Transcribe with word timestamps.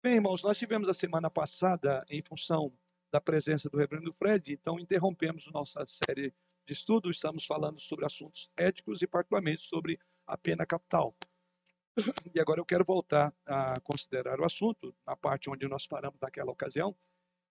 Bem, 0.00 0.14
irmãos, 0.14 0.44
nós 0.44 0.56
tivemos 0.56 0.88
a 0.88 0.94
semana 0.94 1.28
passada, 1.28 2.06
em 2.08 2.22
função 2.22 2.72
da 3.10 3.20
presença 3.20 3.68
do 3.68 3.76
reverendo 3.76 4.12
Fred, 4.12 4.52
então 4.52 4.78
interrompemos 4.78 5.50
nossa 5.50 5.84
série 5.86 6.32
de 6.64 6.72
estudos, 6.72 7.16
estamos 7.16 7.44
falando 7.44 7.80
sobre 7.80 8.06
assuntos 8.06 8.48
éticos 8.56 9.02
e 9.02 9.08
particularmente 9.08 9.62
sobre 9.62 9.98
a 10.24 10.38
pena 10.38 10.64
capital. 10.64 11.16
E 12.32 12.38
agora 12.38 12.60
eu 12.60 12.64
quero 12.64 12.84
voltar 12.84 13.34
a 13.44 13.80
considerar 13.80 14.40
o 14.40 14.44
assunto, 14.44 14.94
na 15.04 15.16
parte 15.16 15.50
onde 15.50 15.66
nós 15.66 15.84
paramos 15.84 16.20
naquela 16.20 16.52
ocasião, 16.52 16.96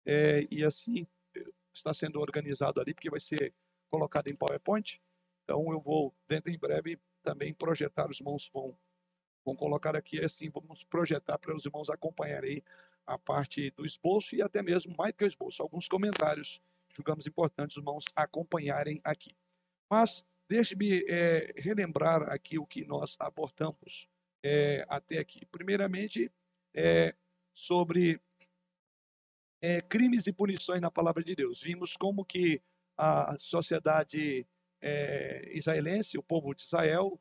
é, 0.05 0.47
e 0.49 0.63
assim 0.63 1.05
está 1.75 1.93
sendo 1.93 2.21
organizado 2.21 2.81
ali, 2.81 2.95
porque 2.95 3.11
vai 3.11 3.19
ser 3.19 3.53
colocado 3.91 4.29
em 4.29 4.37
PowerPoint, 4.37 5.03
então 5.43 5.73
eu 5.73 5.81
vou, 5.81 6.15
dentro 6.29 6.53
em 6.53 6.59
breve, 6.59 6.97
também 7.25 7.53
projetar, 7.53 8.09
os 8.09 8.21
irmãos 8.21 8.49
vão, 8.55 8.79
vão 9.47 9.55
colocar 9.55 9.95
aqui, 9.95 10.23
assim, 10.23 10.51
vamos 10.51 10.83
projetar 10.83 11.39
para 11.39 11.55
os 11.55 11.65
irmãos 11.65 11.89
acompanharem 11.89 12.63
a 13.07 13.17
parte 13.17 13.71
do 13.71 13.87
esboço 13.87 14.35
e 14.35 14.43
até 14.43 14.61
mesmo, 14.61 14.95
mais 14.99 15.13
que 15.13 15.23
o 15.23 15.27
esboço, 15.27 15.63
alguns 15.63 15.87
comentários, 15.87 16.61
julgamos 16.93 17.27
importantes, 17.27 17.77
os 17.77 17.81
irmãos 17.81 18.04
acompanharem 18.17 19.01
aqui. 19.04 19.37
Mas, 19.89 20.25
deixe-me 20.49 21.04
é, 21.09 21.54
relembrar 21.57 22.25
aqui 22.25 22.59
o 22.59 22.67
que 22.67 22.85
nós 22.85 23.17
abordamos 23.21 24.09
é, 24.43 24.85
até 24.89 25.18
aqui. 25.18 25.46
Primeiramente, 25.46 26.31
é, 26.75 27.15
sobre 27.54 28.21
é, 29.63 29.81
crimes 29.81 30.26
e 30.26 30.32
punições 30.32 30.81
na 30.81 30.90
palavra 30.90 31.23
de 31.23 31.37
Deus. 31.37 31.63
Vimos 31.63 31.96
como 31.96 32.25
que 32.25 32.61
a 32.98 33.37
sociedade 33.39 34.45
é, 34.81 35.51
israelense, 35.55 36.19
o 36.19 36.23
povo 36.23 36.53
de 36.53 36.65
Israel, 36.65 37.20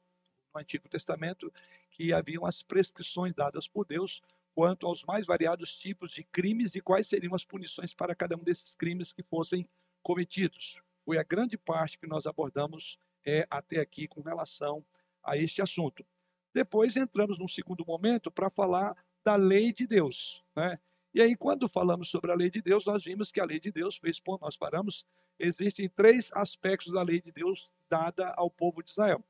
no 0.54 0.62
Antigo 0.62 0.90
Testamento, 0.90 1.52
que 1.96 2.12
haviam 2.12 2.46
as 2.46 2.62
prescrições 2.62 3.34
dadas 3.34 3.70
por 3.70 3.86
Deus 3.86 4.22
quanto 4.54 4.86
aos 4.86 5.02
mais 5.06 5.26
variados 5.26 5.78
tipos 5.78 6.12
de 6.12 6.26
crimes 6.26 6.76
e 6.76 6.82
quais 6.82 7.08
seriam 7.08 7.34
as 7.34 7.46
punições 7.46 7.94
para 7.94 8.14
cada 8.14 8.36
um 8.36 8.44
desses 8.44 8.76
crimes 8.76 9.14
que 9.14 9.24
fossem 9.24 9.68
cometidos. 10.04 10.82
Foi 11.06 11.18
a 11.18 11.24
grande 11.24 11.58
parte 11.58 11.98
que 11.98 12.06
nós 12.06 12.28
abordamos 12.28 13.00
é, 13.26 13.48
até 13.50 13.80
aqui 13.80 14.10
com 14.10 14.22
relação 14.22 14.86
a 15.24 15.38
este 15.38 15.62
assunto. 15.62 16.06
Depois 16.54 16.98
entramos 16.98 17.38
num 17.38 17.48
segundo 17.48 17.86
momento 17.86 18.30
para 18.30 18.50
falar 18.50 18.94
da 19.24 19.38
lei 19.38 19.72
de 19.72 19.88
Deus. 19.88 20.44
Né? 20.54 20.78
E 21.14 21.22
aí, 21.22 21.34
quando 21.34 21.70
falamos 21.70 22.10
sobre 22.10 22.30
a 22.30 22.36
lei 22.36 22.50
de 22.50 22.62
Deus, 22.62 22.86
nós 22.86 23.06
vimos 23.06 23.32
que 23.32 23.40
a 23.40 23.46
lei 23.46 23.60
de 23.60 23.72
Deus 23.72 23.96
fez, 23.96 24.22
nós 24.42 24.58
paramos, 24.58 25.06
existem 25.40 25.88
três 25.88 26.30
aspectos 26.34 26.92
da 26.92 27.02
lei 27.02 27.22
de 27.22 27.32
Deus 27.32 27.72
dada 27.90 28.34
ao 28.36 28.52
povo 28.52 28.84
de 28.84 28.92
Israel: 28.92 29.24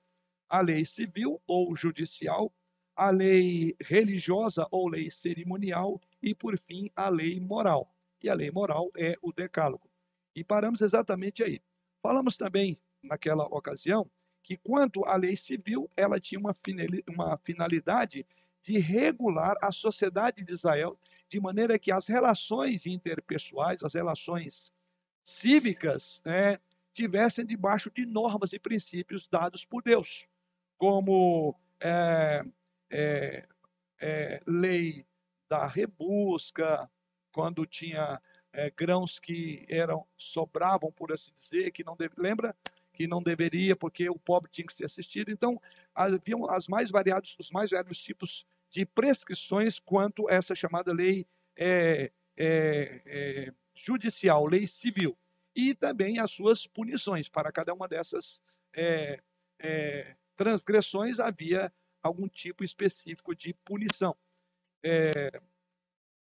a 0.56 0.61
lei 0.61 0.86
civil 0.86 1.42
ou 1.45 1.75
judicial, 1.75 2.50
a 2.95 3.09
lei 3.09 3.75
religiosa 3.81 4.66
ou 4.72 4.88
lei 4.88 5.09
cerimonial 5.09 6.02
e, 6.23 6.34
por 6.34 6.58
fim, 6.58 6.89
a 6.95 7.09
lei 7.09 7.42
moral. 7.42 7.94
E 8.23 8.30
a 8.30 8.34
lei 8.34 8.50
moral 8.50 8.89
é 8.95 9.17
o 9.22 9.34
decálogo. 9.34 9.89
E 10.34 10.45
paramos 10.45 10.80
exatamente 10.80 11.44
aí. 11.44 11.62
Falamos 12.02 12.38
também, 12.38 12.80
naquela 13.03 13.44
ocasião, 13.47 14.09
que 14.42 14.56
quanto 14.56 15.03
à 15.03 15.17
lei 15.17 15.36
civil, 15.36 15.92
ela 15.97 16.22
tinha 16.22 16.39
uma 16.39 17.38
finalidade 17.44 18.25
de 18.64 18.80
regular 18.80 19.58
a 19.62 19.73
sociedade 19.73 20.42
de 20.42 20.53
Israel, 20.53 20.97
de 21.28 21.38
maneira 21.38 21.78
que 21.78 21.92
as 21.92 22.08
relações 22.08 22.86
interpessoais, 22.86 23.84
as 23.84 23.94
relações 23.94 24.72
cívicas, 25.22 26.22
né, 26.23 26.59
tivessem 26.94 27.45
debaixo 27.45 27.92
de 27.94 28.06
normas 28.06 28.53
e 28.53 28.59
princípios 28.59 29.28
dados 29.28 29.66
por 29.66 29.84
Deus, 29.84 30.30
como 30.78 31.56
é, 31.80 32.44
é, 32.90 33.48
é, 34.00 34.42
lei 34.45 35.06
da 35.50 35.68
rebusca, 35.68 36.90
quando 37.31 37.66
tinha 37.66 38.22
é, 38.54 38.70
grãos 38.70 39.20
que 39.20 39.66
eram 39.70 40.06
sobravam, 40.16 40.92
por 40.92 41.12
assim 41.12 41.31
dizer, 41.38 41.72
que 41.72 41.84
não 41.84 41.96
deve, 41.96 42.14
lembra 42.18 42.56
que 42.94 43.08
não 43.08 43.22
deveria, 43.22 43.75
porque 43.75 44.09
o 44.09 44.18
pobre 44.18 44.50
tinha 44.50 44.66
que 44.66 44.74
ser 44.74 44.85
assistido. 44.85 45.31
Então, 45.31 45.62
haviam 45.94 46.50
as 46.50 46.68
mais 46.68 46.90
variados, 46.90 47.35
os 47.38 47.52
mais 47.52 47.69
variados 47.69 47.97
tipos 48.00 48.46
de 48.69 48.85
prescrições 48.85 49.80
quanto 49.80 50.30
a 50.30 50.34
essa 50.34 50.56
chamada 50.56 50.94
lei 50.94 51.28
é, 51.58 52.12
é, 52.38 53.53
judicial, 53.74 54.46
lei 54.46 54.66
civil, 54.66 55.18
e 55.56 55.74
também 55.75 56.19
as 56.19 56.31
suas 56.31 56.66
punições. 56.66 57.30
Para 57.30 57.52
cada 57.52 57.74
uma 57.74 57.88
dessas 57.88 58.41
é, 58.74 59.22
é, 59.59 60.16
transgressões 60.35 61.19
havia 61.19 61.72
algum 62.01 62.28
tipo 62.28 62.63
específico 62.63 63.35
de 63.35 63.53
punição. 63.53 64.16
É, 64.84 65.41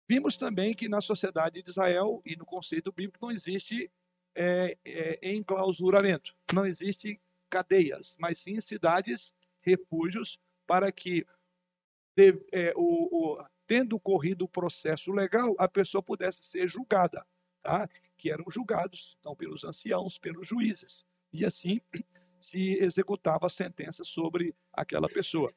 vimos 0.07 0.37
também 0.37 0.73
que 0.73 0.87
na 0.87 1.01
sociedade 1.01 1.61
de 1.61 1.69
Israel 1.69 2.21
e 2.25 2.35
no 2.35 2.45
conceito 2.45 2.91
bíblico 2.91 3.25
não 3.25 3.31
existe 3.31 3.91
é, 4.33 4.77
é, 4.85 5.33
enclausuramento. 5.33 6.35
Não 6.53 6.65
existe 6.65 7.19
cadeias, 7.49 8.15
mas 8.19 8.39
sim 8.39 8.59
cidades, 8.61 9.33
refúgios, 9.61 10.39
para 10.65 10.91
que, 10.91 11.25
de, 12.15 12.41
é, 12.51 12.73
o, 12.75 13.33
o, 13.33 13.45
tendo 13.67 13.99
corrido 13.99 14.45
o 14.45 14.49
processo 14.49 15.11
legal, 15.11 15.55
a 15.57 15.67
pessoa 15.67 16.01
pudesse 16.01 16.43
ser 16.43 16.67
julgada, 16.67 17.25
tá? 17.61 17.89
que 18.17 18.31
eram 18.31 18.45
julgados 18.49 19.17
então, 19.19 19.35
pelos 19.35 19.63
anciãos, 19.63 20.17
pelos 20.17 20.47
juízes. 20.47 21.05
E 21.33 21.45
assim 21.45 21.81
se 22.39 22.77
executava 22.79 23.47
a 23.47 23.49
sentença 23.49 24.03
sobre 24.03 24.55
aquela 24.73 25.07
pessoa. 25.09 25.53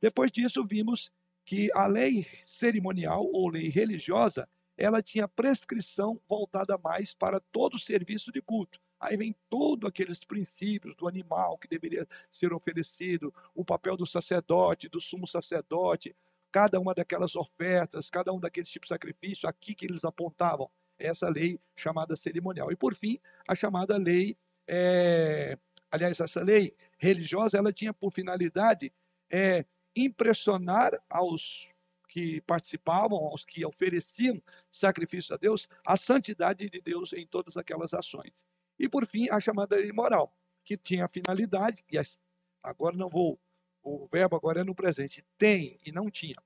Depois 0.00 0.30
disso, 0.30 0.64
vimos 0.64 1.12
que 1.44 1.70
a 1.74 1.86
lei 1.86 2.26
cerimonial 2.42 3.24
ou 3.32 3.48
lei 3.48 3.68
religiosa 3.68 4.48
ela 4.76 5.02
tinha 5.02 5.26
prescrição 5.26 6.20
voltada 6.28 6.78
mais 6.78 7.12
para 7.12 7.40
todo 7.40 7.74
o 7.74 7.78
serviço 7.78 8.30
de 8.30 8.40
culto. 8.40 8.80
Aí 9.00 9.16
vem 9.16 9.34
todos 9.48 9.88
aqueles 9.88 10.24
princípios 10.24 10.94
do 10.96 11.08
animal 11.08 11.58
que 11.58 11.68
deveria 11.68 12.06
ser 12.30 12.52
oferecido, 12.52 13.34
o 13.54 13.64
papel 13.64 13.96
do 13.96 14.06
sacerdote, 14.06 14.88
do 14.88 15.00
sumo 15.00 15.26
sacerdote, 15.26 16.14
cada 16.50 16.80
uma 16.80 16.94
daquelas 16.94 17.36
ofertas, 17.36 18.08
cada 18.08 18.32
um 18.32 18.40
daqueles 18.40 18.70
tipos 18.70 18.86
de 18.86 18.94
sacrifício, 18.94 19.48
aqui 19.48 19.74
que 19.74 19.86
eles 19.86 20.04
apontavam, 20.04 20.70
essa 20.98 21.28
lei 21.28 21.60
chamada 21.76 22.16
cerimonial. 22.16 22.72
E 22.72 22.76
por 22.76 22.94
fim, 22.94 23.20
a 23.46 23.54
chamada 23.54 23.96
lei, 23.96 24.36
é, 24.68 25.58
aliás, 25.90 26.20
essa 26.20 26.42
lei 26.42 26.76
religiosa, 26.98 27.56
ela 27.56 27.72
tinha 27.72 27.94
por 27.94 28.12
finalidade 28.12 28.92
é, 29.30 29.64
impressionar 29.96 30.92
aos 31.08 31.68
que 32.08 32.40
participavam, 32.42 33.18
aos 33.18 33.44
que 33.44 33.64
ofereciam 33.64 34.42
sacrifício 34.70 35.34
a 35.34 35.38
Deus, 35.38 35.68
a 35.84 35.96
santidade 35.96 36.68
de 36.68 36.80
Deus 36.80 37.12
em 37.12 37.26
todas 37.26 37.56
aquelas 37.56 37.92
ações. 37.94 38.32
E 38.78 38.88
por 38.88 39.06
fim, 39.06 39.28
a 39.30 39.40
chamada 39.40 39.76
lei 39.76 39.92
moral, 39.92 40.34
que 40.64 40.76
tinha 40.76 41.04
a 41.04 41.08
finalidade, 41.08 41.84
e 41.90 41.98
agora 42.62 42.96
não 42.96 43.08
vou, 43.08 43.38
o 43.82 44.06
verbo 44.06 44.36
agora 44.36 44.60
é 44.60 44.64
no 44.64 44.74
presente, 44.74 45.24
tem 45.36 45.78
e 45.84 45.92
não 45.92 46.10
tinha. 46.10 46.36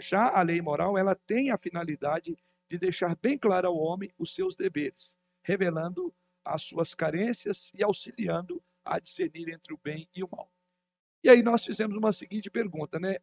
Já 0.00 0.30
a 0.38 0.42
lei 0.42 0.60
moral, 0.60 0.98
ela 0.98 1.14
tem 1.14 1.50
a 1.50 1.58
finalidade 1.58 2.36
de 2.68 2.78
deixar 2.78 3.16
bem 3.16 3.38
claro 3.38 3.68
ao 3.68 3.76
homem 3.76 4.12
os 4.18 4.34
seus 4.34 4.54
deveres, 4.54 5.16
revelando 5.42 6.14
as 6.48 6.62
suas 6.62 6.94
carências 6.94 7.70
e 7.74 7.82
auxiliando 7.84 8.62
a 8.84 8.98
discernir 8.98 9.50
entre 9.50 9.74
o 9.74 9.78
bem 9.78 10.08
e 10.14 10.24
o 10.24 10.28
mal. 10.30 10.50
E 11.22 11.28
aí 11.28 11.42
nós 11.42 11.64
fizemos 11.64 11.96
uma 11.96 12.12
seguinte 12.12 12.50
pergunta, 12.50 12.98
né? 12.98 13.16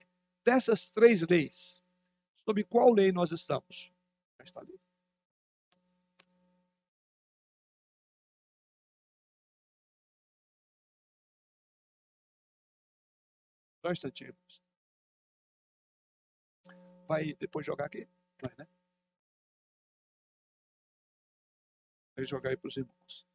Dessas 0.43 0.91
três 0.91 1.21
leis, 1.23 1.83
sobre 2.43 2.63
qual 2.63 2.93
lei 2.93 3.11
nós 3.11 3.31
estamos? 3.31 3.91
Já 4.37 4.43
está 4.45 4.59
ali. 4.59 4.79
Só 13.81 13.89
um 13.89 13.91
instantinho. 13.91 14.35
Vai 17.07 17.33
depois 17.33 17.65
jogar 17.65 17.85
aqui? 17.85 18.07
Vai, 18.41 18.53
né? 18.57 18.67
Vai 22.15 22.25
jogar 22.25 22.49
aí 22.49 22.57
para 22.57 22.67
os 22.67 22.77
irmãos. 22.77 23.34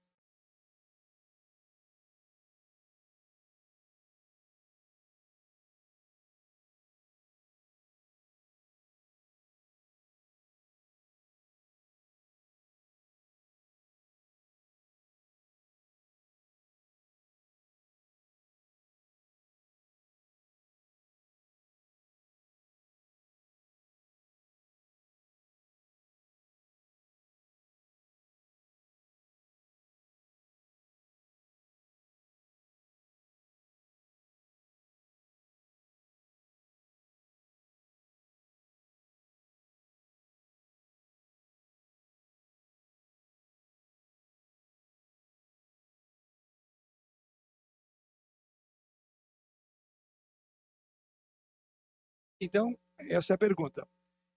Então, 52.41 52.77
essa 52.99 53.33
é 53.33 53.35
a 53.35 53.39
pergunta. 53.39 53.87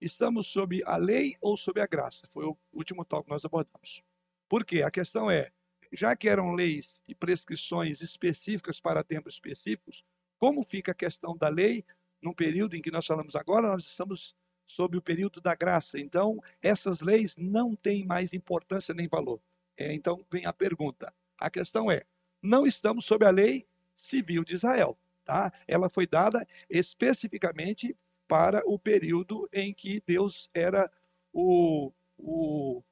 Estamos 0.02 0.48
sob 0.48 0.84
a 0.86 0.98
lei 0.98 1.38
ou 1.40 1.56
sob 1.56 1.80
a 1.80 1.88
graça? 1.88 2.28
Foi 2.28 2.46
o 2.46 2.58
último 2.74 3.06
tópico 3.06 3.28
que 3.28 3.32
nós 3.32 3.46
abordamos. 3.46 4.04
Por 4.50 4.66
quê? 4.66 4.82
A 4.82 4.92
questão 4.92 5.32
é, 5.32 5.52
já 5.92 6.14
que 6.16 6.28
eram 6.28 6.54
leis 6.54 7.02
e 7.08 7.16
prescrições 7.16 8.02
específicas 8.02 8.82
para 8.82 9.04
tempos 9.04 9.36
específicos, 9.36 10.04
como 10.38 10.62
fica 10.64 10.92
a 10.92 10.96
questão 10.96 11.38
da 11.38 11.48
lei 11.48 11.86
no 12.22 12.36
período 12.36 12.76
em 12.76 12.82
que 12.82 12.92
nós 12.92 13.06
falamos 13.06 13.36
agora? 13.36 13.70
Nós 13.70 13.86
estamos 13.86 14.36
sob 14.68 14.98
o 14.98 15.02
período 15.02 15.40
da 15.40 15.56
graça. 15.56 15.98
Então, 15.98 16.42
essas 16.62 17.00
leis 17.00 17.38
não 17.38 17.74
têm 17.74 18.06
mais 18.06 18.34
importância 18.34 18.94
nem 18.94 19.08
valor. 19.08 19.40
É, 19.78 19.94
então, 19.94 20.26
vem 20.30 20.46
a 20.46 20.52
pergunta. 20.52 21.14
A 21.38 21.50
questão 21.50 21.90
é: 21.90 22.04
não 22.42 22.68
estamos 22.68 23.06
sob 23.06 23.26
a 23.26 23.30
lei 23.30 23.66
civil 23.96 24.44
de 24.44 24.56
Israel. 24.56 24.98
Tá? 25.26 25.54
Ela 25.68 25.90
foi 25.90 26.06
dada 26.06 26.46
especificamente 26.70 27.96
para 28.28 28.62
o 28.66 28.78
período 28.78 29.48
em 29.54 29.74
que 29.74 30.02
Deus 30.06 30.50
era 30.54 30.92
o, 31.32 31.92
o, 32.18 32.84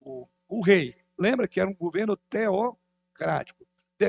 o, 0.00 0.28
o 0.48 0.60
rei. 0.60 0.96
Lembra 1.18 1.48
que 1.48 1.60
era 1.60 1.68
um 1.68 1.74
governo 1.74 2.16
teocrático, 2.16 3.66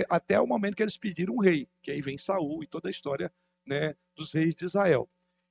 até 0.09 0.39
o 0.39 0.47
momento 0.47 0.75
que 0.75 0.83
eles 0.83 0.97
pediram 0.97 1.35
um 1.35 1.41
rei, 1.41 1.67
que 1.81 1.91
aí 1.91 2.01
vem 2.01 2.17
Saul 2.17 2.63
e 2.63 2.67
toda 2.67 2.89
a 2.89 2.91
história 2.91 3.31
né, 3.65 3.95
dos 4.15 4.33
reis 4.33 4.55
de 4.55 4.65
Israel. 4.65 5.09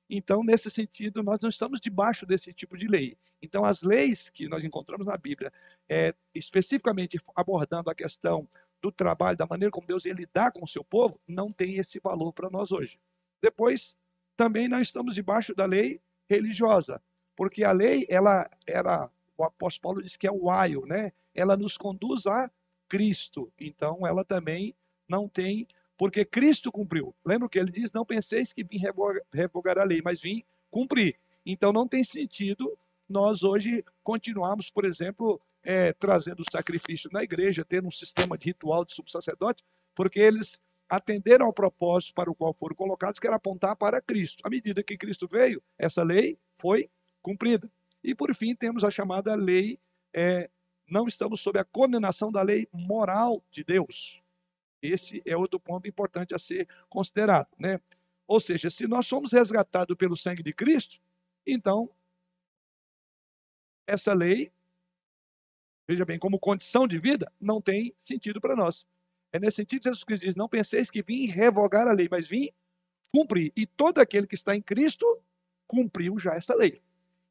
Então, 0.09 0.43
nesse 0.43 0.69
sentido, 0.69 1.21
nós 1.21 1.41
não 1.41 1.49
estamos 1.49 1.79
debaixo 1.79 2.25
desse 2.25 2.53
tipo 2.53 2.77
de 2.77 2.87
lei. 2.87 3.17
Então, 3.41 3.65
as 3.65 3.83
leis 3.83 4.29
que 4.29 4.47
nós 4.47 4.63
encontramos 4.63 5.05
na 5.05 5.17
Bíblia, 5.17 5.51
é, 5.89 6.13
especificamente 6.33 7.19
abordando 7.35 7.89
a 7.89 7.95
questão 7.95 8.47
do 8.81 8.91
trabalho, 8.91 9.37
da 9.37 9.45
maneira 9.45 9.71
como 9.71 9.87
Deus 9.87 10.05
lidar 10.05 10.51
com 10.51 10.63
o 10.63 10.67
seu 10.67 10.83
povo, 10.83 11.19
não 11.27 11.51
tem 11.51 11.77
esse 11.77 11.99
valor 11.99 12.31
para 12.31 12.49
nós 12.49 12.71
hoje. 12.71 12.99
Depois, 13.41 13.97
também 14.35 14.67
nós 14.67 14.87
estamos 14.87 15.15
debaixo 15.15 15.53
da 15.55 15.65
lei 15.65 15.99
religiosa, 16.29 17.01
porque 17.35 17.63
a 17.63 17.71
lei, 17.71 18.05
ela 18.09 18.49
era, 18.65 19.09
o 19.37 19.43
apóstolo 19.43 19.81
Paulo 19.81 20.03
diz 20.03 20.15
que 20.15 20.27
é 20.27 20.31
o 20.31 20.49
aio, 20.49 20.85
né? 20.85 21.11
Ela 21.33 21.57
nos 21.57 21.77
conduz 21.77 22.27
a 22.27 22.49
Cristo. 22.87 23.51
Então, 23.59 24.05
ela 24.05 24.23
também 24.23 24.75
não 25.07 25.27
tem 25.27 25.67
porque 25.97 26.23
Cristo 26.23 26.71
cumpriu. 26.71 27.13
Lembra 27.25 27.49
que 27.49 27.57
ele 27.57 27.71
diz? 27.71 27.91
Não 27.91 28.05
penseis 28.05 28.53
que 28.53 28.63
vim 28.63 28.79
revogar 29.33 29.79
a 29.79 29.83
lei, 29.83 30.01
mas 30.03 30.21
vim 30.21 30.43
cumprir. 30.69 31.15
Então 31.45 31.73
não 31.73 31.87
tem 31.87 32.03
sentido 32.03 32.77
nós 33.09 33.41
hoje 33.41 33.83
continuarmos, 34.03 34.69
por 34.69 34.85
exemplo, 34.85 35.41
é, 35.67 35.91
trazendo 35.91 36.45
sacrifício 36.49 37.09
na 37.11 37.21
igreja, 37.21 37.65
tendo 37.65 37.89
um 37.89 37.91
sistema 37.91 38.37
de 38.37 38.45
ritual 38.45 38.85
de 38.85 38.93
subsacerdote, 38.93 39.65
porque 39.93 40.17
eles 40.17 40.61
atenderam 40.87 41.45
ao 41.45 41.51
propósito 41.51 42.13
para 42.13 42.31
o 42.31 42.35
qual 42.35 42.53
foram 42.53 42.73
colocados, 42.73 43.19
que 43.19 43.27
era 43.27 43.35
apontar 43.35 43.75
para 43.75 44.01
Cristo. 44.01 44.41
À 44.45 44.49
medida 44.49 44.81
que 44.81 44.97
Cristo 44.97 45.27
veio, 45.29 45.61
essa 45.77 46.03
lei 46.03 46.39
foi 46.57 46.89
cumprida. 47.21 47.69
E 48.01 48.15
por 48.15 48.33
fim, 48.33 48.55
temos 48.55 48.85
a 48.85 48.89
chamada 48.89 49.35
lei, 49.35 49.77
é, 50.13 50.49
não 50.89 51.05
estamos 51.05 51.41
sob 51.41 51.59
a 51.59 51.65
condenação 51.65 52.31
da 52.31 52.41
lei 52.41 52.65
moral 52.71 53.43
de 53.51 53.61
Deus. 53.61 54.23
Esse 54.81 55.21
é 55.25 55.35
outro 55.35 55.59
ponto 55.59 55.85
importante 55.85 56.33
a 56.33 56.39
ser 56.39 56.65
considerado, 56.87 57.49
né? 57.59 57.81
Ou 58.25 58.39
seja, 58.39 58.69
se 58.69 58.87
nós 58.87 59.05
somos 59.05 59.33
resgatados 59.33 59.97
pelo 59.97 60.15
sangue 60.15 60.43
de 60.43 60.53
Cristo, 60.53 60.97
então 61.45 61.89
essa 63.85 64.13
lei, 64.13 64.49
veja 65.87 66.05
bem, 66.05 66.19
como 66.19 66.39
condição 66.39 66.87
de 66.87 66.99
vida, 66.99 67.31
não 67.39 67.61
tem 67.61 67.93
sentido 67.97 68.41
para 68.41 68.55
nós. 68.55 68.85
É 69.31 69.39
nesse 69.39 69.57
sentido 69.57 69.81
que 69.81 69.89
Jesus 69.89 70.03
Cristo 70.03 70.25
diz: 70.25 70.35
Não 70.35 70.49
penseis 70.49 70.89
que 70.89 71.01
vim 71.01 71.25
revogar 71.27 71.87
a 71.87 71.93
lei, 71.93 72.07
mas 72.09 72.27
vim 72.27 72.49
cumprir. 73.11 73.51
E 73.55 73.65
todo 73.65 73.99
aquele 73.99 74.27
que 74.27 74.35
está 74.35 74.55
em 74.55 74.61
Cristo 74.61 75.05
cumpriu 75.65 76.19
já 76.19 76.35
essa 76.35 76.55
lei. 76.55 76.81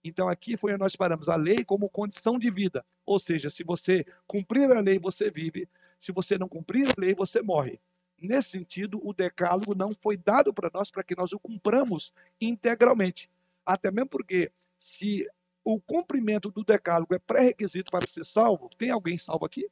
Então 0.04 0.28
aqui 0.28 0.56
foi 0.56 0.72
onde 0.72 0.80
nós 0.80 0.94
paramos 0.94 1.28
a 1.28 1.36
lei 1.36 1.64
como 1.64 1.88
condição 1.88 2.38
de 2.38 2.50
vida. 2.50 2.84
Ou 3.04 3.18
seja, 3.18 3.50
se 3.50 3.64
você 3.64 4.06
cumprir 4.26 4.70
a 4.70 4.80
lei, 4.80 4.98
você 4.98 5.30
vive. 5.30 5.68
Se 5.98 6.12
você 6.12 6.38
não 6.38 6.48
cumprir 6.48 6.88
a 6.88 6.94
lei, 6.96 7.14
você 7.14 7.42
morre. 7.42 7.80
Nesse 8.18 8.50
sentido, 8.50 9.00
o 9.02 9.12
decálogo 9.12 9.74
não 9.74 9.92
foi 9.92 10.16
dado 10.16 10.52
para 10.52 10.70
nós 10.72 10.90
para 10.90 11.02
que 11.02 11.16
nós 11.16 11.32
o 11.32 11.38
cumpramos 11.38 12.14
integralmente. 12.40 13.28
Até 13.64 13.90
mesmo 13.90 14.08
porque, 14.08 14.50
se 14.78 15.26
o 15.66 15.80
cumprimento 15.80 16.48
do 16.48 16.62
decálogo 16.62 17.12
é 17.12 17.18
pré-requisito 17.18 17.90
para 17.90 18.06
ser 18.06 18.24
salvo, 18.24 18.70
tem 18.78 18.88
alguém 18.88 19.18
salvo 19.18 19.44
aqui? 19.44 19.68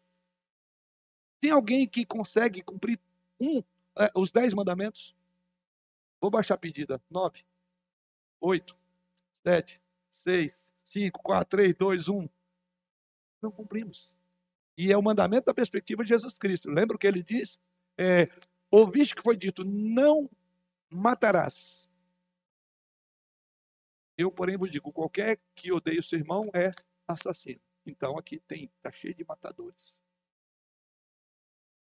Tem 1.40 1.52
alguém 1.52 1.86
que 1.86 2.04
consegue 2.04 2.62
cumprir 2.62 2.98
um, 3.38 3.62
é, 3.96 4.10
os 4.12 4.32
dez 4.32 4.52
mandamentos? 4.52 5.14
Vou 6.20 6.32
baixar 6.32 6.54
a 6.54 6.58
pedida. 6.58 7.00
Nove, 7.08 7.44
oito, 8.40 8.76
sete, 9.46 9.80
seis, 10.10 10.74
cinco, 10.82 11.22
quatro, 11.22 11.58
três, 11.58 11.76
dois, 11.76 12.08
um. 12.08 12.28
Não 13.40 13.52
cumprimos. 13.52 14.16
E 14.76 14.90
é 14.90 14.96
o 14.96 15.02
mandamento 15.02 15.46
da 15.46 15.54
perspectiva 15.54 16.02
de 16.02 16.08
Jesus 16.08 16.36
Cristo. 16.38 16.70
Lembra 16.70 16.96
o 16.96 16.98
que 16.98 17.06
ele 17.06 17.22
diz? 17.22 17.56
É, 17.96 18.28
ouviste 18.68 19.14
que 19.14 19.22
foi 19.22 19.36
dito: 19.36 19.62
não 19.62 20.28
matarás. 20.90 21.88
Eu, 24.16 24.30
porém, 24.30 24.56
vos 24.56 24.70
digo: 24.70 24.92
qualquer 24.92 25.40
que 25.54 25.72
odeie 25.72 25.98
o 25.98 26.02
seu 26.02 26.18
irmão 26.18 26.50
é 26.54 26.70
assassino. 27.06 27.60
Então, 27.86 28.16
aqui 28.18 28.40
tem, 28.40 28.64
está 28.76 28.90
cheio 28.90 29.14
de 29.14 29.24
matadores. 29.24 30.02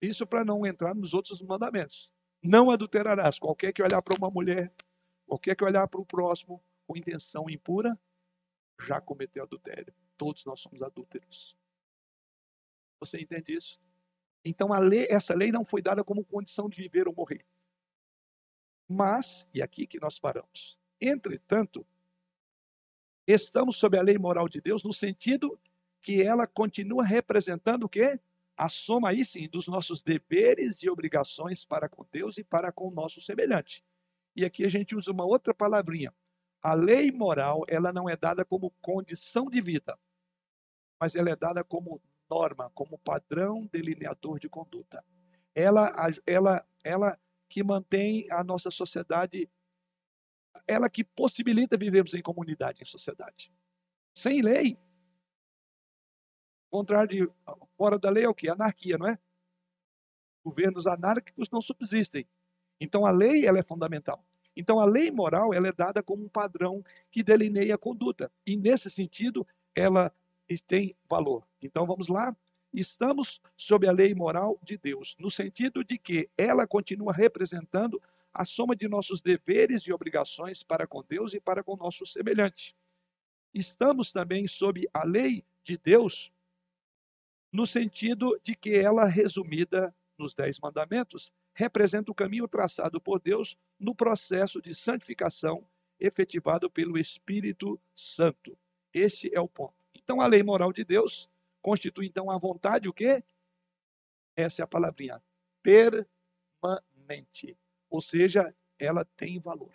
Isso 0.02 0.26
para 0.26 0.44
não 0.44 0.66
entrar 0.66 0.96
nos 0.96 1.14
outros 1.14 1.42
mandamentos. 1.42 2.10
Não 2.42 2.72
adulterarás. 2.72 3.38
Qualquer 3.38 3.72
que 3.72 3.84
olhar 3.84 4.02
para 4.02 4.18
uma 4.18 4.32
mulher, 4.32 4.74
qualquer 5.28 5.56
que 5.56 5.64
olhar 5.64 5.88
para 5.88 6.02
o 6.02 6.06
próximo 6.06 6.64
com 6.88 6.98
intenção 6.98 7.50
impura, 7.50 8.00
já 8.80 9.00
cometeu 9.00 9.44
adultério. 9.44 9.94
Todos 10.18 10.44
nós 10.46 10.60
somos 10.60 10.82
adúlteros. 10.82 11.56
Você 13.00 13.20
entende 13.20 13.54
isso? 13.54 13.80
Então 14.44 14.70
lei, 14.80 15.08
essa 15.10 15.36
lei 15.36 15.52
não 15.52 15.64
foi 15.64 15.82
dada 15.82 16.04
como 16.04 16.26
condição 16.26 16.68
de 16.68 16.78
viver 16.78 17.08
ou 17.08 17.14
morrer. 17.14 17.46
Mas, 18.88 19.48
e 19.54 19.62
aqui 19.62 19.86
que 19.86 20.00
nós 20.00 20.20
paramos. 20.20 20.80
Entretanto, 21.00 21.86
estamos 23.28 23.78
sob 23.78 23.98
a 23.98 24.02
lei 24.02 24.18
moral 24.18 24.48
de 24.50 24.60
Deus 24.60 24.84
no 24.84 24.94
sentido 24.94 25.60
que 26.02 26.22
ela 26.22 26.48
continua 26.48 27.06
representando 27.06 27.84
o 27.84 27.90
quê? 27.90 28.20
A 28.58 28.68
soma 28.68 29.10
aí 29.10 29.24
sim 29.24 29.48
dos 29.48 29.68
nossos 29.68 30.02
deveres 30.02 30.84
e 30.84 30.90
obrigações 30.90 31.64
para 31.64 31.88
com 31.88 32.06
Deus 32.12 32.38
e 32.38 32.44
para 32.44 32.72
com 32.72 32.88
o 32.88 32.92
nosso 32.92 33.22
semelhante. 33.22 33.84
E 34.36 34.46
aqui 34.46 34.66
a 34.66 34.70
gente 34.70 34.96
usa 34.96 35.12
uma 35.12 35.26
outra 35.26 35.54
palavrinha. 35.54 36.14
A 36.62 36.74
lei 36.74 37.12
moral, 37.12 37.64
ela 37.68 37.92
não 37.92 38.08
é 38.08 38.16
dada 38.16 38.46
como 38.46 38.72
condição 38.82 39.50
de 39.50 39.60
vida, 39.62 39.98
mas 41.00 41.16
ela 41.16 41.32
é 41.32 41.36
dada 41.36 41.64
como 41.64 42.02
norma, 42.30 42.72
como 42.76 43.00
padrão 43.00 43.68
delineador 43.72 44.40
de 44.40 44.48
conduta. 44.48 45.04
Ela, 45.56 45.92
ela, 46.26 46.66
ela 46.84 47.20
que 47.50 47.64
mantém 47.64 48.28
a 48.32 48.44
nossa 48.44 48.72
sociedade, 48.72 49.50
ela 50.68 50.90
que 50.90 51.04
possibilita 51.04 51.78
vivermos 51.78 52.14
em 52.14 52.22
comunidade, 52.22 52.82
em 52.82 52.86
sociedade. 52.86 53.52
Sem 54.14 54.42
lei, 54.42 54.78
contrário 56.70 57.10
de 57.10 57.32
fora 57.78 57.98
da 58.00 58.10
lei 58.10 58.24
é 58.24 58.30
o 58.30 58.34
que? 58.34 58.50
Anarquia, 58.50 58.98
não 58.98 59.08
é? 59.08 59.20
Governos 60.44 60.88
anárquicos 60.88 61.50
não 61.50 61.62
subsistem. 61.62 62.28
Então 62.80 63.06
a 63.06 63.12
lei 63.12 63.46
ela 63.46 63.60
é 63.60 63.64
fundamental. 63.64 64.26
Então 64.56 64.80
a 64.80 64.86
lei 64.86 65.12
moral 65.12 65.54
ela 65.54 65.68
é 65.68 65.72
dada 65.72 66.02
como 66.02 66.26
um 66.26 66.30
padrão 66.30 66.84
que 67.12 67.22
delineia 67.24 67.76
a 67.76 67.78
conduta. 67.78 68.32
E 68.46 68.58
nesse 68.58 68.90
sentido, 68.90 69.46
ela 69.76 70.14
tem 70.68 70.96
valor. 71.10 71.48
Então 71.62 71.86
vamos 71.86 72.08
lá. 72.08 72.36
Estamos 72.74 73.42
sob 73.56 73.88
a 73.88 73.92
lei 73.92 74.16
moral 74.16 74.58
de 74.64 74.78
Deus, 74.78 75.16
no 75.20 75.30
sentido 75.30 75.84
de 75.84 75.98
que 75.98 76.30
ela 76.38 76.66
continua 76.66 77.12
representando 77.14 78.02
a 78.34 78.46
soma 78.46 78.76
de 78.76 78.88
nossos 78.88 79.22
deveres 79.22 79.84
e 79.84 79.94
obrigações 79.94 80.64
para 80.64 80.88
com 80.88 81.04
Deus 81.04 81.34
e 81.34 81.40
para 81.40 81.64
com 81.64 81.76
nosso 81.76 82.06
semelhante. 82.06 82.76
Estamos 83.54 84.12
também 84.12 84.48
sob 84.48 84.88
a 84.94 85.06
lei 85.06 85.46
de 85.64 85.78
Deus, 85.78 86.32
no 87.52 87.68
sentido 87.68 88.40
de 88.44 88.56
que 88.56 88.76
ela, 88.76 89.06
resumida 89.06 89.94
nos 90.18 90.34
Dez 90.34 90.60
Mandamentos, 90.60 91.34
representa 91.54 92.12
o 92.12 92.16
caminho 92.16 92.48
traçado 92.48 93.02
por 93.02 93.20
Deus 93.20 93.58
no 93.78 93.94
processo 93.94 94.62
de 94.62 94.74
santificação 94.74 95.68
efetivado 96.00 96.70
pelo 96.70 96.98
Espírito 96.98 97.80
Santo. 97.94 98.58
Este 98.94 99.34
é 99.36 99.40
o 99.40 99.48
ponto. 99.48 99.76
Então, 99.94 100.22
a 100.22 100.28
lei 100.28 100.42
moral 100.42 100.72
de 100.72 100.84
Deus 100.84 101.30
constitui, 101.62 102.08
então, 102.08 102.32
a 102.32 102.38
vontade, 102.38 102.88
o 102.90 102.94
quê? 102.94 103.24
Essa 104.36 104.62
é 104.62 104.64
a 104.64 104.68
palavrinha. 104.68 105.22
Permanente. 105.62 107.58
Ou 107.92 108.02
seja, 108.02 108.56
ela 108.80 109.06
tem 109.06 109.40
valor. 109.40 109.74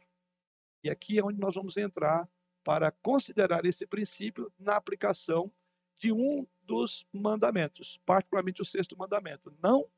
E 0.83 0.91
aqui 0.91 1.19
é 1.19 1.23
onde 1.23 1.39
nós 1.39 1.55
vamos 1.55 1.77
entrar 1.77 2.29
para 2.65 2.91
considerar 2.91 3.65
esse 3.65 3.87
princípio 3.87 4.51
na 4.59 4.75
aplicação 4.75 5.53
de 5.99 6.11
um 6.11 6.47
dos 6.63 7.07
mandamentos, 7.13 8.01
particularmente 8.05 8.61
o 8.61 8.65
sexto 8.65 8.99
mandamento. 8.99 9.55
Não 9.63 9.89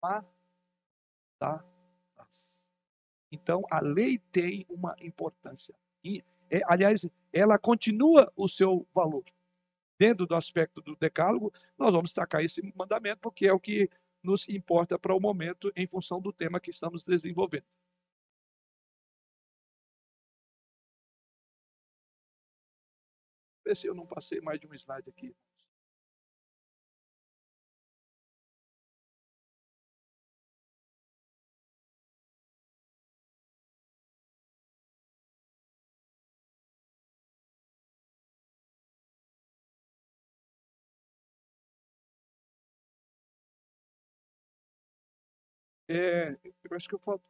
matarás. 0.00 1.64
Então, 3.32 3.64
a 3.70 3.80
lei 3.80 4.18
tem 4.30 4.64
uma 4.68 4.94
importância. 5.00 5.74
E, 6.04 6.22
é, 6.50 6.60
aliás, 6.66 7.08
ela 7.32 7.58
continua 7.58 8.32
o 8.36 8.48
seu 8.48 8.86
valor. 8.94 9.24
Dentro 9.98 10.26
do 10.26 10.34
aspecto 10.34 10.80
do 10.80 10.94
decálogo, 10.94 11.52
nós 11.76 11.92
vamos 11.92 12.10
destacar 12.10 12.44
esse 12.44 12.62
mandamento, 12.76 13.20
porque 13.20 13.46
é 13.46 13.52
o 13.52 13.58
que 13.58 13.90
nos 14.26 14.48
importa 14.48 14.98
para 14.98 15.14
o 15.14 15.20
momento, 15.20 15.72
em 15.76 15.86
função 15.86 16.20
do 16.20 16.32
tema 16.32 16.60
que 16.60 16.70
estamos 16.70 17.04
desenvolvendo. 17.04 17.64
Vê 23.64 23.74
se 23.74 23.86
eu 23.86 23.94
não 23.94 24.06
passei 24.06 24.40
mais 24.40 24.60
de 24.60 24.66
um 24.66 24.74
slide 24.74 25.08
aqui. 25.08 25.34
É, 45.88 46.36
eu 46.44 46.76
acho 46.76 46.88
que 46.88 46.94
eu 46.94 47.20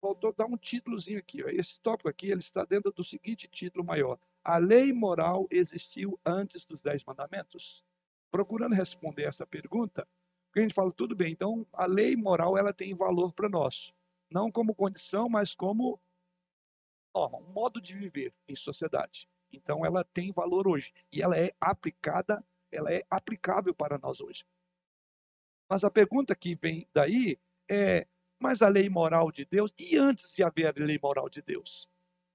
faltou, 0.00 0.32
dar 0.32 0.46
um 0.46 0.56
títulozinho 0.56 1.18
aqui. 1.18 1.42
Ó. 1.42 1.48
Esse 1.48 1.80
tópico 1.80 2.08
aqui 2.08 2.30
ele 2.30 2.40
está 2.40 2.64
dentro 2.64 2.92
do 2.92 3.04
seguinte 3.04 3.48
título 3.48 3.84
maior: 3.84 4.18
A 4.42 4.58
lei 4.58 4.92
moral 4.92 5.46
existiu 5.50 6.18
antes 6.24 6.64
dos 6.64 6.82
dez 6.82 7.04
mandamentos? 7.04 7.84
Procurando 8.30 8.74
responder 8.74 9.24
essa 9.24 9.46
pergunta, 9.46 10.08
a 10.56 10.60
gente 10.60 10.74
fala 10.74 10.90
tudo 10.90 11.14
bem. 11.14 11.32
Então, 11.32 11.66
a 11.72 11.86
lei 11.86 12.16
moral 12.16 12.58
ela 12.58 12.72
tem 12.72 12.94
valor 12.94 13.32
para 13.32 13.48
nós, 13.48 13.94
não 14.30 14.50
como 14.50 14.74
condição, 14.74 15.28
mas 15.28 15.54
como 15.54 16.00
norma, 17.14 17.38
um 17.38 17.52
modo 17.52 17.80
de 17.80 17.94
viver 17.94 18.34
em 18.48 18.56
sociedade. 18.56 19.28
Então, 19.52 19.86
ela 19.86 20.02
tem 20.02 20.32
valor 20.32 20.66
hoje 20.66 20.92
e 21.12 21.22
ela 21.22 21.38
é 21.38 21.52
aplicada, 21.60 22.44
ela 22.72 22.92
é 22.92 23.04
aplicável 23.08 23.72
para 23.72 23.98
nós 23.98 24.20
hoje. 24.20 24.44
Mas 25.68 25.84
a 25.84 25.90
pergunta 25.90 26.34
que 26.34 26.54
vem 26.54 26.88
daí 26.92 27.38
é: 27.68 28.06
mas 28.38 28.62
a 28.62 28.68
lei 28.68 28.88
moral 28.88 29.32
de 29.32 29.44
Deus, 29.44 29.72
e 29.78 29.96
antes 29.96 30.34
de 30.34 30.42
haver 30.42 30.66
a 30.66 30.84
lei 30.84 30.98
moral 31.02 31.28
de 31.28 31.40
Deus? 31.42 31.88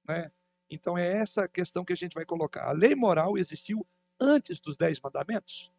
Né? 0.07 0.31
Então 0.69 0.98
é 0.98 1.07
essa 1.07 1.48
questão 1.48 1.86
que 1.86 1.93
a 1.93 1.95
gente 1.95 2.13
vai 2.13 2.25
colocar. 2.25 2.67
A 2.67 2.71
lei 2.71 2.95
moral 2.95 3.38
existiu 3.38 3.86
antes 4.19 4.59
dos 4.59 4.75
dez 4.75 5.00
mandamentos? 5.00 5.71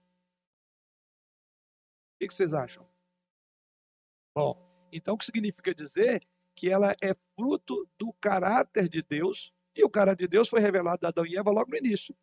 O 2.14 2.26
que 2.26 2.34
vocês 2.34 2.52
acham? 2.52 2.86
Bom, 4.34 4.56
então 4.92 5.14
o 5.14 5.18
que 5.18 5.24
significa 5.24 5.74
dizer 5.74 6.22
que 6.54 6.70
ela 6.70 6.94
é 7.00 7.14
fruto 7.34 7.88
do 7.98 8.12
caráter 8.14 8.88
de 8.88 9.02
Deus, 9.02 9.52
e 9.74 9.82
o 9.82 9.90
caráter 9.90 10.24
de 10.24 10.28
Deus 10.28 10.48
foi 10.48 10.60
revelado 10.60 11.06
a 11.06 11.08
Adão 11.08 11.24
e 11.24 11.36
Eva 11.36 11.50
logo 11.50 11.70
no 11.70 11.76
início. 11.76 12.14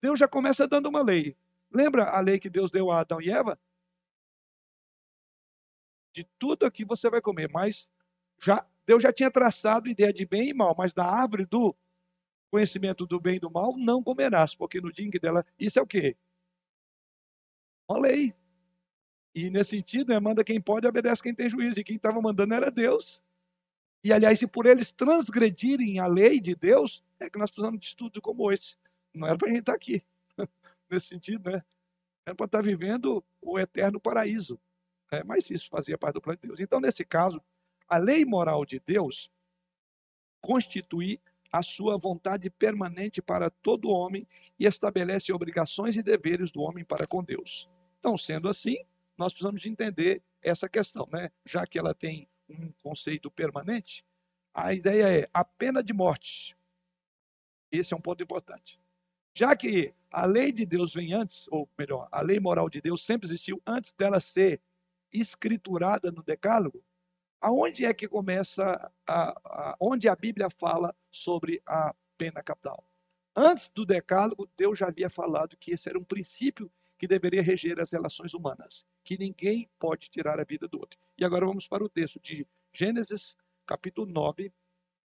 Deus 0.00 0.18
já 0.18 0.26
começa 0.26 0.66
dando 0.66 0.88
uma 0.88 1.02
lei. 1.02 1.36
Lembra 1.70 2.04
a 2.04 2.20
lei 2.20 2.38
que 2.38 2.50
Deus 2.50 2.70
deu 2.70 2.90
a 2.90 3.00
Adão 3.00 3.20
e 3.20 3.30
Eva? 3.30 3.58
De 6.12 6.28
tudo 6.38 6.66
aqui 6.66 6.84
você 6.84 7.08
vai 7.08 7.20
comer, 7.20 7.50
mas 7.50 7.90
já 8.40 8.66
Deus 8.86 9.02
já 9.02 9.12
tinha 9.12 9.30
traçado 9.30 9.88
ideia 9.88 10.12
de 10.12 10.26
bem 10.26 10.48
e 10.48 10.54
mal, 10.54 10.74
mas 10.76 10.92
da 10.92 11.04
árvore 11.04 11.46
do 11.46 11.74
conhecimento 12.50 13.06
do 13.06 13.20
bem 13.20 13.36
e 13.36 13.40
do 13.40 13.50
mal 13.50 13.76
não 13.76 14.02
comerás, 14.02 14.54
porque 14.54 14.80
no 14.80 14.92
dia 14.92 15.08
dela, 15.20 15.46
isso 15.58 15.78
é 15.78 15.82
o 15.82 15.86
quê? 15.86 16.16
Uma 17.88 18.00
lei. 18.00 18.34
E 19.34 19.48
nesse 19.48 19.70
sentido, 19.70 20.20
manda 20.20 20.44
quem 20.44 20.60
pode, 20.60 20.86
obedece 20.86 21.22
quem 21.22 21.34
tem 21.34 21.48
juízo. 21.48 21.80
E 21.80 21.84
quem 21.84 21.96
estava 21.96 22.20
mandando 22.20 22.52
era 22.52 22.70
Deus. 22.70 23.22
E 24.04 24.12
aliás, 24.12 24.38
se 24.38 24.46
por 24.46 24.66
eles 24.66 24.92
transgredirem 24.92 25.98
a 25.98 26.06
lei 26.06 26.40
de 26.40 26.54
Deus, 26.54 27.02
é 27.18 27.30
que 27.30 27.38
nós 27.38 27.50
precisamos 27.50 27.80
de 27.80 27.86
estudo 27.86 28.20
como 28.20 28.52
esse. 28.52 28.76
Não 29.14 29.26
era 29.26 29.38
para 29.38 29.48
a 29.48 29.50
gente 29.50 29.60
estar 29.60 29.74
aqui. 29.74 30.02
nesse 30.90 31.06
sentido, 31.06 31.50
né? 31.50 31.64
Era 32.26 32.34
para 32.36 32.46
estar 32.46 32.62
vivendo 32.62 33.24
o 33.40 33.58
eterno 33.58 33.98
paraíso. 33.98 34.60
É, 35.12 35.22
mas 35.22 35.50
isso 35.50 35.68
fazia 35.68 35.98
parte 35.98 36.14
do 36.14 36.22
plano 36.22 36.38
de 36.40 36.48
Deus. 36.48 36.58
Então, 36.58 36.80
nesse 36.80 37.04
caso, 37.04 37.40
a 37.86 37.98
lei 37.98 38.24
moral 38.24 38.64
de 38.64 38.80
Deus 38.80 39.30
constitui 40.40 41.20
a 41.52 41.62
sua 41.62 41.98
vontade 41.98 42.48
permanente 42.48 43.20
para 43.20 43.50
todo 43.50 43.90
homem 43.90 44.26
e 44.58 44.64
estabelece 44.64 45.30
obrigações 45.30 45.96
e 45.96 46.02
deveres 46.02 46.50
do 46.50 46.62
homem 46.62 46.82
para 46.82 47.06
com 47.06 47.22
Deus. 47.22 47.68
Então, 48.00 48.16
sendo 48.16 48.48
assim, 48.48 48.78
nós 49.18 49.34
precisamos 49.34 49.60
de 49.60 49.68
entender 49.68 50.22
essa 50.40 50.66
questão, 50.66 51.06
né? 51.12 51.30
Já 51.44 51.66
que 51.66 51.78
ela 51.78 51.94
tem 51.94 52.26
um 52.48 52.72
conceito 52.82 53.30
permanente, 53.30 54.02
a 54.54 54.72
ideia 54.72 55.20
é 55.20 55.28
a 55.32 55.44
pena 55.44 55.82
de 55.82 55.92
morte. 55.92 56.56
Esse 57.70 57.92
é 57.92 57.96
um 57.96 58.00
ponto 58.00 58.22
importante. 58.22 58.80
Já 59.34 59.54
que 59.54 59.92
a 60.10 60.24
lei 60.24 60.52
de 60.52 60.64
Deus 60.64 60.94
vem 60.94 61.12
antes, 61.12 61.48
ou 61.50 61.68
melhor, 61.78 62.08
a 62.10 62.22
lei 62.22 62.40
moral 62.40 62.70
de 62.70 62.80
Deus 62.80 63.04
sempre 63.04 63.26
existiu 63.26 63.60
antes 63.66 63.92
dela 63.92 64.18
ser 64.20 64.58
escriturada 65.12 66.10
no 66.10 66.22
Decálogo, 66.22 66.82
aonde 67.40 67.84
é 67.84 67.92
que 67.92 68.08
começa, 68.08 68.90
a, 69.06 69.30
a, 69.44 69.76
onde 69.80 70.08
a 70.08 70.16
Bíblia 70.16 70.48
fala 70.48 70.94
sobre 71.10 71.60
a 71.66 71.94
pena 72.16 72.42
capital? 72.42 72.84
Antes 73.34 73.70
do 73.70 73.84
Decálogo, 73.84 74.48
Deus 74.56 74.78
já 74.78 74.88
havia 74.88 75.10
falado 75.10 75.56
que 75.56 75.72
esse 75.72 75.88
era 75.88 75.98
um 75.98 76.04
princípio 76.04 76.70
que 76.98 77.08
deveria 77.08 77.42
reger 77.42 77.80
as 77.80 77.90
relações 77.90 78.32
humanas, 78.32 78.86
que 79.02 79.18
ninguém 79.18 79.68
pode 79.78 80.08
tirar 80.08 80.38
a 80.38 80.44
vida 80.44 80.68
do 80.68 80.78
outro. 80.78 81.00
E 81.18 81.24
agora 81.24 81.44
vamos 81.44 81.66
para 81.66 81.82
o 81.82 81.88
texto 81.88 82.20
de 82.20 82.46
Gênesis, 82.72 83.36
capítulo 83.66 84.06
9, 84.06 84.52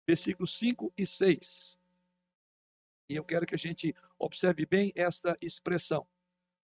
versículos 0.08 0.56
5 0.58 0.94
e 0.98 1.06
6. 1.06 1.78
E 3.10 3.16
eu 3.16 3.24
quero 3.24 3.46
que 3.46 3.56
a 3.56 3.58
gente 3.58 3.94
observe 4.18 4.66
bem 4.66 4.94
esta 4.96 5.36
expressão. 5.42 6.08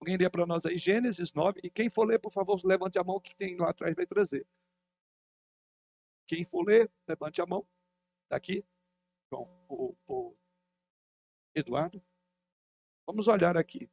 Alguém 0.02 0.16
lê 0.16 0.28
para 0.28 0.44
nós 0.44 0.66
aí 0.66 0.76
Gênesis 0.76 1.32
9. 1.32 1.60
E 1.62 1.70
quem 1.70 1.88
for 1.88 2.04
ler, 2.04 2.18
por 2.18 2.32
favor, 2.32 2.60
levante 2.64 2.98
a 2.98 3.04
mão 3.04 3.20
que 3.20 3.36
tem 3.36 3.56
lá 3.56 3.70
atrás 3.70 3.94
vai 3.94 4.04
trazer. 4.04 4.44
Quem 6.26 6.44
for 6.44 6.64
ler, 6.66 6.90
levante 7.06 7.40
a 7.40 7.46
mão. 7.46 7.64
Está 8.24 8.34
aqui. 8.34 8.64
Bom, 9.30 9.48
o, 9.68 9.94
o 10.08 10.36
Eduardo. 11.54 12.02
Vamos 13.06 13.28
olhar 13.28 13.56
aqui. 13.56 13.88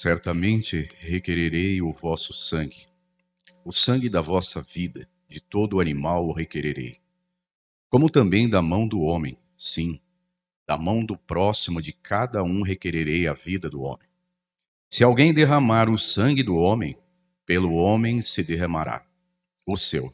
Certamente 0.00 0.88
requererei 0.96 1.82
o 1.82 1.92
vosso 1.92 2.32
sangue, 2.32 2.86
o 3.62 3.70
sangue 3.70 4.08
da 4.08 4.22
vossa 4.22 4.62
vida, 4.62 5.06
de 5.28 5.42
todo 5.42 5.78
animal 5.78 6.26
o 6.26 6.32
requererei. 6.32 6.96
Como 7.90 8.08
também 8.08 8.48
da 8.48 8.62
mão 8.62 8.88
do 8.88 9.02
homem, 9.02 9.36
sim, 9.58 10.00
da 10.66 10.78
mão 10.78 11.04
do 11.04 11.18
próximo 11.18 11.82
de 11.82 11.92
cada 11.92 12.42
um 12.42 12.62
requererei 12.62 13.28
a 13.28 13.34
vida 13.34 13.68
do 13.68 13.82
homem. 13.82 14.08
Se 14.88 15.04
alguém 15.04 15.34
derramar 15.34 15.90
o 15.90 15.98
sangue 15.98 16.42
do 16.42 16.56
homem, 16.56 16.96
pelo 17.44 17.74
homem 17.74 18.22
se 18.22 18.42
derramará 18.42 19.06
o 19.66 19.76
seu, 19.76 20.10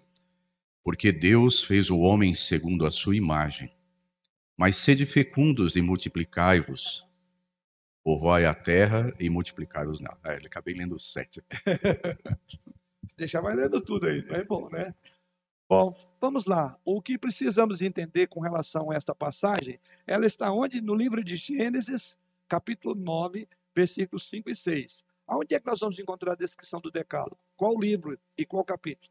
porque 0.82 1.12
Deus 1.12 1.62
fez 1.62 1.90
o 1.90 1.98
homem 1.98 2.34
segundo 2.34 2.84
a 2.84 2.90
sua 2.90 3.14
imagem. 3.14 3.70
Mas 4.56 4.78
sede 4.78 5.06
fecundos 5.06 5.76
e 5.76 5.80
multiplicai-vos, 5.80 7.05
povoai 8.06 8.46
a 8.46 8.54
terra 8.54 9.12
e 9.18 9.28
multiplicai-os 9.28 10.00
nela. 10.00 10.16
Ah, 10.22 10.34
acabei 10.34 10.74
lendo 10.74 10.96
sete. 10.96 11.42
Se 13.04 13.16
deixar, 13.16 13.40
vai 13.40 13.56
lendo 13.56 13.80
tudo 13.80 14.06
aí, 14.06 14.24
é 14.30 14.44
bom, 14.44 14.70
né? 14.70 14.94
Bom, 15.68 15.92
vamos 16.20 16.46
lá. 16.46 16.78
O 16.84 17.02
que 17.02 17.18
precisamos 17.18 17.82
entender 17.82 18.28
com 18.28 18.38
relação 18.38 18.92
a 18.92 18.94
esta 18.94 19.12
passagem, 19.12 19.80
ela 20.06 20.24
está 20.24 20.52
onde? 20.52 20.80
No 20.80 20.94
livro 20.94 21.24
de 21.24 21.34
Gênesis, 21.34 22.16
capítulo 22.48 22.94
9, 22.94 23.48
versículos 23.74 24.28
5 24.28 24.50
e 24.50 24.54
6. 24.54 25.04
Aonde 25.26 25.56
é 25.56 25.58
que 25.58 25.66
nós 25.66 25.80
vamos 25.80 25.98
encontrar 25.98 26.34
a 26.34 26.36
descrição 26.36 26.80
do 26.80 26.92
decálogo? 26.92 27.36
Qual 27.56 27.76
livro 27.76 28.16
e 28.38 28.46
qual 28.46 28.64
capítulo? 28.64 29.10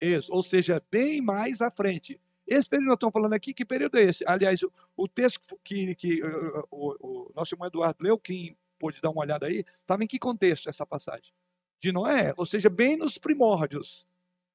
Isso, 0.00 0.32
ou 0.32 0.42
seja, 0.42 0.82
bem 0.90 1.20
mais 1.20 1.60
à 1.60 1.70
frente. 1.70 2.20
Esse 2.46 2.68
período 2.68 2.84
que 2.84 2.88
nós 2.90 2.96
estamos 2.96 3.12
falando 3.12 3.32
aqui, 3.32 3.54
que 3.54 3.64
período 3.64 3.98
é 3.98 4.02
esse? 4.02 4.24
Aliás, 4.26 4.62
o, 4.62 4.72
o 4.96 5.08
texto 5.08 5.58
que, 5.64 5.94
que 5.94 6.22
o, 6.70 6.96
o, 7.00 7.32
nosso 7.34 7.54
irmão 7.54 7.68
Eduardo 7.68 8.02
leu, 8.02 8.18
quem 8.18 8.56
pôde 8.78 9.00
dar 9.00 9.10
uma 9.10 9.22
olhada 9.22 9.46
aí, 9.46 9.64
estava 9.80 10.04
em 10.04 10.06
que 10.06 10.18
contexto 10.18 10.68
essa 10.68 10.84
passagem? 10.84 11.32
De 11.80 11.90
Noé, 11.90 12.34
ou 12.36 12.44
seja, 12.44 12.68
bem 12.68 12.96
nos 12.96 13.18
primórdios, 13.18 14.06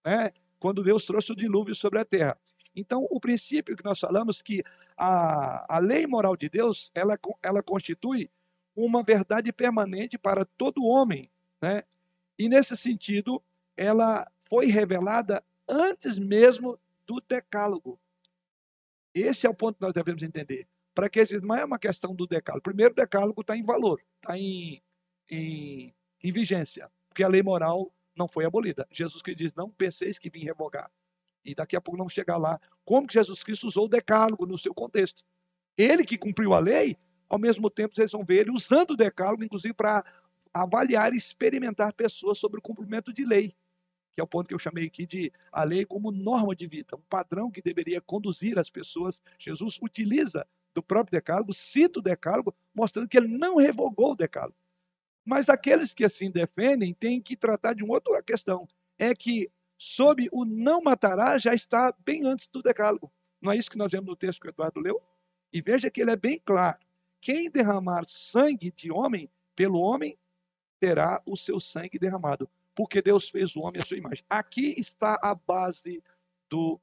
né? 0.05 0.31
quando 0.59 0.83
Deus 0.83 1.05
trouxe 1.05 1.31
o 1.31 1.35
dilúvio 1.35 1.73
sobre 1.73 1.99
a 1.99 2.05
terra. 2.05 2.37
Então, 2.75 3.07
o 3.09 3.19
princípio 3.19 3.75
que 3.75 3.83
nós 3.83 3.99
falamos 3.99 4.41
que 4.41 4.63
a, 4.95 5.77
a 5.77 5.79
lei 5.79 6.05
moral 6.05 6.35
de 6.35 6.49
Deus, 6.49 6.91
ela, 6.93 7.17
ela 7.41 7.63
constitui 7.63 8.29
uma 8.75 9.03
verdade 9.03 9.51
permanente 9.51 10.17
para 10.17 10.45
todo 10.45 10.85
homem, 10.85 11.29
né? 11.61 11.83
E 12.37 12.47
nesse 12.47 12.77
sentido, 12.77 13.41
ela 13.75 14.29
foi 14.47 14.67
revelada 14.67 15.43
antes 15.67 16.17
mesmo 16.17 16.79
do 17.09 17.19
decálogo. 17.27 17.99
Esse 19.15 19.47
é 19.47 19.49
o 19.49 19.55
ponto 19.55 19.77
que 19.77 19.81
nós 19.81 19.93
devemos 19.93 20.21
entender. 20.21 20.67
Para 20.93 21.09
que 21.09 21.23
não 21.41 21.55
é 21.55 21.65
uma 21.65 21.79
questão 21.79 22.13
do 22.13 22.27
decálogo. 22.27 22.61
Primeiro, 22.61 22.91
o 22.91 22.95
decálogo 22.95 23.41
está 23.41 23.57
em 23.57 23.63
valor, 23.63 23.99
está 24.17 24.37
em, 24.37 24.79
em, 25.27 25.95
em 26.23 26.31
vigência, 26.31 26.91
porque 27.07 27.23
a 27.23 27.27
lei 27.27 27.41
moral 27.41 27.91
não 28.15 28.27
foi 28.27 28.45
abolida. 28.45 28.87
Jesus 28.91 29.23
que 29.23 29.33
diz: 29.33 29.55
Não 29.55 29.71
penseis 29.71 30.19
que 30.19 30.29
vim 30.29 30.43
revogar. 30.43 30.91
E 31.43 31.55
daqui 31.55 31.75
a 31.75 31.81
pouco 31.81 31.97
vamos 31.97 32.13
chegar 32.13 32.37
lá. 32.37 32.59
Como 32.85 33.07
que 33.07 33.13
Jesus 33.15 33.43
Cristo 33.43 33.65
usou 33.65 33.85
o 33.85 33.89
decálogo 33.89 34.45
no 34.45 34.57
seu 34.57 34.73
contexto? 34.73 35.23
Ele 35.75 36.03
que 36.03 36.17
cumpriu 36.17 36.53
a 36.53 36.59
lei, 36.59 36.95
ao 37.27 37.39
mesmo 37.39 37.69
tempo 37.71 37.95
vocês 37.95 38.11
vão 38.11 38.23
ver 38.23 38.41
ele 38.41 38.51
usando 38.51 38.91
o 38.91 38.97
decálogo, 38.97 39.43
inclusive 39.43 39.73
para 39.73 40.05
avaliar 40.53 41.13
e 41.13 41.17
experimentar 41.17 41.93
pessoas 41.93 42.37
sobre 42.37 42.59
o 42.59 42.61
cumprimento 42.61 43.13
de 43.13 43.23
lei, 43.23 43.55
que 44.19 44.21
é 44.21 44.23
o 44.23 44.27
ponto 44.27 44.49
que 44.49 44.53
eu 44.53 44.59
chamei 44.59 44.85
aqui 44.85 45.05
de 45.05 45.31
a 45.49 45.63
lei 45.63 45.85
como 45.85 46.11
norma 46.11 46.53
de 46.53 46.67
vida, 46.67 46.97
um 46.97 47.01
padrão 47.09 47.49
que 47.49 47.61
deveria 47.61 48.01
conduzir 48.01 48.59
as 48.59 48.69
pessoas. 48.69 49.21
Jesus 49.37 49.79
utiliza 49.81 50.45
do 50.73 50.83
próprio 50.83 51.17
decálogo, 51.17 51.53
cita 51.53 51.99
o 51.99 52.01
decálogo, 52.01 52.53
mostrando 52.75 53.07
que 53.07 53.15
ele 53.15 53.29
não 53.29 53.55
revogou 53.55 54.11
o 54.11 54.15
decálogo. 54.15 54.57
Mas 55.23 55.47
aqueles 55.47 55.93
que 55.93 56.03
assim 56.03 56.29
defendem 56.29 56.93
têm 56.93 57.21
que 57.21 57.37
tratar 57.37 57.73
de 57.73 57.81
uma 57.81 57.93
outra 57.93 58.21
questão, 58.21 58.67
é 58.97 59.15
que 59.15 59.49
sob 59.77 60.27
o 60.33 60.43
não 60.43 60.81
matará 60.81 61.37
já 61.37 61.53
está 61.53 61.95
bem 62.03 62.25
antes 62.25 62.49
do 62.49 62.61
decálogo. 62.61 63.09
Não 63.41 63.53
é 63.53 63.57
isso 63.57 63.71
que 63.71 63.77
nós 63.77 63.89
vemos 63.89 64.09
no 64.09 64.17
texto 64.17 64.41
que 64.41 64.47
o 64.47 64.49
Eduardo 64.49 64.81
leu? 64.81 65.01
E 65.53 65.61
veja 65.61 65.89
que 65.89 66.01
ele 66.01 66.11
é 66.11 66.17
bem 66.17 66.41
claro. 66.43 66.77
Quem 67.21 67.49
derramar 67.49 68.03
sangue 68.05 68.69
de 68.69 68.91
homem 68.91 69.29
pelo 69.55 69.79
homem 69.79 70.17
terá 70.77 71.21
o 71.25 71.37
seu 71.37 71.57
sangue 71.57 71.97
derramado, 71.97 72.49
porque 72.79 73.01
Deus 73.01 73.29
fez 73.29 73.57
o 73.57 73.59
homem 73.59 73.81
à 73.81 73.85
sua 73.85 73.97
imagem. 73.97 74.23
Aqui 74.29 74.73
está 74.79 75.19
a 75.21 75.35
base 75.35 76.01
do, 76.49 76.79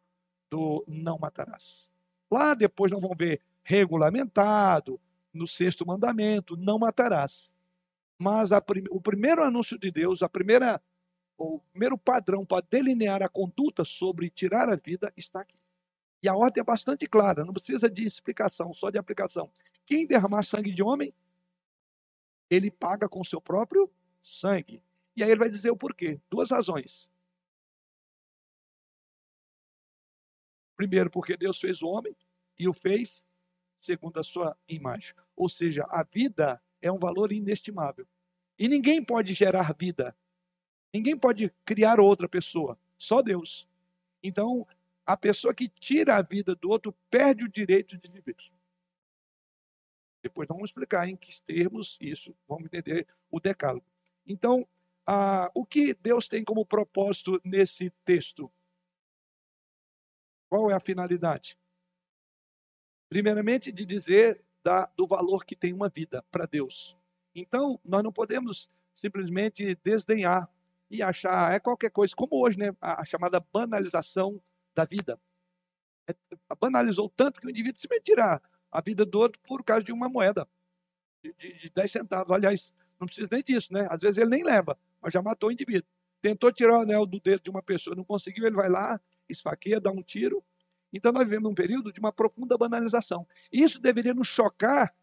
do 0.50 0.84
não 0.86 1.18
matarás. 1.18 1.90
Lá 2.30 2.52
depois 2.52 2.92
nós 2.92 3.00
vamos 3.00 3.16
ver 3.16 3.40
regulamentado 3.62 5.00
no 5.32 5.48
sexto 5.48 5.86
mandamento, 5.86 6.54
não 6.54 6.78
matarás. 6.78 7.50
Mas 8.18 8.52
a, 8.52 8.62
o 8.90 9.00
primeiro 9.00 9.42
anúncio 9.42 9.78
de 9.78 9.90
Deus, 9.90 10.22
a 10.22 10.28
primeira, 10.28 10.82
o 11.38 11.60
primeiro 11.72 11.96
padrão 11.96 12.44
para 12.44 12.66
delinear 12.68 13.22
a 13.22 13.28
conduta 13.30 13.82
sobre 13.82 14.28
tirar 14.28 14.68
a 14.68 14.76
vida 14.76 15.10
está 15.16 15.40
aqui. 15.40 15.56
E 16.22 16.28
a 16.28 16.36
ordem 16.36 16.60
é 16.60 16.64
bastante 16.64 17.06
clara, 17.06 17.42
não 17.42 17.54
precisa 17.54 17.88
de 17.88 18.04
explicação, 18.04 18.74
só 18.74 18.90
de 18.90 18.98
aplicação. 18.98 19.50
Quem 19.86 20.06
derramar 20.06 20.42
sangue 20.42 20.72
de 20.72 20.82
homem, 20.82 21.14
ele 22.50 22.70
paga 22.70 23.08
com 23.08 23.24
seu 23.24 23.40
próprio 23.40 23.90
sangue. 24.20 24.82
E 25.16 25.24
aí 25.24 25.30
ele 25.30 25.40
vai 25.40 25.48
dizer 25.48 25.70
o 25.70 25.76
porquê. 25.76 26.20
Duas 26.30 26.50
razões. 26.50 27.10
Primeiro, 30.76 31.10
porque 31.10 31.36
Deus 31.36 31.58
fez 31.58 31.80
o 31.80 31.88
homem 31.88 32.14
e 32.58 32.68
o 32.68 32.74
fez 32.74 33.24
segundo 33.80 34.20
a 34.20 34.22
sua 34.22 34.56
imagem. 34.68 35.14
Ou 35.34 35.48
seja, 35.48 35.84
a 35.88 36.02
vida 36.02 36.62
é 36.82 36.92
um 36.92 36.98
valor 36.98 37.32
inestimável. 37.32 38.06
E 38.58 38.68
ninguém 38.68 39.02
pode 39.02 39.32
gerar 39.32 39.74
vida. 39.74 40.16
Ninguém 40.92 41.16
pode 41.16 41.50
criar 41.64 41.98
outra 41.98 42.28
pessoa. 42.28 42.78
Só 42.98 43.22
Deus. 43.22 43.66
Então, 44.22 44.66
a 45.04 45.16
pessoa 45.16 45.54
que 45.54 45.68
tira 45.68 46.16
a 46.16 46.22
vida 46.22 46.54
do 46.54 46.68
outro 46.68 46.94
perde 47.10 47.44
o 47.44 47.48
direito 47.48 47.96
de 47.96 48.08
viver. 48.08 48.36
Depois 50.22 50.48
vamos 50.48 50.64
explicar 50.64 51.08
em 51.08 51.16
que 51.16 51.40
termos 51.42 51.96
isso, 52.00 52.34
vamos 52.48 52.64
entender 52.64 53.06
o 53.30 53.38
decálogo. 53.38 53.86
Então, 54.26 54.66
ah, 55.06 55.50
o 55.54 55.64
que 55.64 55.94
Deus 55.94 56.28
tem 56.28 56.44
como 56.44 56.66
propósito 56.66 57.40
nesse 57.44 57.90
texto? 58.04 58.52
Qual 60.48 60.70
é 60.70 60.74
a 60.74 60.80
finalidade? 60.80 61.56
Primeiramente, 63.08 63.70
de 63.70 63.84
dizer 63.84 64.44
da, 64.64 64.86
do 64.96 65.06
valor 65.06 65.44
que 65.44 65.54
tem 65.54 65.72
uma 65.72 65.88
vida 65.88 66.24
para 66.30 66.44
Deus. 66.44 66.96
Então, 67.34 67.80
nós 67.84 68.02
não 68.02 68.12
podemos 68.12 68.68
simplesmente 68.94 69.76
desdenhar 69.76 70.50
e 70.90 71.02
achar 71.02 71.52
é 71.52 71.60
qualquer 71.60 71.90
coisa, 71.90 72.14
como 72.16 72.42
hoje, 72.42 72.58
né, 72.58 72.74
a, 72.80 73.04
chamada 73.04 73.38
banalização 73.38 74.42
da 74.74 74.84
vida. 74.84 75.20
É, 76.08 76.14
banalizou 76.58 77.08
tanto 77.10 77.40
que 77.40 77.46
o 77.46 77.50
indivíduo 77.50 77.80
se 77.80 77.88
tirar 78.00 78.42
a 78.70 78.80
vida 78.80 79.04
do 79.04 79.18
outro 79.18 79.40
por 79.42 79.62
causa 79.62 79.84
de 79.84 79.92
uma 79.92 80.08
moeda 80.08 80.48
de, 81.22 81.32
de, 81.34 81.58
de 81.60 81.70
10 81.70 81.92
centavos. 81.92 82.32
Aliás, 82.32 82.74
não 82.98 83.06
precisa 83.06 83.28
nem 83.30 83.42
disso, 83.42 83.72
né? 83.72 83.86
Às 83.90 84.00
vezes 84.00 84.18
ele 84.18 84.30
nem 84.30 84.44
leva, 84.44 84.78
mas 85.00 85.12
já 85.12 85.22
matou 85.22 85.48
o 85.48 85.52
indivíduo. 85.52 85.88
Tentou 86.22 86.50
tirar 86.52 86.78
o 86.78 86.82
anel 86.82 87.06
do 87.06 87.20
dedo 87.20 87.42
de 87.42 87.50
uma 87.50 87.62
pessoa, 87.62 87.94
não 87.94 88.04
conseguiu, 88.04 88.46
ele 88.46 88.56
vai 88.56 88.68
lá, 88.68 89.00
esfaqueia, 89.28 89.80
dá 89.80 89.90
um 89.90 90.02
tiro. 90.02 90.42
Então 90.92 91.12
nós 91.12 91.24
vivemos 91.24 91.50
um 91.50 91.54
período 91.54 91.92
de 91.92 92.00
uma 92.00 92.12
profunda 92.12 92.56
banalização. 92.56 93.26
Isso 93.52 93.80
deveria 93.80 94.14
nos 94.14 94.28
chocar 94.28 94.94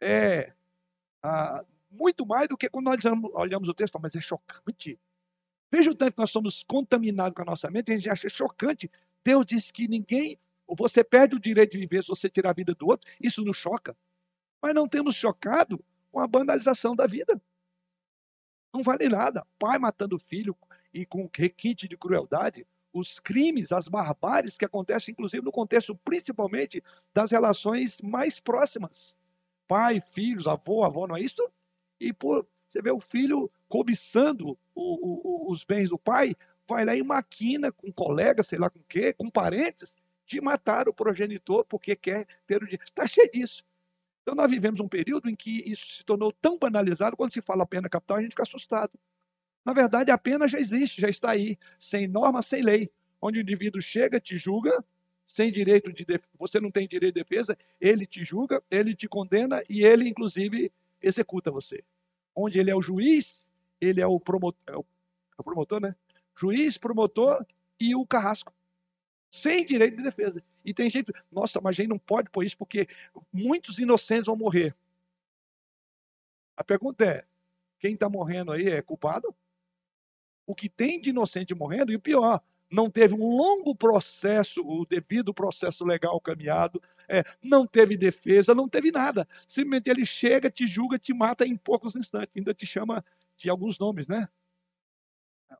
é, 0.00 0.52
ah, 1.22 1.64
muito 1.90 2.26
mais 2.26 2.48
do 2.48 2.56
que 2.56 2.68
quando 2.68 2.86
nós 2.86 3.04
olhamos, 3.34 3.68
o 3.68 3.74
texto, 3.74 3.98
mas 4.00 4.14
é 4.14 4.20
chocante. 4.20 4.98
Veja 5.70 5.90
o 5.90 5.94
tanto 5.94 6.12
que 6.12 6.18
nós 6.18 6.30
somos 6.30 6.64
contaminados 6.64 7.34
com 7.34 7.42
a 7.42 7.44
nossa 7.44 7.70
mente, 7.70 7.92
a 7.92 7.94
gente 7.94 8.10
acha 8.10 8.28
chocante. 8.28 8.90
Deus 9.24 9.46
disse 9.46 9.72
que 9.72 9.86
ninguém 9.86 10.38
você 10.66 11.04
perde 11.04 11.36
o 11.36 11.40
direito 11.40 11.72
de 11.72 11.78
viver 11.78 12.02
se 12.02 12.08
você 12.08 12.28
tirar 12.28 12.50
a 12.50 12.54
vida 12.54 12.74
do 12.74 12.86
outro. 12.88 13.08
Isso 13.20 13.44
nos 13.44 13.56
choca. 13.56 13.96
Mas 14.62 14.74
não 14.74 14.88
temos 14.88 15.14
chocado 15.14 15.82
com 16.10 16.20
a 16.20 16.26
banalização 16.26 16.94
da 16.94 17.06
vida. 17.06 17.40
Não 18.72 18.82
vale 18.82 19.08
nada. 19.08 19.46
Pai 19.58 19.78
matando 19.78 20.18
filho 20.18 20.56
e 20.92 21.04
com 21.04 21.28
requinte 21.32 21.88
de 21.88 21.96
crueldade. 21.96 22.66
Os 22.92 23.20
crimes, 23.20 23.72
as 23.72 23.86
barbáries 23.86 24.58
que 24.58 24.64
acontecem, 24.64 25.12
inclusive 25.12 25.44
no 25.44 25.52
contexto 25.52 25.94
principalmente 25.94 26.82
das 27.14 27.30
relações 27.30 28.00
mais 28.00 28.40
próximas. 28.40 29.16
Pai, 29.68 30.00
filhos, 30.00 30.48
avô, 30.48 30.84
avó, 30.84 31.06
não 31.06 31.16
é 31.16 31.20
isso? 31.20 31.48
E 32.00 32.12
por, 32.12 32.46
você 32.66 32.82
vê 32.82 32.90
o 32.90 33.00
filho 33.00 33.50
cobiçando 33.68 34.58
o, 34.74 35.46
o, 35.46 35.52
os 35.52 35.62
bens 35.62 35.88
do 35.88 35.98
pai, 35.98 36.34
vai 36.68 36.84
lá 36.84 36.96
e 36.96 37.02
maquina 37.02 37.70
com 37.70 37.92
colegas, 37.92 38.48
sei 38.48 38.58
lá 38.58 38.68
com 38.68 38.80
quê, 38.88 39.12
com 39.12 39.28
parentes, 39.28 39.96
de 40.26 40.40
matar 40.40 40.88
o 40.88 40.94
progenitor 40.94 41.64
porque 41.64 41.94
quer 41.94 42.26
ter 42.46 42.62
o 42.62 42.66
dinheiro. 42.66 42.84
Está 42.84 43.06
cheio 43.06 43.30
disso. 43.30 43.64
Então, 44.22 44.34
nós 44.34 44.50
vivemos 44.50 44.80
um 44.80 44.88
período 44.88 45.28
em 45.28 45.34
que 45.34 45.62
isso 45.66 45.88
se 45.88 46.04
tornou 46.04 46.32
tão 46.32 46.58
banalizado, 46.58 47.16
quando 47.16 47.32
se 47.32 47.40
fala 47.40 47.66
pena 47.66 47.88
capital, 47.88 48.18
a 48.18 48.22
gente 48.22 48.32
fica 48.32 48.42
assustado. 48.42 48.92
Na 49.64 49.72
verdade, 49.72 50.10
a 50.10 50.18
pena 50.18 50.46
já 50.46 50.58
existe, 50.58 51.00
já 51.00 51.08
está 51.08 51.30
aí, 51.30 51.58
sem 51.78 52.06
norma, 52.06 52.42
sem 52.42 52.62
lei. 52.62 52.90
Onde 53.20 53.38
o 53.38 53.42
indivíduo 53.42 53.80
chega, 53.82 54.20
te 54.20 54.38
julga, 54.38 54.84
sem 55.26 55.52
direito 55.52 55.92
de 55.92 56.04
defesa, 56.04 56.28
você 56.38 56.60
não 56.60 56.70
tem 56.70 56.88
direito 56.88 57.14
de 57.14 57.22
defesa, 57.22 57.56
ele 57.80 58.06
te 58.06 58.24
julga, 58.24 58.62
ele 58.70 58.94
te 58.94 59.08
condena 59.08 59.62
e 59.68 59.84
ele, 59.84 60.08
inclusive, 60.08 60.72
executa 61.02 61.50
você. 61.50 61.84
Onde 62.34 62.58
ele 62.58 62.70
é 62.70 62.74
o 62.74 62.82
juiz, 62.82 63.50
ele 63.80 64.00
é 64.00 64.06
o 64.06 64.18
promotor, 64.18 64.60
é 64.66 64.76
o, 64.76 64.84
é 65.38 65.42
promotor, 65.42 65.80
né? 65.80 65.94
Juiz, 66.36 66.78
promotor 66.78 67.44
e 67.78 67.94
o 67.94 68.06
carrasco 68.06 68.52
sem 69.30 69.64
direito 69.64 69.96
de 69.96 70.02
defesa. 70.02 70.42
E 70.64 70.74
tem 70.74 70.90
gente, 70.90 71.12
nossa, 71.30 71.60
mas 71.60 71.74
a 71.74 71.76
gente 71.82 71.88
não 71.88 71.98
pode 71.98 72.30
pôr 72.30 72.44
isso 72.44 72.56
porque 72.56 72.88
muitos 73.32 73.78
inocentes 73.78 74.26
vão 74.26 74.36
morrer. 74.36 74.74
A 76.56 76.64
pergunta 76.64 77.04
é: 77.04 77.24
quem 77.78 77.94
está 77.94 78.08
morrendo 78.08 78.52
aí 78.52 78.68
é 78.68 78.82
culpado? 78.82 79.34
O 80.46 80.54
que 80.54 80.68
tem 80.68 81.00
de 81.00 81.10
inocente 81.10 81.54
morrendo, 81.54 81.92
e 81.92 81.96
o 81.96 82.00
pior, 82.00 82.42
não 82.70 82.88
teve 82.88 83.14
um 83.14 83.36
longo 83.36 83.74
processo, 83.74 84.62
o 84.62 84.86
devido 84.86 85.34
processo 85.34 85.84
legal 85.84 86.20
caminhado, 86.20 86.80
é, 87.08 87.24
não 87.42 87.66
teve 87.66 87.96
defesa, 87.96 88.54
não 88.54 88.68
teve 88.68 88.92
nada. 88.92 89.26
Simplesmente 89.46 89.90
ele 89.90 90.04
chega, 90.04 90.50
te 90.50 90.66
julga, 90.66 90.98
te 90.98 91.12
mata 91.12 91.44
em 91.46 91.56
poucos 91.56 91.96
instantes, 91.96 92.32
ainda 92.36 92.54
te 92.54 92.64
chama 92.64 93.04
de 93.36 93.50
alguns 93.50 93.78
nomes, 93.78 94.06
né? 94.06 94.28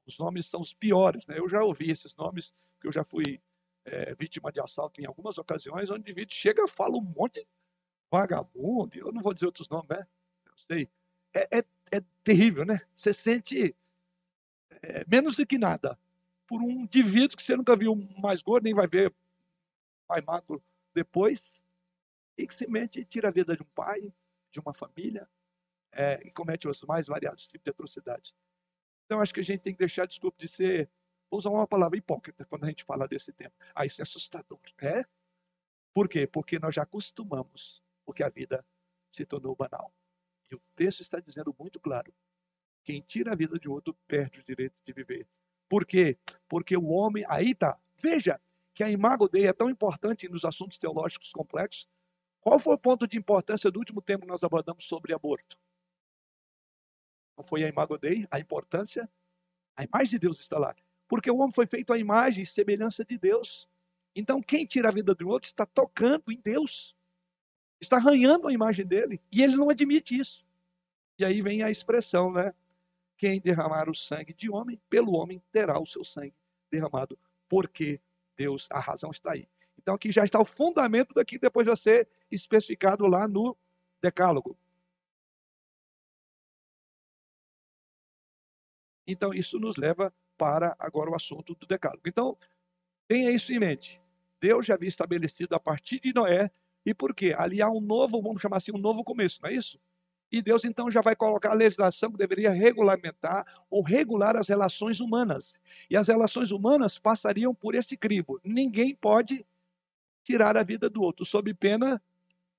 Os 0.07 0.19
nomes 0.19 0.47
são 0.47 0.61
os 0.61 0.73
piores, 0.73 1.27
né? 1.27 1.39
Eu 1.39 1.49
já 1.49 1.65
ouvi 1.65 1.91
esses 1.91 2.15
nomes, 2.15 2.53
que 2.81 2.87
eu 2.87 2.93
já 2.93 3.03
fui 3.03 3.41
é, 3.85 4.14
vítima 4.14 4.53
de 4.53 4.61
assalto 4.61 5.01
em 5.01 5.07
algumas 5.07 5.38
ocasiões, 5.38 5.90
onde 5.90 6.01
o 6.01 6.03
indivíduo 6.03 6.35
chega 6.35 6.69
fala 6.69 6.97
um 6.97 7.05
monte 7.16 7.40
de 7.40 7.47
vagabundo, 8.11 8.99
eu 8.99 9.12
não 9.12 9.23
vou 9.23 9.33
dizer 9.33 9.47
outros 9.47 9.69
nomes, 9.69 9.88
né? 9.88 10.07
Eu 10.47 10.53
sei. 10.57 10.88
É, 11.33 11.59
é, 11.59 11.64
é 11.93 12.01
terrível, 12.25 12.64
né? 12.64 12.81
Você 12.95 13.12
sente 13.12 13.75
é, 14.83 15.05
menos 15.07 15.37
do 15.37 15.47
que 15.47 15.59
nada 15.59 15.99
por 16.47 16.61
um 16.61 16.71
indivíduo 16.71 17.37
que 17.37 17.43
você 17.43 17.57
nunca 17.57 17.77
viu 17.77 17.95
mais 18.19 18.43
gordo, 18.43 18.64
nem 18.64 18.75
vai 18.75 18.88
ver 18.88 19.14
mais 20.09 20.25
magro 20.25 20.62
depois, 20.93 21.64
e 22.37 22.47
que 22.47 22.53
se 22.53 22.69
mete 22.69 23.01
e 23.01 23.05
tira 23.05 23.29
a 23.29 23.31
vida 23.31 23.55
de 23.55 23.62
um 23.62 23.66
pai, 23.66 24.12
de 24.51 24.59
uma 24.59 24.75
família, 24.75 25.29
é, 25.93 26.21
e 26.25 26.31
comete 26.33 26.66
os 26.66 26.83
mais 26.83 27.07
variados 27.07 27.49
tipos 27.49 27.64
de 27.64 27.71
atrocidades. 27.71 28.35
Então, 29.07 29.21
acho 29.21 29.33
que 29.33 29.40
a 29.40 29.45
gente 29.45 29.61
tem 29.61 29.73
que 29.73 29.79
deixar, 29.79 30.07
desculpa, 30.07 30.37
de 30.38 30.49
ser 30.49 30.90
Vou 31.31 31.38
usar 31.38 31.51
uma 31.51 31.66
palavra 31.66 31.97
hipócrita 31.97 32.45
quando 32.45 32.64
a 32.64 32.69
gente 32.69 32.85
fala 32.85 33.07
desse 33.07 33.33
tema. 33.33 33.53
Ah, 33.75 33.87
isso 33.87 34.01
é 34.01 34.03
assustador. 34.03 34.59
É? 34.79 35.05
Por 35.95 36.09
quê? 36.09 36.27
Porque 36.27 36.59
nós 36.59 36.75
já 36.75 36.83
acostumamos, 36.83 37.83
porque 38.05 38.23
a 38.23 38.29
vida 38.29 38.64
se 39.12 39.25
tornou 39.25 39.55
banal. 39.55 39.93
E 40.51 40.57
o 40.57 40.61
texto 40.75 41.01
está 41.01 41.21
dizendo 41.21 41.55
muito 41.59 41.79
claro: 41.79 42.12
quem 42.85 43.01
tira 43.01 43.33
a 43.33 43.37
vida 43.37 43.59
de 43.59 43.69
outro 43.69 43.97
perde 44.09 44.40
o 44.40 44.45
direito 44.45 44.75
de 44.85 44.93
viver. 44.93 45.29
Por 45.69 45.87
quê? 45.87 46.19
Porque 46.49 46.77
o 46.77 46.88
homem, 46.88 47.25
aí 47.29 47.55
tá. 47.55 47.79
Veja 47.97 48.40
que 48.75 48.83
a 48.83 48.90
imago 48.90 49.29
Dei 49.29 49.47
é 49.47 49.53
tão 49.53 49.71
importante 49.71 50.29
nos 50.29 50.45
assuntos 50.45 50.79
teológicos 50.79 51.31
complexos. 51.31 51.88
Qual 52.40 52.59
foi 52.59 52.75
o 52.75 52.79
ponto 52.79 53.07
de 53.07 53.19
importância 53.19 53.71
do 53.71 53.79
último 53.79 54.03
tempo 54.03 54.23
que 54.23 54.33
nós 54.33 54.43
abordamos 54.43 54.85
sobre 54.85 55.14
aborto? 55.14 55.59
Não 57.37 57.45
foi 57.45 57.62
a 57.62 57.69
imago 57.69 57.99
Dei, 57.99 58.27
a 58.31 58.40
importância? 58.40 59.09
A 59.77 59.85
imagem 59.85 60.11
de 60.11 60.19
Deus 60.19 60.40
está 60.40 60.59
lá. 60.59 60.75
Porque 61.11 61.29
o 61.29 61.38
homem 61.38 61.53
foi 61.53 61.66
feito 61.66 61.92
à 61.92 61.99
imagem 61.99 62.44
e 62.44 62.46
semelhança 62.46 63.05
de 63.05 63.18
Deus. 63.18 63.68
Então, 64.14 64.40
quem 64.40 64.64
tira 64.64 64.90
a 64.90 64.92
vida 64.92 65.12
do 65.12 65.29
outro 65.29 65.49
está 65.49 65.66
tocando 65.66 66.31
em 66.31 66.40
Deus. 66.40 66.94
Está 67.81 67.96
arranhando 67.96 68.46
a 68.46 68.53
imagem 68.53 68.87
dele. 68.87 69.20
E 69.33 69.42
ele 69.42 69.57
não 69.57 69.68
admite 69.70 70.16
isso. 70.16 70.46
E 71.18 71.25
aí 71.25 71.42
vem 71.42 71.64
a 71.64 71.70
expressão, 71.70 72.33
né? 72.33 72.55
Quem 73.16 73.40
derramar 73.40 73.90
o 73.90 73.94
sangue 73.94 74.33
de 74.33 74.49
homem, 74.49 74.81
pelo 74.88 75.14
homem 75.14 75.42
terá 75.51 75.81
o 75.81 75.85
seu 75.85 76.05
sangue 76.05 76.33
derramado. 76.70 77.18
Porque 77.49 78.01
Deus, 78.37 78.68
a 78.70 78.79
razão 78.79 79.11
está 79.11 79.33
aí. 79.33 79.49
Então 79.77 79.96
aqui 79.96 80.12
já 80.12 80.23
está 80.23 80.38
o 80.40 80.44
fundamento 80.44 81.12
daqui, 81.12 81.40
depois 81.40 81.66
vai 81.66 81.77
ser 81.77 82.09
especificado 82.31 83.05
lá 83.09 83.27
no 83.27 83.57
Decálogo. 84.01 84.57
Então 89.05 89.35
isso 89.35 89.59
nos 89.59 89.77
leva 89.77 90.14
para 90.40 90.74
agora 90.79 91.11
o 91.11 91.14
assunto 91.14 91.55
do 91.55 91.66
Decálogo. 91.66 92.00
Então, 92.07 92.35
tenha 93.07 93.31
isso 93.31 93.53
em 93.53 93.59
mente. 93.59 94.00
Deus 94.40 94.64
já 94.64 94.72
havia 94.72 94.88
estabelecido 94.88 95.55
a 95.55 95.61
partir 95.61 96.00
de 96.00 96.14
Noé, 96.14 96.50
e 96.87 96.94
por 96.94 97.14
quê? 97.14 97.35
Ali 97.37 97.61
há 97.61 97.68
um 97.68 97.79
novo, 97.79 98.22
vamos 98.22 98.40
chamar 98.40 98.57
assim, 98.57 98.72
um 98.74 98.79
novo 98.79 99.05
começo, 99.05 99.38
não 99.42 99.50
é 99.50 99.53
isso? 99.53 99.79
E 100.33 100.40
Deus 100.40 100.64
então 100.64 100.90
já 100.90 101.03
vai 101.03 101.14
colocar 101.14 101.50
a 101.50 101.55
legislação 101.55 102.11
que 102.11 102.16
deveria 102.16 102.53
regulamentar 102.53 103.44
ou 103.68 103.83
regular 103.83 104.35
as 104.35 104.48
relações 104.48 104.98
humanas. 104.98 105.61
E 105.90 105.96
as 105.96 106.09
relações 106.09 106.53
humanas 106.53 106.98
passariam 106.98 107.55
por 107.55 107.74
esse 107.74 107.94
crivo. 107.94 108.40
Ninguém 108.42 108.94
pode 108.94 109.44
tirar 110.24 110.57
a 110.57 110.62
vida 110.62 110.88
do 110.88 111.03
outro, 111.03 111.26
sob 111.26 111.53
pena 111.53 112.00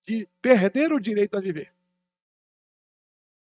de 0.04 0.30
perder 0.40 0.94
o 0.94 1.00
direito 1.00 1.36
a 1.36 1.42
viver. 1.42 1.74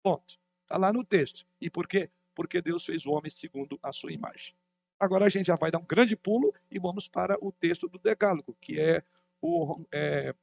Ponto. 0.03 0.41
Está 0.63 0.79
lá 0.79 0.91
no 0.91 1.05
texto. 1.05 1.45
E 1.61 1.69
por 1.69 1.87
quê? 1.87 2.09
Porque 2.35 2.61
Deus 2.61 2.85
fez 2.85 3.07
o 3.07 3.13
homem 3.13 3.31
segundo 3.31 3.79
a 3.83 3.93
sua 3.93 4.13
imagem. 4.13 4.55
Agora 4.99 5.27
a 5.27 5.29
gente 5.29 5.47
já 5.47 5.57
vai 5.57 5.71
dar 5.71 5.79
um 5.79 5.85
grande 5.85 6.17
pulo 6.17 6.55
e 6.71 6.79
vamos 6.79 7.09
para 7.09 7.37
o 7.45 7.51
texto 7.51 7.89
do 7.89 7.99
Decálogo, 7.99 8.57
que 8.61 8.79
é 8.79 9.03
o 9.41 9.85
é, 9.91 10.35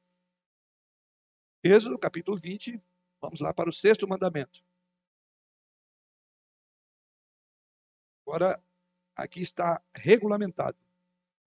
Êxodo, 1.64 1.98
capítulo 1.98 2.38
20. 2.38 2.82
Vamos 3.22 3.40
lá 3.40 3.54
para 3.54 3.70
o 3.70 3.74
sexto 3.74 4.08
mandamento. 4.08 4.64
Agora, 8.26 8.62
aqui 9.16 9.42
está 9.42 9.82
regulamentado. 9.94 10.78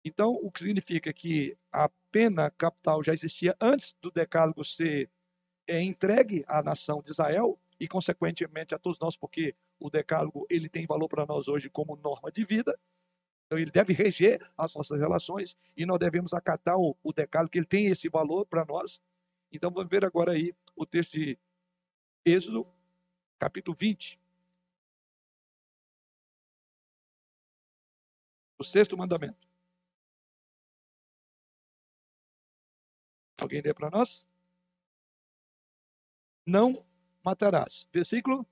Então, 0.05 0.35
o 0.35 0.51
que 0.51 0.61
significa 0.61 1.13
que 1.13 1.57
a 1.73 1.89
pena 2.11 2.51
capital 2.51 3.03
já 3.03 3.13
existia 3.13 3.57
antes 3.61 3.95
do 4.03 4.11
decálogo 4.11 4.65
ser 4.65 5.11
é, 5.67 5.81
entregue 5.81 6.45
à 6.47 6.63
nação 6.63 7.01
de 7.01 7.11
Israel 7.11 7.59
e, 7.81 7.89
consequentemente, 7.89 8.75
a 8.75 8.79
todos 8.79 8.99
nós, 8.99 9.17
porque 9.17 9.55
o 9.79 9.91
decálogo 9.91 10.47
ele 10.49 10.69
tem 10.69 10.87
valor 10.87 11.09
para 11.09 11.27
nós 11.27 11.49
hoje 11.49 11.69
como 11.69 11.97
norma 11.97 12.31
de 12.31 12.45
vida. 12.45 12.79
Então, 13.47 13.59
ele 13.59 13.71
deve 13.71 13.93
reger 13.93 14.41
as 14.57 14.75
nossas 14.75 15.01
relações 15.01 15.57
e 15.77 15.85
nós 15.85 15.99
devemos 15.99 16.33
acatar 16.33 16.79
o, 16.79 16.97
o 17.03 17.13
decálogo, 17.13 17.51
que 17.51 17.59
ele 17.59 17.67
tem 17.67 17.87
esse 17.87 18.09
valor 18.09 18.47
para 18.47 18.65
nós. 18.65 19.01
Então, 19.53 19.71
vamos 19.71 19.91
ver 19.91 20.05
agora 20.05 20.33
aí 20.33 20.55
o 20.75 20.87
texto 20.87 21.13
de 21.13 21.39
Êxodo, 22.25 22.67
capítulo 23.39 23.77
20. 23.77 24.19
O 28.59 28.65
sexto 28.65 28.97
mandamento. 28.97 29.47
Alguém 33.41 33.61
lê 33.61 33.75
para 33.75 33.91
nós? 33.91 34.27
Não 36.47 36.85
matarás. 37.23 37.87
Versículo 37.93 38.47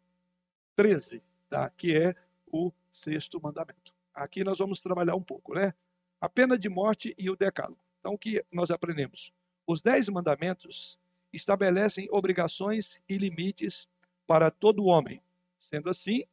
13, 0.76 1.22
tá? 1.48 1.70
que 1.70 1.96
é 1.96 2.14
o 2.46 2.72
sexto 2.90 3.40
mandamento. 3.42 3.94
Aqui 4.14 4.44
nós 4.44 4.58
vamos 4.58 4.80
trabalhar 4.80 5.14
um 5.14 5.22
pouco, 5.22 5.54
né? 5.54 5.72
A 6.20 6.28
pena 6.28 6.58
de 6.58 6.68
morte 6.68 7.14
e 7.18 7.30
o 7.30 7.36
decálogo. 7.36 7.80
Então, 8.00 8.14
o 8.14 8.18
que 8.18 8.44
nós 8.52 8.70
aprendemos? 8.70 9.32
Os 9.66 9.80
dez 9.80 10.08
mandamentos 10.08 10.98
estabelecem 11.32 12.08
obrigações 12.10 13.00
e 13.08 13.16
limites 13.16 13.88
para 14.26 14.50
todo 14.50 14.84
homem. 14.84 15.22
Sendo 15.58 15.88
assim, 15.88 16.24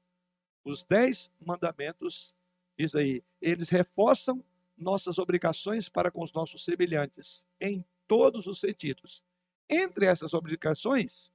os 0.63 0.83
dez 0.83 1.31
mandamentos, 1.39 2.35
diz 2.77 2.95
aí, 2.95 3.23
eles 3.41 3.69
reforçam 3.69 4.43
nossas 4.77 5.17
obrigações 5.17 5.89
para 5.89 6.11
com 6.11 6.23
os 6.23 6.33
nossos 6.33 6.63
semelhantes, 6.63 7.45
em 7.59 7.83
todos 8.07 8.47
os 8.47 8.59
sentidos. 8.59 9.23
Entre 9.69 10.05
essas 10.05 10.33
obrigações 10.33 11.31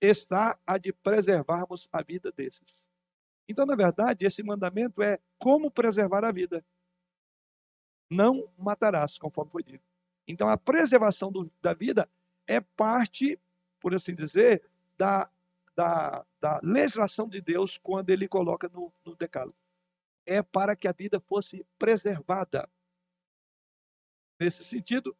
está 0.00 0.58
a 0.66 0.78
de 0.78 0.92
preservarmos 0.92 1.88
a 1.92 2.02
vida 2.02 2.30
desses. 2.32 2.88
Então, 3.48 3.64
na 3.64 3.76
verdade, 3.76 4.26
esse 4.26 4.42
mandamento 4.42 5.02
é 5.02 5.18
como 5.38 5.70
preservar 5.70 6.24
a 6.24 6.32
vida. 6.32 6.64
Não 8.10 8.48
matarás, 8.58 9.18
conforme 9.18 9.50
foi 9.50 9.62
dito. 9.62 9.84
Então, 10.26 10.48
a 10.48 10.56
preservação 10.56 11.30
do, 11.30 11.50
da 11.62 11.72
vida 11.72 12.08
é 12.46 12.60
parte, 12.60 13.38
por 13.80 13.94
assim 13.94 14.14
dizer, 14.14 14.62
da, 14.98 15.30
da, 15.74 16.24
da 16.40 16.60
legislação 16.62 17.28
de 17.28 17.40
Deus 17.40 17.78
quando 17.78 18.10
ele 18.10 18.26
coloca 18.26 18.68
no, 18.68 18.92
no 19.04 19.14
decálogo. 19.14 19.56
É 20.24 20.42
para 20.42 20.74
que 20.74 20.88
a 20.88 20.92
vida 20.92 21.20
fosse 21.20 21.64
preservada. 21.78 22.68
Nesse 24.40 24.64
sentido, 24.64 25.16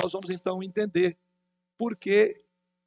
nós 0.00 0.12
vamos 0.12 0.30
então 0.30 0.62
entender 0.62 1.16
por 1.78 1.96
que 1.96 2.41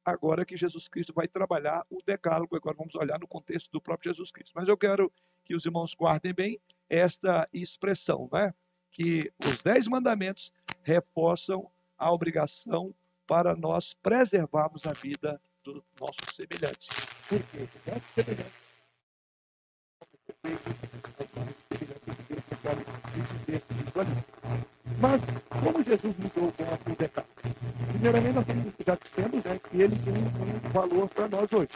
agora 0.06 0.44
que 0.46 0.56
Jesus 0.56 0.86
Cristo 0.86 1.12
vai 1.12 1.26
trabalhar 1.26 1.84
o 1.90 2.00
decálogo. 2.00 2.54
Agora 2.56 2.76
vamos 2.78 2.94
olhar 2.94 3.18
no 3.18 3.26
contexto 3.26 3.70
do 3.72 3.80
próprio 3.80 4.12
Jesus 4.12 4.30
Cristo. 4.30 4.52
Mas 4.54 4.68
eu 4.68 4.76
quero 4.76 5.12
que 5.44 5.54
os 5.54 5.66
irmãos 5.66 5.94
guardem 5.94 6.32
bem 6.32 6.60
esta 6.88 7.48
expressão, 7.52 8.28
né? 8.32 8.54
que 8.92 9.32
os 9.44 9.60
dez 9.62 9.88
mandamentos 9.88 10.52
reforçam 10.82 11.68
a 11.98 12.12
obrigação 12.12 12.94
para 13.26 13.56
nós 13.56 13.92
preservarmos 13.94 14.86
a 14.86 14.92
vida 14.92 15.40
do 15.64 15.84
nosso 16.00 16.20
semelhante. 16.32 16.88
Por 17.28 17.42
quê? 17.42 17.66
Mas, 25.00 25.20
como 25.62 25.82
Jesus 25.82 26.14
mudou 26.16 26.52
com 26.52 26.64
a 26.64 26.94
decálogo? 26.94 27.32
Primeiramente, 27.92 28.34
nós 28.34 28.46
temos 28.46 28.66
já 28.86 28.96
dissemos 29.02 29.44
né, 29.44 29.60
que 29.68 29.82
ele 29.82 29.96
tem 29.96 30.14
um 30.14 30.70
valor 30.70 31.08
para 31.08 31.28
nós 31.28 31.52
hoje. 31.52 31.68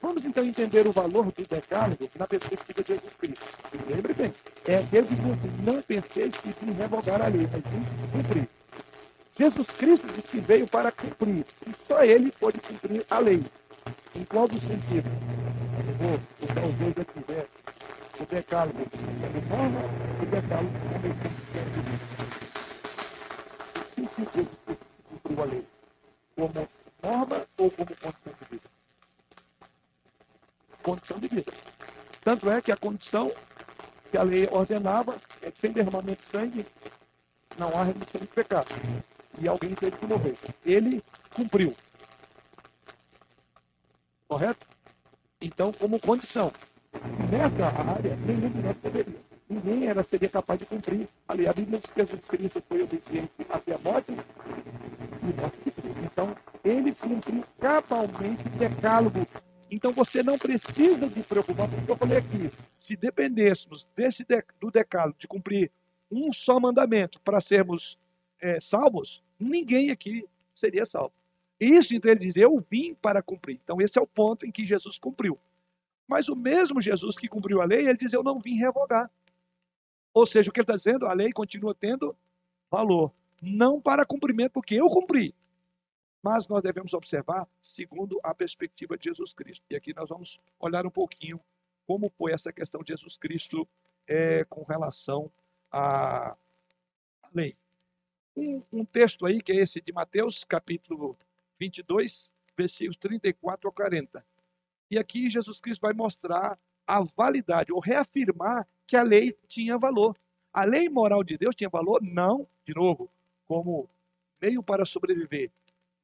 Vamos 0.00 0.24
então 0.24 0.44
entender 0.44 0.86
o 0.86 0.92
valor 0.92 1.26
do 1.32 1.44
decálogo 1.44 2.08
na 2.16 2.26
perspectiva 2.26 2.82
de 2.82 2.94
Jesus 2.94 3.12
Cristo. 3.18 3.44
Lembre 3.88 4.14
bem, 4.14 4.32
é 4.66 4.82
Deus 4.82 5.06
assim, 5.06 5.62
não 5.64 5.82
penseis 5.82 6.36
que 6.36 6.54
vim 6.62 6.72
revogar 6.72 7.20
a 7.20 7.26
lei, 7.26 7.48
mas 7.52 7.62
sim 7.64 7.84
cumprir. 8.12 8.48
Jesus 9.38 9.70
Cristo 9.70 10.06
disse 10.08 10.28
que 10.28 10.38
veio 10.38 10.66
para 10.66 10.92
cumprir, 10.92 11.44
e 11.66 11.70
só 11.88 12.04
ele 12.04 12.32
pode 12.38 12.60
cumprir 12.60 13.04
a 13.10 13.18
lei. 13.18 13.42
Em 14.14 14.24
qual 14.24 14.46
dos 14.46 14.62
sentidos? 14.62 15.10
Eu 15.88 15.94
vou 15.94 16.20
usar 16.42 16.66
os 16.66 16.74
dois 16.74 16.98
aqui? 16.98 17.69
O 18.20 18.26
decálogo 18.26 18.78
como 18.78 19.40
norma 19.48 19.80
e 20.20 20.22
o 20.22 20.26
decálogo 20.26 20.70
como 20.92 21.02
que 24.08 24.14
sentido 24.14 24.30
Jesus 24.34 24.52
cumpriu 25.08 25.42
a 25.42 25.46
lei? 25.46 25.64
Como 26.36 26.68
norma 27.02 27.46
ou 27.56 27.70
como 27.70 27.96
condição 27.96 28.34
de 28.38 28.44
vida? 28.50 28.68
Condição 30.82 31.18
de 31.18 31.28
vida. 31.28 31.50
Tanto 32.22 32.50
é 32.50 32.60
que 32.60 32.70
a 32.70 32.76
condição 32.76 33.32
que 34.10 34.18
a 34.18 34.22
lei 34.22 34.46
ordenava 34.52 35.16
é 35.40 35.50
que 35.50 35.58
sem 35.58 35.72
derramamento 35.72 36.20
de 36.20 36.28
sangue 36.28 36.66
não 37.56 37.68
há 37.68 37.84
remissão 37.84 38.20
de 38.20 38.26
pecado 38.26 38.68
e 39.38 39.48
alguém 39.48 39.74
teve 39.74 39.96
que 39.96 40.06
morrer. 40.06 40.36
Ele 40.66 41.02
cumpriu. 41.34 41.74
Correto? 44.28 44.66
Então, 45.40 45.72
como 45.72 45.98
condição. 45.98 46.52
Nessa 47.30 47.66
área, 47.66 48.16
nenhum 48.26 48.50
de 48.50 48.58
nós 48.58 48.76
poderia. 48.78 49.20
Ninguém 49.48 49.86
era, 49.86 50.02
seria 50.02 50.28
capaz 50.28 50.58
de 50.58 50.66
cumprir 50.66 51.08
a 51.28 51.32
lei. 51.32 51.46
A 51.46 51.52
Bíblia 51.52 51.78
diz 51.78 51.90
que 51.90 52.00
Jesus 52.00 52.20
Cristo 52.26 52.62
foi 52.68 52.82
obediente 52.82 53.30
até 53.48 53.74
a 53.74 53.78
morte 53.78 54.10
e 54.10 55.40
morte 55.40 55.56
de. 55.64 56.04
Então, 56.04 56.36
ele 56.64 56.92
cumpriu 56.92 57.44
cabalmente 57.60 58.46
o 58.46 58.50
decálogo. 58.58 59.26
Então, 59.70 59.92
você 59.92 60.24
não 60.24 60.36
precisa 60.36 61.08
de 61.08 61.22
preocupar, 61.22 61.68
porque 61.68 61.90
eu 61.90 61.96
falei 61.96 62.18
aqui, 62.18 62.50
se 62.76 62.96
dependêssemos 62.96 63.88
desse 63.94 64.26
do 64.60 64.70
decálogo, 64.70 65.16
de 65.18 65.28
cumprir 65.28 65.70
um 66.10 66.32
só 66.32 66.58
mandamento 66.58 67.20
para 67.20 67.40
sermos 67.40 67.96
é, 68.40 68.58
salvos, 68.58 69.22
ninguém 69.38 69.90
aqui 69.90 70.26
seria 70.52 70.84
salvo. 70.84 71.12
Isso, 71.60 71.94
então, 71.94 72.10
ele 72.10 72.20
diz: 72.20 72.36
Eu 72.36 72.64
vim 72.68 72.92
para 72.94 73.22
cumprir. 73.22 73.60
Então, 73.62 73.80
esse 73.80 73.98
é 73.98 74.02
o 74.02 74.06
ponto 74.06 74.44
em 74.44 74.50
que 74.50 74.66
Jesus 74.66 74.98
cumpriu. 74.98 75.38
Mas 76.10 76.28
o 76.28 76.34
mesmo 76.34 76.82
Jesus 76.82 77.16
que 77.16 77.28
cumpriu 77.28 77.62
a 77.62 77.64
lei, 77.64 77.86
ele 77.86 77.96
diz: 77.96 78.12
Eu 78.12 78.24
não 78.24 78.40
vim 78.40 78.56
revogar. 78.56 79.08
Ou 80.12 80.26
seja, 80.26 80.50
o 80.50 80.52
que 80.52 80.58
ele 80.58 80.64
está 80.64 80.74
dizendo, 80.74 81.06
a 81.06 81.12
lei 81.12 81.32
continua 81.32 81.72
tendo 81.72 82.16
valor. 82.68 83.12
Não 83.40 83.80
para 83.80 84.04
cumprimento, 84.04 84.50
porque 84.50 84.74
eu 84.74 84.90
cumpri. 84.90 85.32
Mas 86.20 86.48
nós 86.48 86.64
devemos 86.64 86.92
observar 86.94 87.48
segundo 87.62 88.18
a 88.24 88.34
perspectiva 88.34 88.98
de 88.98 89.04
Jesus 89.04 89.32
Cristo. 89.32 89.64
E 89.70 89.76
aqui 89.76 89.94
nós 89.94 90.08
vamos 90.08 90.40
olhar 90.58 90.84
um 90.84 90.90
pouquinho 90.90 91.40
como 91.86 92.10
foi 92.10 92.32
essa 92.32 92.52
questão 92.52 92.82
de 92.82 92.92
Jesus 92.92 93.16
Cristo 93.16 93.66
é, 94.04 94.42
com 94.44 94.64
relação 94.64 95.30
à 95.70 96.36
lei. 97.32 97.56
Um, 98.36 98.64
um, 98.72 98.84
texto 98.84 99.24
aí, 99.26 99.40
que 99.40 99.52
é 99.52 99.56
esse 99.56 99.80
de 99.80 99.92
Mateus, 99.92 100.42
capítulo 100.42 101.16
22, 101.58 102.32
versículos 102.56 102.96
34 102.96 103.68
a 103.68 103.72
40. 103.72 104.24
E 104.90 104.98
aqui 104.98 105.30
Jesus 105.30 105.60
Cristo 105.60 105.82
vai 105.82 105.92
mostrar 105.92 106.58
a 106.86 107.00
validade, 107.02 107.72
ou 107.72 107.78
reafirmar 107.78 108.66
que 108.86 108.96
a 108.96 109.02
lei 109.02 109.32
tinha 109.46 109.78
valor. 109.78 110.16
A 110.52 110.64
lei 110.64 110.88
moral 110.88 111.22
de 111.22 111.38
Deus 111.38 111.54
tinha 111.54 111.70
valor? 111.70 112.02
Não, 112.02 112.48
de 112.64 112.74
novo, 112.74 113.08
como 113.46 113.88
meio 114.40 114.62
para 114.62 114.84
sobreviver, 114.84 115.50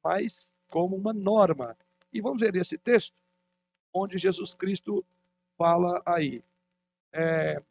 mas 0.01 0.53
como 0.69 0.95
uma 0.95 1.11
norma. 1.11 1.75
E 2.13 2.21
vamos 2.21 2.39
ver 2.39 2.55
esse 2.55 2.77
texto, 2.77 3.13
onde 3.93 4.17
Jesus 4.17 4.53
Cristo 4.53 5.05
fala 5.57 6.01
aí. 6.05 6.41
É, 7.11 7.61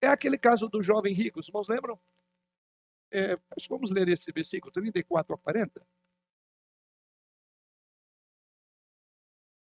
é 0.00 0.06
aquele 0.06 0.38
caso 0.38 0.68
do 0.68 0.82
jovem 0.82 1.12
rico, 1.12 1.40
os 1.40 1.48
irmãos 1.48 1.68
lembram? 1.68 1.98
É, 3.10 3.38
vamos 3.68 3.90
ler 3.90 4.08
esse 4.08 4.32
versículo 4.32 4.72
34 4.72 5.34
a 5.34 5.38
40. 5.38 5.82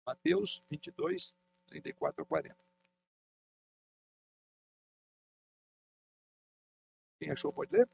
Mateus 0.05 0.61
22, 0.69 1.35
34 1.67 2.23
a 2.23 2.25
40. 2.25 2.57
Quem 7.19 7.31
achou 7.31 7.53
pode 7.53 7.71
ler? 7.71 7.89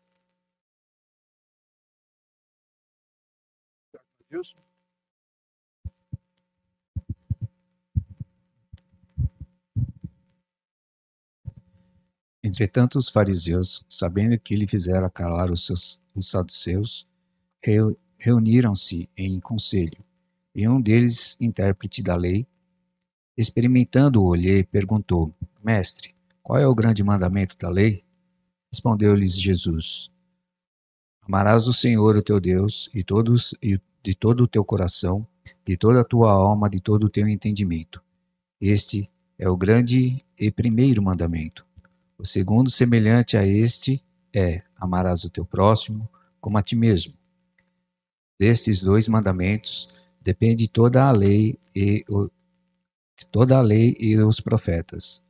Deus. 4.30 4.56
Entretanto, 12.44 12.98
os 12.98 13.10
fariseus, 13.10 13.86
sabendo 13.90 14.40
que 14.40 14.54
ele 14.54 14.68
fizera 14.68 15.10
calar 15.10 15.52
os, 15.52 15.66
seus, 15.66 16.02
os 16.16 16.30
saduceus, 16.30 17.08
reuniram-se 18.18 19.10
em 19.16 19.40
conselho. 19.40 20.04
E 20.54 20.68
um 20.68 20.82
deles, 20.82 21.38
intérprete 21.40 22.02
da 22.02 22.16
lei, 22.16 22.48
experimentando-o, 23.38 24.34
lhe 24.34 24.64
perguntou: 24.64 25.34
Mestre, 25.64 26.14
qual 26.42 26.60
é 26.60 26.68
o 26.68 26.76
grande 26.76 27.04
mandamento 27.04 27.58
da 27.58 27.70
lei? 27.70 28.04
Respondeu-lhes 28.72 29.40
Jesus: 29.40 30.10
Amarás 31.22 31.68
o 31.68 31.74
Senhor, 31.74 32.16
o 32.18 32.24
teu 32.24 32.40
Deus, 32.40 32.90
e 32.94 33.04
todos, 33.04 33.54
e 33.62 33.80
de 34.04 34.16
todo 34.16 34.44
o 34.44 34.48
teu 34.48 34.66
coração, 34.66 35.28
de 35.66 35.78
toda 35.78 36.02
a 36.02 36.06
tua 36.06 36.32
alma, 36.32 36.70
de 36.70 36.80
todo 36.80 37.06
o 37.06 37.10
teu 37.10 37.28
entendimento. 37.28 38.02
Este 38.60 39.10
é 39.38 39.48
o 39.48 39.56
grande 39.56 40.26
e 40.38 40.52
primeiro 40.52 41.02
mandamento. 41.02 41.66
O 42.18 42.26
segundo, 42.26 42.72
semelhante 42.72 43.38
a 43.38 43.46
este, 43.46 44.04
é: 44.34 44.64
amarás 44.76 45.24
o 45.24 45.30
teu 45.30 45.46
próximo 45.46 46.10
como 46.42 46.58
a 46.58 46.64
ti 46.64 46.76
mesmo. 46.76 47.14
Destes 48.40 48.82
dois 48.82 49.08
mandamentos 49.08 49.88
depende 50.22 50.68
toda 50.68 51.08
a 51.08 51.12
lei 51.12 51.58
e 51.76 52.04
o, 52.10 52.30
toda 53.32 53.58
a 53.58 53.62
lei 53.62 53.96
e 54.00 54.18
os 54.18 54.40
profetas. 54.40 55.24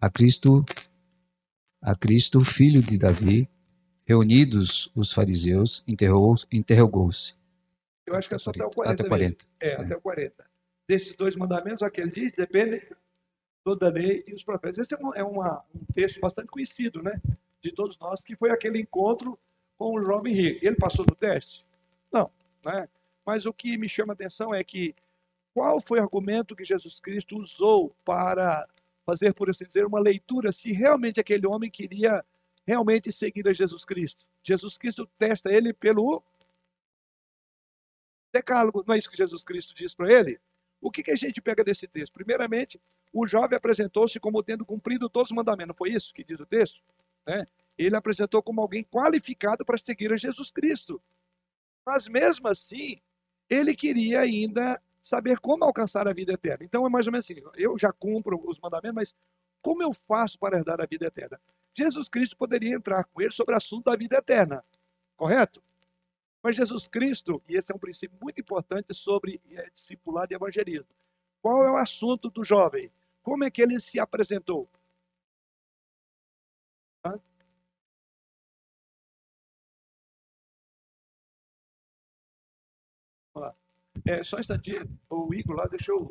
A 0.00 0.08
Cristo 0.08 0.64
a 1.82 1.94
Cristo, 1.94 2.44
filho 2.44 2.82
de 2.82 2.98
Davi, 2.98 3.48
reunidos 4.04 4.90
os 4.94 5.12
fariseus, 5.12 5.82
interrogou-se. 5.86 7.34
Eu 8.06 8.14
acho 8.14 8.28
que 8.28 8.34
é 8.34 8.38
só 8.38 8.50
até 8.50 8.64
o 8.64 8.70
40. 8.70 9.02
Até 9.02 9.08
40. 9.08 9.44
É, 9.60 9.68
é, 9.68 9.74
até 9.76 9.96
o 9.96 10.00
40. 10.00 10.50
Desses 10.86 11.16
dois 11.16 11.36
mandamentos, 11.36 11.82
aquele 11.82 12.10
diz, 12.10 12.32
depende 12.32 12.82
toda 13.64 13.86
a 13.86 13.90
lei 13.90 14.24
e 14.26 14.34
os 14.34 14.44
profetas. 14.44 14.78
Esse 14.78 14.94
é, 14.94 14.98
um, 14.98 15.14
é 15.14 15.24
uma, 15.24 15.64
um 15.74 15.84
texto 15.94 16.20
bastante 16.20 16.48
conhecido, 16.48 17.02
né? 17.02 17.20
De 17.62 17.72
todos 17.72 17.98
nós, 17.98 18.22
que 18.22 18.36
foi 18.36 18.50
aquele 18.50 18.80
encontro 18.80 19.38
com 19.78 19.94
o 19.94 20.04
jovem 20.04 20.34
rico. 20.34 20.66
Ele 20.66 20.76
passou 20.76 21.06
no 21.08 21.14
teste? 21.14 21.64
Não, 22.12 22.30
né? 22.64 22.88
Mas 23.30 23.46
o 23.46 23.52
que 23.52 23.78
me 23.78 23.88
chama 23.88 24.12
a 24.12 24.14
atenção 24.14 24.52
é 24.52 24.64
que 24.64 24.92
qual 25.54 25.80
foi 25.80 26.00
o 26.00 26.02
argumento 26.02 26.56
que 26.56 26.64
Jesus 26.64 26.98
Cristo 26.98 27.36
usou 27.36 27.94
para 28.04 28.68
fazer, 29.06 29.32
por 29.32 29.48
assim 29.48 29.64
dizer, 29.64 29.86
uma 29.86 30.00
leitura 30.00 30.50
se 30.50 30.72
realmente 30.72 31.20
aquele 31.20 31.46
homem 31.46 31.70
queria 31.70 32.24
realmente 32.66 33.12
seguir 33.12 33.46
a 33.46 33.52
Jesus 33.52 33.84
Cristo. 33.84 34.26
Jesus 34.42 34.76
Cristo 34.76 35.08
testa 35.16 35.48
ele 35.48 35.72
pelo 35.72 36.24
decálogo. 38.32 38.82
Não 38.84 38.96
é 38.96 38.98
isso 38.98 39.08
que 39.08 39.16
Jesus 39.16 39.44
Cristo 39.44 39.76
diz 39.76 39.94
para 39.94 40.12
ele? 40.12 40.40
O 40.80 40.90
que, 40.90 41.00
que 41.00 41.12
a 41.12 41.16
gente 41.16 41.40
pega 41.40 41.62
desse 41.62 41.86
texto? 41.86 42.12
Primeiramente, 42.12 42.80
o 43.12 43.28
jovem 43.28 43.56
apresentou-se 43.56 44.18
como 44.18 44.42
tendo 44.42 44.66
cumprido 44.66 45.08
todos 45.08 45.30
os 45.30 45.36
mandamentos. 45.36 45.76
Foi 45.78 45.90
isso 45.90 46.12
que 46.12 46.24
diz 46.24 46.40
o 46.40 46.46
texto? 46.46 46.82
Né? 47.24 47.46
Ele 47.78 47.94
apresentou 47.94 48.42
como 48.42 48.60
alguém 48.60 48.82
qualificado 48.82 49.64
para 49.64 49.78
seguir 49.78 50.12
a 50.12 50.16
Jesus 50.16 50.50
Cristo. 50.50 51.00
Mas 51.86 52.08
mesmo 52.08 52.48
assim, 52.48 53.00
ele 53.50 53.74
queria 53.74 54.20
ainda 54.20 54.80
saber 55.02 55.40
como 55.40 55.64
alcançar 55.64 56.06
a 56.06 56.12
vida 56.12 56.32
eterna. 56.32 56.64
Então 56.64 56.86
é 56.86 56.88
mais 56.88 57.06
ou 57.06 57.12
menos 57.12 57.24
assim: 57.24 57.42
eu 57.56 57.76
já 57.76 57.92
cumpro 57.92 58.40
os 58.48 58.58
mandamentos, 58.60 58.94
mas 58.94 59.14
como 59.60 59.82
eu 59.82 59.92
faço 59.92 60.38
para 60.38 60.56
herdar 60.56 60.80
a 60.80 60.86
vida 60.86 61.06
eterna? 61.06 61.40
Jesus 61.74 62.08
Cristo 62.08 62.36
poderia 62.36 62.74
entrar 62.74 63.04
com 63.04 63.20
ele 63.20 63.32
sobre 63.32 63.54
o 63.54 63.56
assunto 63.56 63.84
da 63.84 63.96
vida 63.96 64.16
eterna, 64.16 64.64
correto? 65.16 65.62
Mas 66.42 66.56
Jesus 66.56 66.86
Cristo, 66.86 67.42
e 67.48 67.56
esse 67.56 67.70
é 67.70 67.74
um 67.74 67.78
princípio 67.78 68.16
muito 68.20 68.40
importante 68.40 68.94
sobre 68.94 69.40
é, 69.50 69.68
discipulado 69.70 70.32
e 70.32 70.36
evangelismo. 70.36 70.88
Qual 71.42 71.64
é 71.64 71.70
o 71.70 71.76
assunto 71.76 72.30
do 72.30 72.44
jovem? 72.44 72.90
Como 73.22 73.44
é 73.44 73.50
que 73.50 73.60
ele 73.60 73.78
se 73.78 74.00
apresentou? 74.00 74.68
Hã? 77.04 77.20
É, 84.06 84.22
só 84.24 84.36
um 84.36 84.40
instantinho, 84.40 84.88
o 85.08 85.34
Igor 85.34 85.56
lá, 85.56 85.66
deixa 85.66 85.92
eu, 85.92 86.10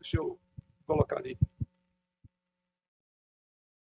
deixa 0.00 0.16
eu 0.16 0.38
colocar 0.86 1.18
ali. 1.18 1.38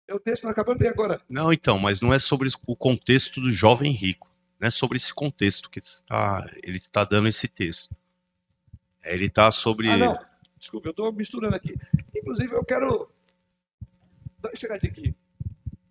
É 0.09 0.15
o 0.15 0.21
texto 0.21 0.43
que 0.43 0.47
nós 0.47 0.53
acabamos 0.53 0.79
de 0.79 0.85
ler 0.85 0.93
agora. 0.93 1.21
Não, 1.29 1.53
então, 1.53 1.79
mas 1.79 2.01
não 2.01 2.13
é 2.13 2.19
sobre 2.19 2.49
o 2.67 2.77
contexto 2.77 3.41
do 3.41 3.51
jovem 3.51 3.93
rico. 3.93 4.29
Não 4.61 4.69
é 4.69 4.71
sobre 4.71 4.97
esse 4.97 5.13
contexto 5.13 5.71
que 5.71 5.79
está, 5.79 6.47
ele 6.63 6.77
está 6.77 7.05
dando 7.05 7.29
esse 7.29 7.49
texto. 7.49 7.97
É, 9.03 9.15
ele 9.15 9.27
está 9.27 9.51
sobre. 9.51 9.89
Ah, 9.89 9.97
não. 9.97 10.19
Desculpa, 10.57 10.89
eu 10.89 10.93
estou 10.93 11.13
misturando 11.13 11.57
aqui. 11.57 11.75
Inclusive, 12.15 12.55
eu 12.55 12.65
quero. 12.65 13.11
Dá 14.39 14.51
uma 14.51 14.57
chegadinha 14.57 14.93
aqui. 14.93 15.15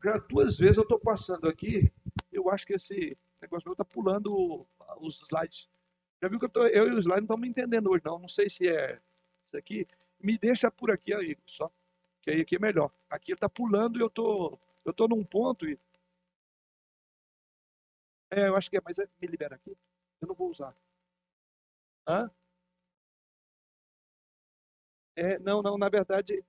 Já 0.04 0.18
duas 0.30 0.58
vezes 0.58 0.78
eu 0.78 0.84
estou 0.84 1.00
passando 1.00 1.48
aqui. 1.48 1.92
Eu 2.32 2.50
acho 2.50 2.66
que 2.66 2.74
esse 2.74 3.18
negócio 3.42 3.68
meu 3.68 3.74
está 3.74 3.84
pulando 3.84 4.66
os 5.00 5.22
slides. 5.24 5.68
Já 6.22 6.28
viu 6.30 6.40
que 6.40 6.46
eu, 6.46 6.50
tô, 6.50 6.66
eu 6.68 6.88
e 6.88 6.94
o 6.94 7.00
slide 7.00 7.22
não 7.22 7.36
estamos 7.36 7.48
entendendo 7.48 7.90
hoje, 7.90 8.04
não. 8.06 8.20
Não 8.20 8.28
sei 8.30 8.50
se 8.50 8.68
é 8.68 9.02
isso 9.46 9.58
aqui. 9.58 9.88
Me 10.20 10.38
deixa 10.38 10.70
por 10.70 10.92
aqui 10.92 11.14
aí, 11.14 11.38
só. 11.48 11.72
Que 12.22 12.32
aí 12.32 12.42
aqui 12.42 12.56
é 12.56 12.60
melhor. 12.60 12.92
Aqui 13.10 13.32
ele 13.32 13.38
está 13.38 13.50
pulando 13.50 13.98
e 13.98 14.02
eu 14.02 14.10
tô, 14.10 14.58
eu 14.86 14.94
tô 14.94 15.08
num 15.08 15.24
ponto 15.24 15.68
e. 15.68 15.80
É, 18.30 18.48
eu 18.48 18.56
acho 18.56 18.70
que 18.70 18.78
é, 18.78 18.82
mas 18.84 19.00
é, 19.00 19.08
me 19.20 19.28
libera 19.28 19.56
aqui. 19.56 19.76
Eu 20.22 20.28
não 20.28 20.36
vou 20.36 20.50
usar. 20.50 20.76
Hã? 22.08 22.30
É, 25.16 25.40
não, 25.40 25.62
não, 25.62 25.78
na 25.78 25.90
verdade, 25.90 26.44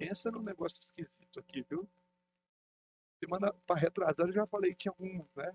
Pensa 0.00 0.30
num 0.30 0.42
negócio 0.42 0.80
esquisito 0.80 1.38
aqui, 1.38 1.60
viu? 1.60 1.86
Semana 3.22 3.52
para 3.66 3.78
retrasar 3.78 4.26
eu 4.26 4.32
já 4.32 4.46
falei 4.46 4.70
que 4.70 4.78
tinha 4.78 4.94
um, 4.98 5.22
né? 5.36 5.54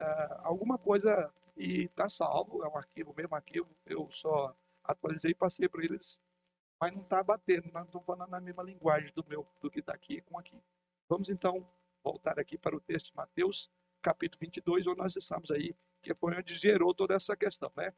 Uh, 0.00 0.34
alguma 0.44 0.78
coisa 0.78 1.34
e 1.56 1.86
está 1.86 2.08
salvo, 2.08 2.62
é 2.62 2.68
um 2.68 2.76
arquivo, 2.76 3.10
o 3.10 3.16
mesmo 3.16 3.34
arquivo, 3.34 3.68
eu 3.84 4.08
só 4.12 4.56
atualizei 4.84 5.32
e 5.32 5.34
passei 5.34 5.68
para 5.68 5.84
eles, 5.84 6.20
mas 6.80 6.92
não 6.92 7.02
está 7.02 7.20
batendo, 7.20 7.68
não 7.72 7.82
estou 7.82 8.00
falando 8.00 8.30
na 8.30 8.40
mesma 8.40 8.62
linguagem 8.62 9.12
do 9.12 9.26
meu, 9.26 9.44
do 9.60 9.68
que 9.72 9.80
está 9.80 9.92
aqui 9.92 10.20
com 10.20 10.38
aqui. 10.38 10.62
Vamos 11.08 11.28
então 11.28 11.68
voltar 12.04 12.38
aqui 12.38 12.56
para 12.56 12.76
o 12.76 12.80
texto 12.80 13.06
de 13.06 13.16
Mateus, 13.16 13.68
capítulo 14.00 14.38
22, 14.38 14.86
onde 14.86 14.98
nós 14.98 15.16
estamos 15.16 15.50
aí, 15.50 15.74
que 16.00 16.14
foi 16.14 16.32
onde 16.36 16.56
gerou 16.56 16.94
toda 16.94 17.16
essa 17.16 17.36
questão, 17.36 17.72
né? 17.76 17.92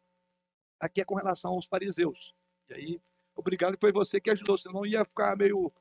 Aqui 0.81 1.03
é 1.03 1.05
com 1.05 1.17
relação 1.17 1.53
aos 1.53 1.67
fariseus. 1.67 2.35
E 2.71 2.73
aí, 2.75 3.03
obrigado, 3.39 3.79
foi 3.81 3.93
você 3.93 4.21
que 4.21 4.31
ajudou, 4.31 4.59
senão 4.59 4.85
ia 4.85 5.05
ficar 5.05 5.37
meio 5.37 5.73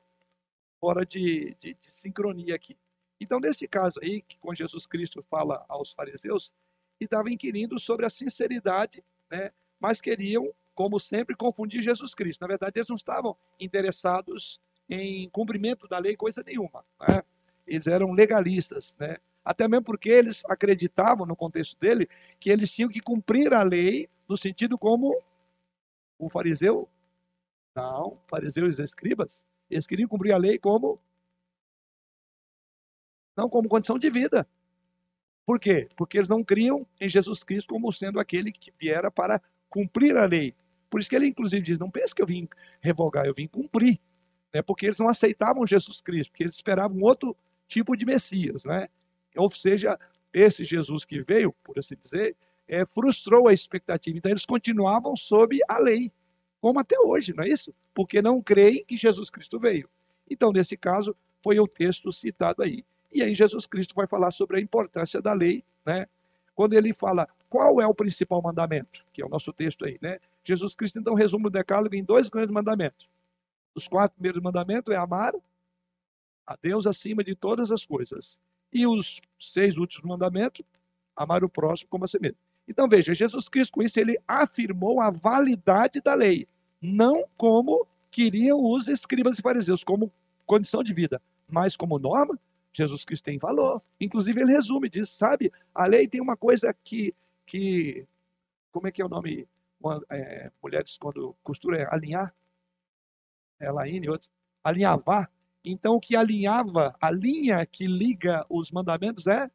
fora 0.80 1.04
de, 1.04 1.56
de, 1.60 1.74
de 1.74 1.90
sincronia 1.90 2.54
aqui. 2.54 2.76
Então, 3.20 3.40
nesse 3.40 3.66
caso 3.66 3.98
aí, 4.00 4.22
que 4.22 4.38
com 4.38 4.54
Jesus 4.54 4.86
Cristo 4.86 5.24
fala 5.28 5.64
aos 5.68 5.92
fariseus, 5.92 6.52
e 7.00 7.04
estava 7.04 7.30
inquirindo 7.30 7.78
sobre 7.78 8.06
a 8.06 8.10
sinceridade, 8.10 9.04
né? 9.30 9.50
mas 9.80 10.00
queriam, 10.00 10.52
como 10.74 10.98
sempre, 10.98 11.36
confundir 11.36 11.82
Jesus 11.82 12.14
Cristo. 12.14 12.40
Na 12.40 12.48
verdade, 12.48 12.78
eles 12.78 12.88
não 12.88 12.96
estavam 12.96 13.36
interessados 13.60 14.60
em 14.88 15.28
cumprimento 15.30 15.86
da 15.86 15.98
lei, 15.98 16.16
coisa 16.16 16.42
nenhuma. 16.44 16.84
Né? 17.00 17.22
Eles 17.66 17.86
eram 17.86 18.12
legalistas, 18.12 18.96
né? 18.98 19.18
até 19.44 19.68
mesmo 19.68 19.84
porque 19.84 20.08
eles 20.08 20.42
acreditavam, 20.48 21.26
no 21.26 21.36
contexto 21.36 21.78
dele, 21.78 22.08
que 22.40 22.50
eles 22.50 22.72
tinham 22.72 22.88
que 22.88 23.00
cumprir 23.00 23.52
a 23.52 23.62
lei 23.62 24.08
no 24.28 24.36
sentido 24.36 24.76
como 24.76 25.20
o 26.18 26.28
fariseu. 26.28 26.88
Não, 27.78 28.18
fariseus 28.26 28.80
e 28.80 28.82
escribas, 28.82 29.44
eles 29.70 29.86
queriam 29.86 30.08
cumprir 30.08 30.32
a 30.32 30.36
lei 30.36 30.58
como 30.58 31.00
não 33.36 33.48
como 33.48 33.68
condição 33.68 33.96
de 33.96 34.10
vida. 34.10 34.48
Por 35.46 35.60
quê? 35.60 35.88
Porque 35.96 36.18
eles 36.18 36.28
não 36.28 36.42
criam 36.42 36.84
em 37.00 37.08
Jesus 37.08 37.44
Cristo 37.44 37.72
como 37.72 37.92
sendo 37.92 38.18
aquele 38.18 38.50
que 38.50 38.72
viera 38.76 39.12
para 39.12 39.40
cumprir 39.70 40.16
a 40.16 40.26
lei. 40.26 40.56
Por 40.90 41.00
isso 41.00 41.08
que 41.08 41.14
ele, 41.14 41.28
inclusive, 41.28 41.64
diz: 41.64 41.78
não 41.78 41.88
pense 41.88 42.12
que 42.12 42.20
eu 42.20 42.26
vim 42.26 42.48
revogar, 42.80 43.26
eu 43.26 43.34
vim 43.34 43.46
cumprir. 43.46 44.00
Né? 44.52 44.60
Porque 44.60 44.86
eles 44.86 44.98
não 44.98 45.08
aceitavam 45.08 45.64
Jesus 45.64 46.00
Cristo, 46.00 46.30
porque 46.30 46.42
eles 46.42 46.54
esperavam 46.54 47.00
outro 47.00 47.36
tipo 47.68 47.96
de 47.96 48.04
Messias. 48.04 48.64
Né? 48.64 48.88
Ou 49.36 49.48
seja, 49.50 49.96
esse 50.32 50.64
Jesus 50.64 51.04
que 51.04 51.22
veio, 51.22 51.52
por 51.62 51.78
assim 51.78 51.94
dizer, 51.94 52.36
é, 52.66 52.84
frustrou 52.84 53.46
a 53.46 53.52
expectativa. 53.52 54.18
Então, 54.18 54.32
eles 54.32 54.44
continuavam 54.44 55.14
sob 55.14 55.58
a 55.68 55.78
lei, 55.78 56.12
como 56.60 56.80
até 56.80 56.98
hoje, 56.98 57.32
não 57.34 57.44
é 57.44 57.48
isso? 57.48 57.74
Porque 57.94 58.20
não 58.20 58.42
creem 58.42 58.84
que 58.84 58.96
Jesus 58.96 59.30
Cristo 59.30 59.58
veio. 59.58 59.88
Então, 60.30 60.52
nesse 60.52 60.76
caso, 60.76 61.16
foi 61.42 61.58
o 61.58 61.68
texto 61.68 62.12
citado 62.12 62.62
aí. 62.62 62.84
E 63.12 63.22
aí 63.22 63.34
Jesus 63.34 63.66
Cristo 63.66 63.94
vai 63.94 64.06
falar 64.06 64.30
sobre 64.30 64.58
a 64.58 64.60
importância 64.60 65.20
da 65.22 65.32
lei, 65.32 65.64
né? 65.84 66.06
Quando 66.54 66.74
ele 66.74 66.92
fala 66.92 67.28
qual 67.48 67.80
é 67.80 67.86
o 67.86 67.94
principal 67.94 68.42
mandamento, 68.42 69.04
que 69.12 69.22
é 69.22 69.24
o 69.24 69.28
nosso 69.28 69.52
texto 69.52 69.84
aí, 69.84 69.98
né? 70.02 70.18
Jesus 70.44 70.74
Cristo 70.74 70.98
então 70.98 71.14
resume 71.14 71.46
o 71.46 71.50
decálogo 71.50 71.94
em 71.94 72.04
dois 72.04 72.28
grandes 72.28 72.52
mandamentos. 72.52 73.08
Os 73.74 73.88
quatro 73.88 74.16
primeiros 74.16 74.42
mandamentos 74.42 74.92
é 74.92 74.96
amar 74.98 75.32
a 76.46 76.56
Deus 76.60 76.86
acima 76.86 77.22
de 77.22 77.34
todas 77.34 77.70
as 77.70 77.86
coisas. 77.86 78.38
E 78.72 78.86
os 78.86 79.20
seis 79.38 79.78
últimos 79.78 80.06
mandamentos, 80.06 80.64
amar 81.14 81.44
o 81.44 81.48
próximo 81.48 81.88
como 81.88 82.04
a 82.04 82.08
si 82.08 82.18
mesmo. 82.20 82.38
Então 82.68 82.88
veja, 82.88 83.14
Jesus 83.14 83.48
Cristo 83.48 83.72
com 83.72 83.82
isso 83.82 83.98
ele 83.98 84.18
afirmou 84.28 85.00
a 85.00 85.10
validade 85.10 86.00
da 86.00 86.14
lei, 86.14 86.46
não 86.80 87.24
como 87.36 87.86
queriam 88.10 88.62
os 88.62 88.88
escribas 88.88 89.38
e 89.38 89.42
fariseus, 89.42 89.82
como 89.82 90.12
condição 90.46 90.82
de 90.82 90.92
vida, 90.92 91.20
mas 91.48 91.76
como 91.76 91.98
norma 91.98 92.38
Jesus 92.72 93.04
Cristo 93.04 93.24
tem 93.24 93.38
valor. 93.38 93.82
Inclusive, 94.00 94.40
ele 94.40 94.52
resume, 94.52 94.88
diz, 94.88 95.08
sabe, 95.08 95.52
a 95.74 95.86
lei 95.86 96.06
tem 96.06 96.20
uma 96.20 96.36
coisa 96.36 96.72
que, 96.84 97.14
que 97.44 98.06
como 98.70 98.86
é 98.86 98.92
que 98.92 99.02
é 99.02 99.04
o 99.04 99.08
nome? 99.08 99.48
É, 100.10 100.50
mulheres, 100.62 100.96
quando 100.98 101.34
costura, 101.42 101.78
é 101.78 101.92
alinhar, 101.92 102.34
é 103.60 103.66
e 103.66 104.08
outros, 104.08 104.30
alinhavar. 104.62 105.30
Então, 105.64 105.96
o 105.96 106.00
que 106.00 106.14
alinhava, 106.14 106.94
a 107.00 107.10
linha 107.10 107.64
que 107.66 107.86
liga 107.86 108.46
os 108.48 108.70
mandamentos 108.70 109.26
é, 109.26 109.50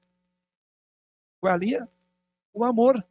qual 1.39 1.51
é 1.51 1.55
a 1.55 1.57
linha? 1.57 1.89
O 2.53 2.63
amor. 2.63 3.03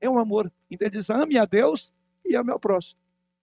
É 0.00 0.08
um 0.08 0.18
amor. 0.18 0.52
Então, 0.70 0.86
ele 0.86 0.96
diz, 0.96 1.10
ame 1.10 1.38
a 1.38 1.44
Deus 1.44 1.94
e 2.24 2.36
ame 2.36 2.50
ao 2.52 2.60
próximo. 2.60 2.98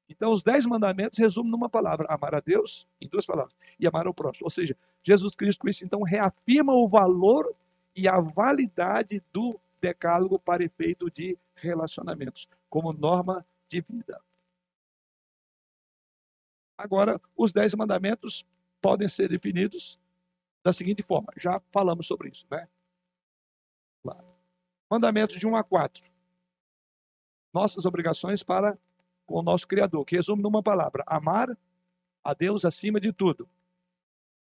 Então, 0.07 0.31
os 0.31 0.43
dez 0.43 0.65
mandamentos 0.65 1.17
resumem 1.17 1.51
numa 1.51 1.69
palavra: 1.69 2.05
amar 2.09 2.35
a 2.35 2.39
Deus, 2.39 2.85
em 2.99 3.07
duas 3.07 3.25
palavras, 3.25 3.55
e 3.79 3.87
amar 3.87 4.05
ao 4.07 4.13
próximo. 4.13 4.45
Ou 4.45 4.49
seja, 4.49 4.75
Jesus 5.03 5.35
Cristo, 5.35 5.61
com 5.61 5.69
isso, 5.69 5.85
então, 5.85 6.03
reafirma 6.03 6.73
o 6.73 6.87
valor 6.87 7.55
e 7.95 8.07
a 8.07 8.19
validade 8.19 9.23
do 9.31 9.59
decálogo 9.79 10.37
para 10.37 10.63
efeito 10.63 11.09
de 11.09 11.37
relacionamentos, 11.55 12.47
como 12.69 12.93
norma 12.93 13.45
de 13.69 13.81
vida. 13.81 14.21
Agora, 16.77 17.21
os 17.35 17.53
dez 17.53 17.73
mandamentos 17.73 18.45
podem 18.81 19.07
ser 19.07 19.29
definidos 19.29 19.97
da 20.63 20.73
seguinte 20.73 21.01
forma: 21.01 21.31
já 21.37 21.61
falamos 21.71 22.05
sobre 22.05 22.29
isso, 22.29 22.45
né? 22.51 22.67
Mandamentos 24.91 25.39
de 25.39 25.47
1 25.47 25.55
a 25.55 25.63
4. 25.63 26.03
Nossas 27.53 27.85
obrigações 27.85 28.43
para 28.43 28.77
com 29.25 29.39
o 29.39 29.41
nosso 29.41 29.65
Criador, 29.65 30.03
que 30.03 30.17
resume 30.17 30.43
numa 30.43 30.61
palavra: 30.61 31.01
amar 31.07 31.57
a 32.21 32.33
Deus 32.33 32.65
acima 32.65 32.99
de 32.99 33.13
tudo. 33.13 33.49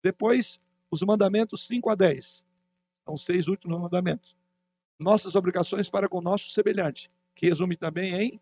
Depois, 0.02 0.60
os 0.90 1.02
mandamentos 1.02 1.66
5 1.66 1.88
a 1.88 1.94
10. 1.94 2.44
São 3.06 3.16
seis 3.16 3.48
últimos 3.48 3.80
mandamentos. 3.80 4.36
Nossas 4.98 5.36
obrigações 5.36 5.88
para 5.88 6.06
com 6.06 6.18
o 6.18 6.22
nosso 6.22 6.50
semelhante, 6.50 7.10
que 7.34 7.48
resume 7.48 7.74
também 7.74 8.14
em 8.14 8.40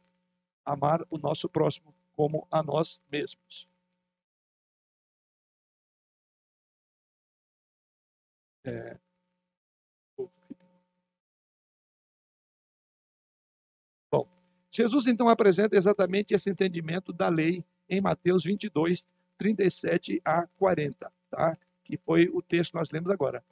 amar 0.64 1.06
o 1.08 1.16
nosso 1.16 1.48
próximo 1.48 1.94
como 2.16 2.44
a 2.50 2.60
nós 2.60 3.00
mesmos. 3.08 3.68
É... 8.64 8.98
Jesus 14.74 15.06
então 15.06 15.28
apresenta 15.28 15.76
exatamente 15.76 16.34
esse 16.34 16.50
entendimento 16.50 17.12
da 17.12 17.28
lei 17.28 17.64
em 17.88 18.00
Mateus 18.00 18.42
22, 18.42 19.06
37 19.38 20.20
a 20.24 20.48
40 20.58 21.12
tá? 21.30 21.56
que 21.84 21.96
foi 21.96 22.28
o 22.32 22.42
texto 22.42 22.72
que 22.72 22.78
nós 22.78 22.90
lemos 22.90 23.08
agora. 23.08 23.44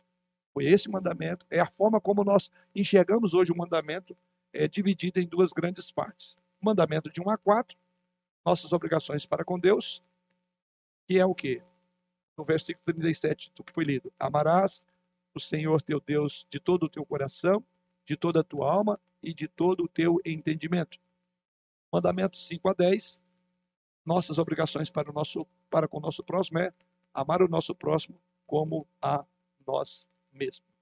Foi 0.52 0.66
esse 0.66 0.90
mandamento, 0.90 1.46
é 1.48 1.60
a 1.60 1.66
forma 1.66 2.00
como 2.00 2.24
nós 2.24 2.50
enxergamos 2.74 3.34
hoje 3.34 3.52
o 3.52 3.56
mandamento 3.56 4.16
é 4.52 4.66
dividido 4.66 5.20
em 5.20 5.26
duas 5.26 5.52
grandes 5.52 5.92
partes. 5.92 6.36
O 6.60 6.66
mandamento 6.66 7.08
de 7.08 7.20
1 7.20 7.30
a 7.30 7.38
4, 7.38 7.78
nossas 8.44 8.72
obrigações 8.72 9.24
para 9.24 9.44
com 9.44 9.60
Deus, 9.60 10.02
que 11.06 11.20
é 11.20 11.24
o 11.24 11.36
quê? 11.36 11.62
No 12.36 12.44
versículo 12.44 12.84
37 12.84 13.52
do 13.54 13.62
que 13.62 13.72
foi 13.72 13.84
lido. 13.84 14.12
Amarás 14.18 14.84
o 15.32 15.38
Senhor 15.38 15.80
teu 15.82 16.00
Deus 16.00 16.48
de 16.50 16.58
todo 16.58 16.82
o 16.84 16.88
teu 16.88 17.06
coração, 17.06 17.64
de 18.04 18.16
toda 18.16 18.40
a 18.40 18.44
tua 18.44 18.70
alma 18.70 18.98
e 19.22 19.32
de 19.32 19.46
todo 19.46 19.84
o 19.84 19.88
teu 19.88 20.20
entendimento. 20.24 20.98
Mandamento 21.93 22.38
5 22.38 22.68
a 22.70 22.72
10, 22.72 23.22
nossas 24.05 24.38
obrigações 24.38 24.88
para, 24.88 25.11
o 25.11 25.12
nosso, 25.12 25.47
para 25.68 25.86
com 25.86 25.99
o 25.99 26.01
nosso 26.01 26.24
próximo 26.24 26.59
é 26.59 26.72
amar 27.12 27.43
o 27.43 27.49
nosso 27.49 27.74
próximo 27.74 28.18
como 28.47 28.86
a 29.01 29.24
nós 29.66 30.09
mesmos. 30.32 30.72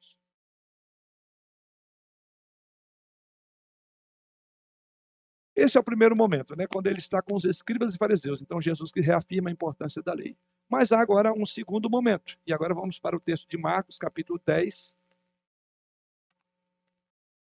Esse 5.55 5.77
é 5.77 5.81
o 5.81 5.85
primeiro 5.85 6.17
momento, 6.17 6.57
né, 6.57 6.67
quando 6.67 6.87
ele 6.87 6.99
está 6.99 7.21
com 7.21 7.35
os 7.37 7.45
escribas 7.45 7.95
e 7.95 7.99
fariseus. 7.99 8.41
Então, 8.41 8.61
Jesus 8.61 8.91
que 8.91 9.01
reafirma 9.01 9.51
a 9.51 9.53
importância 9.53 10.03
da 10.03 10.15
lei. 10.15 10.35
Mas 10.69 10.93
há 10.93 11.01
agora 11.01 11.35
um 11.35 11.45
segundo 11.45 11.91
momento. 11.91 12.39
E 12.47 12.53
agora 12.53 12.73
vamos 12.73 12.99
para 12.99 13.17
o 13.17 13.21
texto 13.21 13.47
de 13.49 13.59
Marcos, 13.59 13.99
capítulo 13.99 14.41
10, 14.47 14.97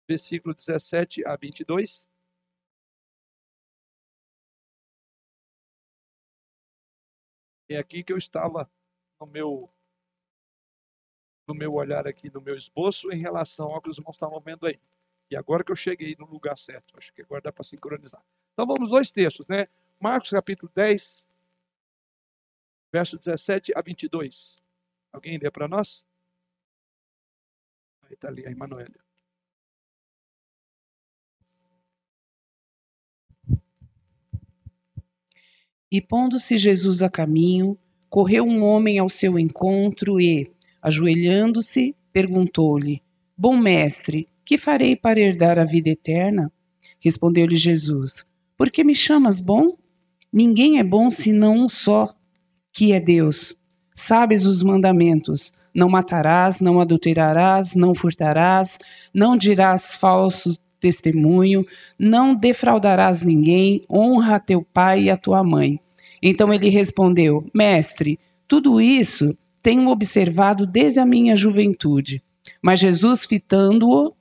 versículo 0.08 0.56
17 0.56 1.26
a 1.28 1.36
22. 1.36 2.08
É 7.74 7.78
aqui 7.78 8.04
que 8.04 8.12
eu 8.12 8.18
estava 8.18 8.70
no 9.20 9.26
meu 9.26 9.70
no 11.48 11.56
meu 11.56 11.74
olhar 11.74 12.08
aqui, 12.08 12.30
no 12.30 12.42
meu 12.42 12.56
esboço, 12.56 13.12
em 13.12 13.20
relação 13.20 13.72
ao 13.72 13.82
que 13.82 13.90
os 13.90 13.98
irmãos 13.98 14.16
estavam 14.16 14.40
vendo 14.40 14.66
aí. 14.66 14.80
E 15.30 15.36
agora 15.36 15.64
que 15.64 15.72
eu 15.72 15.76
cheguei 15.76 16.16
no 16.18 16.26
lugar 16.26 16.58
certo, 16.58 16.98
acho 16.98 17.12
que 17.14 17.22
agora 17.22 17.42
dá 17.42 17.52
para 17.52 17.64
sincronizar. 17.64 18.24
Então 18.54 18.66
vamos 18.66 18.90
dois 18.90 19.12
textos, 19.12 19.48
né? 19.48 19.68
Marcos 20.00 20.30
capítulo 20.30 20.72
10, 20.76 21.28
verso 22.92 23.18
17 23.18 23.74
a 23.76 23.82
22. 23.82 24.62
Alguém 25.12 25.38
lê 25.38 25.50
para 25.50 25.68
nós? 25.68 26.06
Aí 28.04 28.14
está 28.14 28.28
ali 28.28 28.46
a 28.46 28.52
Emanuela. 28.52 29.11
E 35.92 36.00
pondo-se 36.00 36.58
Jesus 36.58 37.02
a 37.02 37.10
caminho, 37.10 37.78
correu 38.10 38.46
um 38.46 38.64
homem 38.64 38.98
ao 38.98 39.10
seu 39.10 39.38
encontro 39.38 40.22
e, 40.22 40.50
ajoelhando-se, 40.82 41.94
perguntou-lhe: 42.14 43.02
Bom 43.38 43.58
mestre, 43.58 44.30
que 44.46 44.58
farei 44.58 44.96
para 44.96 45.20
herdar 45.20 45.60
a 45.60 45.66
vida 45.66 45.90
eterna? 45.90 46.50
Respondeu-lhe 46.98 47.58
Jesus: 47.58 48.26
Por 48.56 48.70
que 48.70 48.86
me 48.86 48.96
chamas 48.96 49.42
bom? 49.42 49.76
Ninguém 50.32 50.80
é 50.80 50.84
bom 50.84 51.12
senão 51.12 51.56
um 51.56 51.68
só, 51.68 52.08
que 52.72 52.94
é 52.94 53.00
Deus. 53.00 53.58
Sabes 53.94 54.46
os 54.46 54.64
mandamentos: 54.64 55.54
não 55.76 55.90
matarás, 55.90 56.62
não 56.62 56.80
adulterarás, 56.80 57.76
não 57.76 57.94
furtarás, 57.94 58.78
não 59.14 59.36
dirás 59.36 59.94
falso 59.96 60.58
testemunho, 60.82 61.66
não 61.98 62.36
defraudarás 62.36 63.22
ninguém, 63.22 63.86
honra 63.90 64.40
teu 64.40 64.64
pai 64.64 65.04
e 65.04 65.10
a 65.10 65.16
tua 65.16 65.44
mãe. 65.44 65.80
Então 66.22 66.52
ele 66.52 66.68
respondeu: 66.68 67.46
Mestre, 67.54 68.20
tudo 68.48 68.82
isso 68.82 69.38
tenho 69.62 69.88
observado 69.90 70.66
desde 70.66 71.00
a 71.00 71.06
minha 71.06 71.36
juventude. 71.36 72.22
Mas 72.62 72.80
Jesus, 72.80 73.26
fitando-o, 73.26 74.14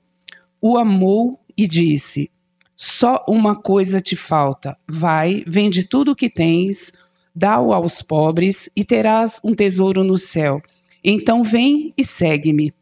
o 0.61 0.77
amou 0.77 1.39
e 1.57 1.67
disse: 1.67 2.29
Só 2.75 3.25
uma 3.27 3.55
coisa 3.55 3.99
te 3.99 4.15
falta. 4.15 4.77
Vai, 4.87 5.43
vende 5.47 5.83
tudo 5.83 6.11
o 6.11 6.15
que 6.15 6.29
tens, 6.29 6.91
dá-o 7.35 7.73
aos 7.73 8.01
pobres 8.01 8.69
e 8.75 8.85
terás 8.85 9.41
um 9.43 9.53
tesouro 9.53 10.03
no 10.03 10.17
céu. 10.17 10.61
Então 11.03 11.43
vem 11.43 11.93
e 11.97 12.05
segue-me. 12.05 12.73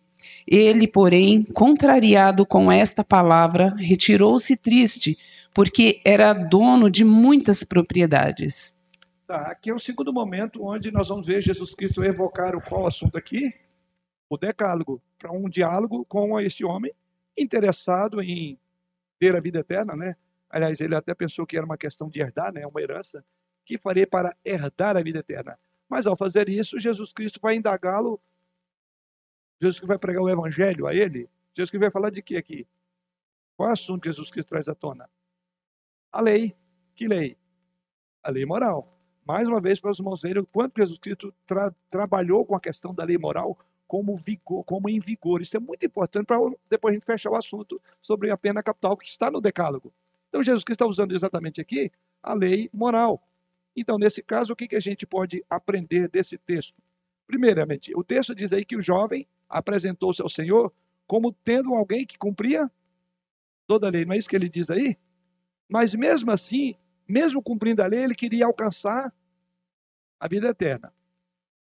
Ele, 0.51 0.87
porém, 0.87 1.43
contrariado 1.43 2.43
com 2.43 2.71
esta 2.71 3.03
palavra, 3.03 3.75
retirou-se 3.77 4.57
triste, 4.57 5.15
porque 5.53 6.01
era 6.03 6.33
dono 6.33 6.89
de 6.89 7.03
muitas 7.05 7.63
propriedades. 7.63 8.75
Tá, 9.27 9.51
aqui 9.51 9.69
é 9.69 9.75
o 9.75 9.77
segundo 9.77 10.11
momento 10.11 10.65
onde 10.65 10.89
nós 10.89 11.09
vamos 11.09 11.27
ver 11.27 11.39
Jesus 11.43 11.75
Cristo 11.75 12.03
evocar 12.03 12.55
o 12.55 12.61
qual 12.61 12.87
assunto 12.87 13.15
aqui? 13.15 13.53
O 14.27 14.37
decálogo, 14.37 14.99
para 15.19 15.31
um 15.31 15.47
diálogo 15.47 16.03
com 16.05 16.39
este 16.39 16.65
homem 16.65 16.91
interessado 17.37 18.19
em 18.19 18.57
ter 19.19 19.35
a 19.35 19.39
vida 19.39 19.59
eterna, 19.59 19.95
né? 19.95 20.15
Aliás, 20.49 20.81
ele 20.81 20.95
até 20.95 21.13
pensou 21.13 21.45
que 21.45 21.57
era 21.57 21.65
uma 21.65 21.77
questão 21.77 22.09
de 22.09 22.21
herdar, 22.21 22.51
né? 22.51 22.65
Uma 22.65 22.81
herança. 22.81 23.23
Que 23.63 23.77
farei 23.77 24.07
para 24.07 24.35
herdar 24.43 24.97
a 24.97 25.03
vida 25.03 25.19
eterna? 25.19 25.59
Mas 25.87 26.07
ao 26.07 26.17
fazer 26.17 26.49
isso, 26.49 26.79
Jesus 26.79 27.13
Cristo 27.13 27.39
vai 27.39 27.55
indagá-lo. 27.55 28.19
Jesus 29.61 29.79
que 29.79 29.85
vai 29.85 29.97
pregar 29.97 30.23
o 30.23 30.29
evangelho 30.29 30.87
a 30.87 30.93
ele. 30.93 31.29
Jesus 31.55 31.69
que 31.69 31.77
vai 31.77 31.91
falar 31.91 32.09
de 32.09 32.21
que 32.21 32.37
aqui? 32.37 32.65
Qual 33.57 33.67
é 33.67 33.71
o 33.71 33.73
assunto 33.73 34.03
que 34.03 34.09
Jesus 34.09 34.31
Cristo 34.31 34.49
traz 34.49 34.69
à 34.69 34.75
tona? 34.75 35.09
A 36.11 36.21
lei. 36.21 36.55
Que 36.95 37.07
lei? 37.07 37.37
A 38.23 38.31
lei 38.31 38.45
moral. 38.45 38.97
Mais 39.25 39.47
uma 39.47 39.61
vez, 39.61 39.79
para 39.79 39.91
os 39.91 39.99
irmãos 39.99 40.21
verem 40.21 40.41
o 40.41 40.45
quanto 40.45 40.77
Jesus 40.77 40.97
Cristo 40.97 41.33
tra 41.45 41.73
trabalhou 41.91 42.45
com 42.45 42.55
a 42.55 42.59
questão 42.59 42.93
da 42.93 43.03
lei 43.03 43.17
moral 43.17 43.57
como, 43.85 44.15
vigor, 44.15 44.63
como 44.63 44.89
em 44.89 44.99
vigor. 44.99 45.41
Isso 45.41 45.57
é 45.57 45.59
muito 45.59 45.85
importante 45.85 46.25
para 46.25 46.37
depois 46.69 46.91
a 46.91 46.95
gente 46.95 47.05
fechar 47.05 47.31
o 47.31 47.35
assunto 47.35 47.81
sobre 48.01 48.31
a 48.31 48.37
pena 48.37 48.63
capital 48.63 48.95
que 48.95 49.07
está 49.07 49.29
no 49.29 49.41
decálogo. 49.41 49.93
Então, 50.29 50.43
Jesus 50.43 50.63
Cristo 50.63 50.83
está 50.83 50.85
usando 50.85 51.13
exatamente 51.13 51.59
aqui 51.59 51.91
a 52.21 52.33
lei 52.33 52.69
moral. 52.71 53.21
Então, 53.75 53.97
nesse 53.97 54.21
caso, 54.21 54.53
o 54.53 54.55
que, 54.55 54.67
que 54.67 54.75
a 54.75 54.79
gente 54.79 55.05
pode 55.05 55.43
aprender 55.49 56.07
desse 56.07 56.37
texto? 56.37 56.81
Primeiramente, 57.25 57.91
o 57.95 58.03
texto 58.03 58.33
diz 58.35 58.53
aí 58.53 58.63
que 58.63 58.75
o 58.75 58.81
jovem 58.81 59.27
apresentou-se 59.49 60.21
ao 60.21 60.29
Senhor 60.29 60.71
como 61.07 61.33
tendo 61.33 61.73
alguém 61.73 62.05
que 62.05 62.17
cumpria 62.17 62.69
toda 63.65 63.87
a 63.87 63.89
lei. 63.89 64.05
Não 64.05 64.13
é 64.13 64.17
isso 64.17 64.29
que 64.29 64.35
ele 64.35 64.47
diz 64.47 64.69
aí? 64.69 64.95
Mas 65.67 65.93
mesmo 65.93 66.31
assim, 66.31 66.75
mesmo 67.07 67.41
cumprindo 67.41 67.81
a 67.81 67.87
lei, 67.87 68.03
ele 68.03 68.15
queria 68.15 68.45
alcançar 68.45 69.13
a 70.19 70.27
vida 70.27 70.49
eterna. 70.49 70.93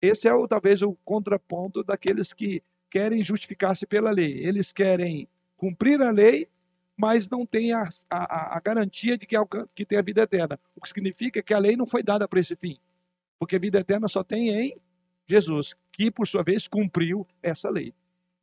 Esse 0.01 0.27
é 0.27 0.31
talvez 0.47 0.81
o 0.81 0.95
contraponto 1.05 1.83
daqueles 1.83 2.33
que 2.33 2.61
querem 2.89 3.21
justificar-se 3.21 3.85
pela 3.85 4.11
lei. 4.11 4.45
Eles 4.45 4.73
querem 4.73 5.29
cumprir 5.55 6.01
a 6.01 6.11
lei, 6.11 6.49
mas 6.97 7.29
não 7.29 7.45
tem 7.45 7.71
a, 7.71 7.87
a, 8.09 8.57
a 8.57 8.59
garantia 8.59 9.17
de 9.17 9.25
que, 9.25 9.35
que 9.75 9.85
tem 9.85 9.99
a 9.99 10.01
vida 10.01 10.23
eterna. 10.23 10.59
O 10.75 10.81
que 10.81 10.89
significa 10.89 11.41
que 11.41 11.53
a 11.53 11.59
lei 11.59 11.77
não 11.77 11.85
foi 11.85 12.03
dada 12.03 12.27
para 12.27 12.39
esse 12.39 12.55
fim. 12.55 12.79
Porque 13.39 13.55
a 13.55 13.59
vida 13.59 13.79
eterna 13.79 14.07
só 14.07 14.23
tem 14.23 14.49
em 14.49 14.75
Jesus, 15.27 15.75
que 15.91 16.11
por 16.11 16.27
sua 16.27 16.43
vez 16.43 16.67
cumpriu 16.67 17.25
essa 17.41 17.69
lei. 17.69 17.93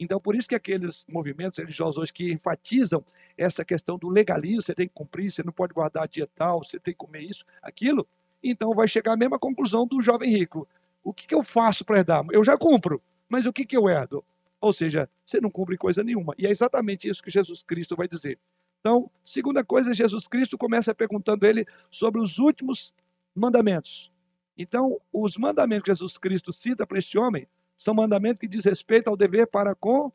Então, 0.01 0.21
por 0.21 0.37
isso 0.37 0.49
que 0.49 0.55
aqueles 0.55 1.05
movimentos 1.09 1.59
religiosos 1.59 2.11
que 2.11 2.33
enfatizam 2.33 3.05
essa 3.37 3.65
questão 3.65 3.99
do 3.99 4.09
legalismo, 4.09 4.63
você 4.63 4.75
tem 4.75 4.87
que 4.87 4.95
cumprir, 4.95 5.31
você 5.31 5.43
não 5.43 5.53
pode 5.53 5.75
guardar 5.75 6.07
dia 6.07 6.29
tal, 6.37 6.65
você 6.65 6.79
tem 6.79 6.95
que 6.95 6.99
comer 6.99 7.23
isso, 7.23 7.45
aquilo, 7.61 8.07
então 8.43 8.73
vai 8.73 8.87
chegar 8.87 9.15
à 9.15 9.17
mesma 9.17 9.39
conclusão 9.39 9.87
do 9.87 10.01
jovem 10.01 10.31
rico. 10.31 10.69
O 11.03 11.13
que, 11.13 11.27
que 11.27 11.35
eu 11.35 11.43
faço 11.43 11.85
para 11.85 11.99
herdar? 11.99 12.25
Eu 12.31 12.45
já 12.45 12.57
cumpro, 12.57 13.03
mas 13.29 13.47
o 13.47 13.53
que, 13.53 13.65
que 13.65 13.77
eu 13.77 13.89
herdo? 13.89 14.25
Ou 14.61 14.73
seja, 14.73 15.09
você 15.25 15.41
não 15.41 15.51
cumpre 15.51 15.77
coisa 15.77 16.03
nenhuma. 16.05 16.35
E 16.39 16.47
é 16.47 16.51
exatamente 16.51 17.09
isso 17.09 17.23
que 17.23 17.31
Jesus 17.31 17.63
Cristo 17.63 17.97
vai 17.97 18.07
dizer. 18.07 18.39
Então, 18.81 19.11
segunda 19.25 19.65
coisa, 19.65 19.93
Jesus 19.93 20.27
Cristo 20.29 20.57
começa 20.57 20.95
perguntando 20.95 21.45
ele 21.47 21.67
sobre 21.91 22.21
os 22.21 22.39
últimos 22.39 22.95
mandamentos. 23.35 24.11
Então, 24.59 25.01
os 25.13 25.37
mandamentos 25.37 25.85
que 25.85 25.91
Jesus 25.91 26.19
Cristo 26.19 26.53
cita 26.53 26.85
para 26.85 26.99
este 26.99 27.17
homem 27.17 27.47
são 27.77 27.95
mandamentos 27.95 28.41
que 28.41 28.49
diz 28.49 28.65
respeito 28.65 29.07
ao 29.07 29.17
dever 29.17 29.47
para 29.47 29.73
com 29.73 30.11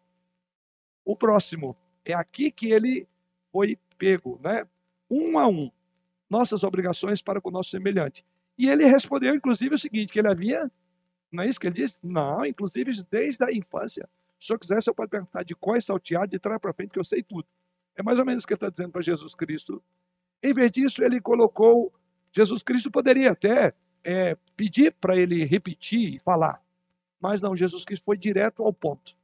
o 1.06 1.16
próximo. 1.16 1.78
É 2.04 2.14
aqui 2.14 2.52
que 2.52 2.70
ele 2.70 3.08
foi 3.54 3.80
pego, 3.98 4.38
né? 4.44 4.68
Um 5.10 5.40
a 5.40 5.48
um. 5.48 5.72
Nossas 6.30 6.62
obrigações 6.64 7.22
para 7.22 7.40
com 7.40 7.48
o 7.48 7.52
nosso 7.54 7.70
semelhante. 7.70 8.26
E 8.58 8.68
ele 8.68 8.84
respondeu, 8.86 9.34
inclusive, 9.34 9.76
o 9.76 9.78
seguinte: 9.78 10.12
que 10.12 10.20
ele 10.20 10.28
havia. 10.28 10.70
Não 11.32 11.44
é 11.44 11.48
isso 11.48 11.60
que 11.60 11.68
ele 11.68 11.76
disse? 11.76 12.00
Não, 12.04 12.46
inclusive 12.46 12.92
desde 13.10 13.44
a 13.46 13.52
infância. 13.52 14.10
Se 14.40 14.52
eu 14.52 14.60
quiser, 14.60 14.84
você 14.84 14.94
pode 14.94 15.10
perguntar 15.10 15.44
de 15.44 15.56
qual 15.56 15.78
é 15.78 15.80
salteado, 15.80 16.28
de 16.28 16.38
trás 16.38 16.60
para 16.60 16.74
frente, 16.74 16.92
que 16.92 17.00
eu 17.00 17.04
sei 17.06 17.24
tudo. 17.24 17.48
É 17.96 18.04
mais 18.04 18.20
ou 18.20 18.26
menos 18.26 18.44
o 18.44 18.48
que 18.48 18.54
ele 18.54 18.58
está 18.58 18.70
dizendo 18.70 18.92
para 18.92 19.02
Jesus 19.02 19.34
Cristo. 19.34 19.82
Em 20.44 20.54
vez 20.54 20.70
disso, 20.70 21.02
ele 21.02 21.22
colocou. 21.22 21.94
Jesus 22.34 22.62
Cristo 22.62 22.92
poderia 22.92 23.32
até 23.32 23.74
é, 24.04 24.36
pedir 24.56 24.94
para 24.94 25.18
ele 25.18 25.46
repetir 25.46 26.16
e 26.16 26.20
falar. 26.20 26.64
Mas 27.20 27.42
não, 27.42 27.56
Jesus 27.56 27.86
Cristo 27.86 28.04
foi 28.04 28.18
direto 28.18 28.64
ao 28.64 28.74
ponto. 28.74 29.16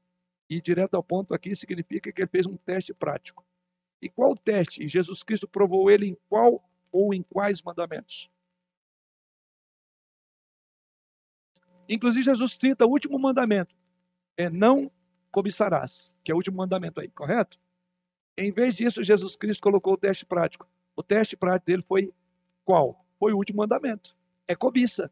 E 0.50 0.62
direto 0.62 0.96
ao 0.96 1.04
ponto 1.04 1.34
aqui 1.34 1.56
significa 1.56 2.12
que 2.12 2.22
ele 2.22 2.30
fez 2.30 2.46
um 2.46 2.58
teste 2.58 2.94
prático. 2.94 3.46
E 4.02 4.10
qual 4.10 4.36
teste? 4.36 4.88
Jesus 4.88 5.22
Cristo 5.22 5.48
provou 5.48 5.92
ele 5.92 6.08
em 6.08 6.18
qual 6.30 6.64
ou 6.92 7.14
em 7.14 7.22
quais 7.22 7.62
mandamentos? 7.62 8.32
Inclusive, 11.88 12.24
Jesus 12.24 12.54
cita 12.54 12.86
o 12.86 12.90
último 12.90 13.20
mandamento: 13.20 13.76
é 14.38 14.50
não 14.50 14.92
cobiçarás, 15.32 16.16
que 16.24 16.32
é 16.32 16.34
o 16.34 16.38
último 16.38 16.58
mandamento 16.58 17.02
aí, 17.02 17.10
correto? 17.10 17.60
Em 18.38 18.52
vez 18.52 18.74
disso, 18.76 19.04
Jesus 19.04 19.36
Cristo 19.36 19.62
colocou 19.62 19.94
o 19.94 19.98
teste 19.98 20.26
prático. 20.26 20.68
O 20.96 21.04
teste 21.04 21.36
prático 21.36 21.66
dele 21.66 21.84
foi 21.84 22.14
qual? 22.64 23.06
Foi 23.20 23.34
o 23.34 23.38
último 23.38 23.58
mandamento. 23.58 24.16
É 24.50 24.56
cobiça. 24.56 25.12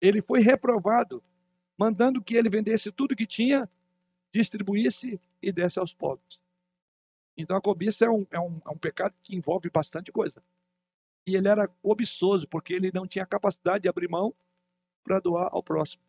Ele 0.00 0.20
foi 0.20 0.40
reprovado, 0.40 1.22
mandando 1.78 2.20
que 2.20 2.34
ele 2.34 2.50
vendesse 2.50 2.90
tudo 2.90 3.14
que 3.14 3.24
tinha, 3.24 3.70
distribuísse 4.34 5.20
e 5.40 5.52
desse 5.52 5.78
aos 5.78 5.94
pobres. 5.94 6.42
Então 7.36 7.56
a 7.56 7.60
cobiça 7.60 8.06
é 8.06 8.10
um, 8.10 8.26
é 8.32 8.40
um, 8.40 8.60
é 8.66 8.70
um 8.70 8.76
pecado 8.76 9.14
que 9.22 9.36
envolve 9.36 9.70
bastante 9.70 10.10
coisa. 10.10 10.42
E 11.24 11.36
ele 11.36 11.46
era 11.46 11.68
cobiçoso, 11.68 12.48
porque 12.48 12.74
ele 12.74 12.90
não 12.92 13.06
tinha 13.06 13.24
capacidade 13.24 13.82
de 13.82 13.88
abrir 13.88 14.08
mão 14.08 14.34
para 15.04 15.20
doar 15.20 15.48
ao 15.52 15.62
próximo. 15.62 16.02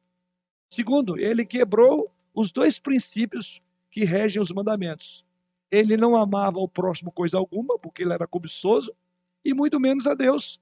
Segundo, 0.68 1.16
ele 1.20 1.45
quebrou 1.45 2.12
os 2.34 2.51
dois 2.51 2.80
princípios 2.80 3.62
que 3.91 4.03
regem 4.03 4.41
os 4.41 4.49
mandamentos. 4.49 5.24
Ele 5.70 5.95
não 5.95 6.16
amava 6.16 6.57
o 6.57 6.68
próximo 6.68 7.12
coisa 7.12 7.38
alguma, 7.38 7.78
porque 7.78 8.01
ele 8.01 8.14
era 8.14 8.26
cobiçoso, 8.26 8.91
e 9.45 9.53
muito 9.53 9.80
menos 9.80 10.07
a 10.07 10.16
Deus. 10.16 10.60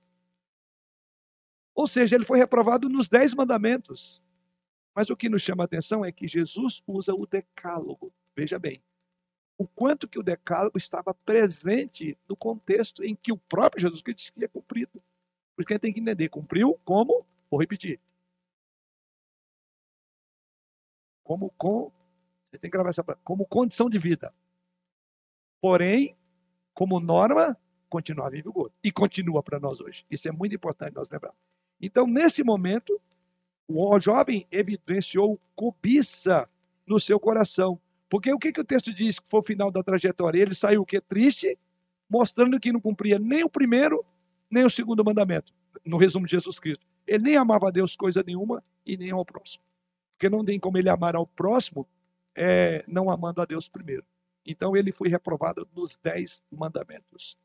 Ou 1.77 1.85
seja, 1.85 2.15
ele 2.15 2.25
foi 2.25 2.39
reprovado 2.39 2.89
nos 2.89 3.07
dez 3.07 3.35
mandamentos. 3.35 4.19
Mas 4.95 5.11
o 5.11 5.15
que 5.15 5.29
nos 5.29 5.43
chama 5.43 5.63
a 5.63 5.65
atenção 5.65 6.03
é 6.03 6.11
que 6.11 6.27
Jesus 6.27 6.81
usa 6.87 7.13
o 7.13 7.27
decálogo. 7.27 8.11
Veja 8.35 8.57
bem, 8.57 8.81
o 9.59 9.67
quanto 9.67 10.07
que 10.07 10.17
o 10.17 10.23
decálogo 10.23 10.75
estava 10.75 11.13
presente 11.13 12.17
no 12.27 12.35
contexto 12.35 13.03
em 13.03 13.15
que 13.15 13.31
o 13.31 13.37
próprio 13.37 13.81
Jesus 13.81 14.01
Cristo 14.01 14.33
tinha 14.33 14.49
cumprido. 14.49 14.99
Porque 15.55 15.71
a 15.71 15.75
gente 15.75 15.83
tem 15.83 15.93
que 15.93 15.99
entender, 15.99 16.29
cumpriu 16.29 16.79
como, 16.83 17.23
vou 17.47 17.59
repetir, 17.59 17.99
como 21.23 21.51
com, 21.51 21.91
você 22.49 22.57
tem 22.57 22.71
que 22.71 22.75
gravar 22.75 22.89
essa 22.89 23.03
como 23.03 23.45
condição 23.45 23.87
de 23.87 23.99
vida. 23.99 24.33
Porém, 25.61 26.17
como 26.73 26.99
norma, 26.99 27.55
continuava 27.87 28.35
em 28.35 28.41
vigor. 28.41 28.71
E 28.83 28.91
continua 28.91 29.43
para 29.43 29.59
nós 29.59 29.79
hoje. 29.79 30.07
Isso 30.09 30.27
é 30.27 30.31
muito 30.31 30.55
importante 30.55 30.95
nós 30.95 31.11
lembrarmos. 31.11 31.56
Então, 31.81 32.07
nesse 32.07 32.43
momento, 32.43 32.99
o 33.67 33.99
jovem 33.99 34.47
evidenciou 34.51 35.39
cobiça 35.55 36.49
no 36.85 36.99
seu 36.99 37.19
coração. 37.19 37.79
Porque 38.09 38.31
o 38.31 38.39
que, 38.39 38.51
que 38.51 38.61
o 38.61 38.65
texto 38.65 38.93
diz 38.93 39.19
que 39.19 39.29
foi 39.29 39.41
o 39.41 39.43
final 39.43 39.69
da 39.69 39.83
trajetória? 39.83 40.41
Ele 40.41 40.55
saiu 40.55 40.81
o 40.81 40.85
que? 40.85 41.01
Triste, 41.01 41.57
mostrando 42.09 42.59
que 42.59 42.71
não 42.71 42.79
cumpria 42.79 43.19
nem 43.19 43.43
o 43.43 43.49
primeiro, 43.49 44.05
nem 44.49 44.65
o 44.65 44.69
segundo 44.69 45.03
mandamento. 45.03 45.53
No 45.85 45.97
resumo 45.97 46.25
de 46.25 46.31
Jesus 46.31 46.59
Cristo. 46.59 46.85
Ele 47.05 47.23
nem 47.23 47.37
amava 47.37 47.67
a 47.67 47.71
Deus 47.71 47.95
coisa 47.95 48.23
nenhuma 48.25 48.63
e 48.85 48.97
nem 48.97 49.11
ao 49.11 49.25
próximo. 49.25 49.63
Porque 50.13 50.29
não 50.29 50.43
tem 50.43 50.59
como 50.59 50.77
ele 50.77 50.89
amar 50.89 51.15
ao 51.15 51.27
próximo 51.27 51.87
é, 52.37 52.85
não 52.87 53.09
amando 53.09 53.41
a 53.41 53.45
Deus 53.45 53.67
primeiro. 53.67 54.05
Então 54.45 54.77
ele 54.77 54.91
foi 54.91 55.09
reprovado 55.09 55.67
nos 55.75 55.97
dez 55.97 56.43
mandamentos. 56.51 57.35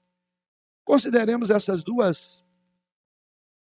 Consideremos 0.85 1.51
essas 1.51 1.83
duas. 1.83 2.45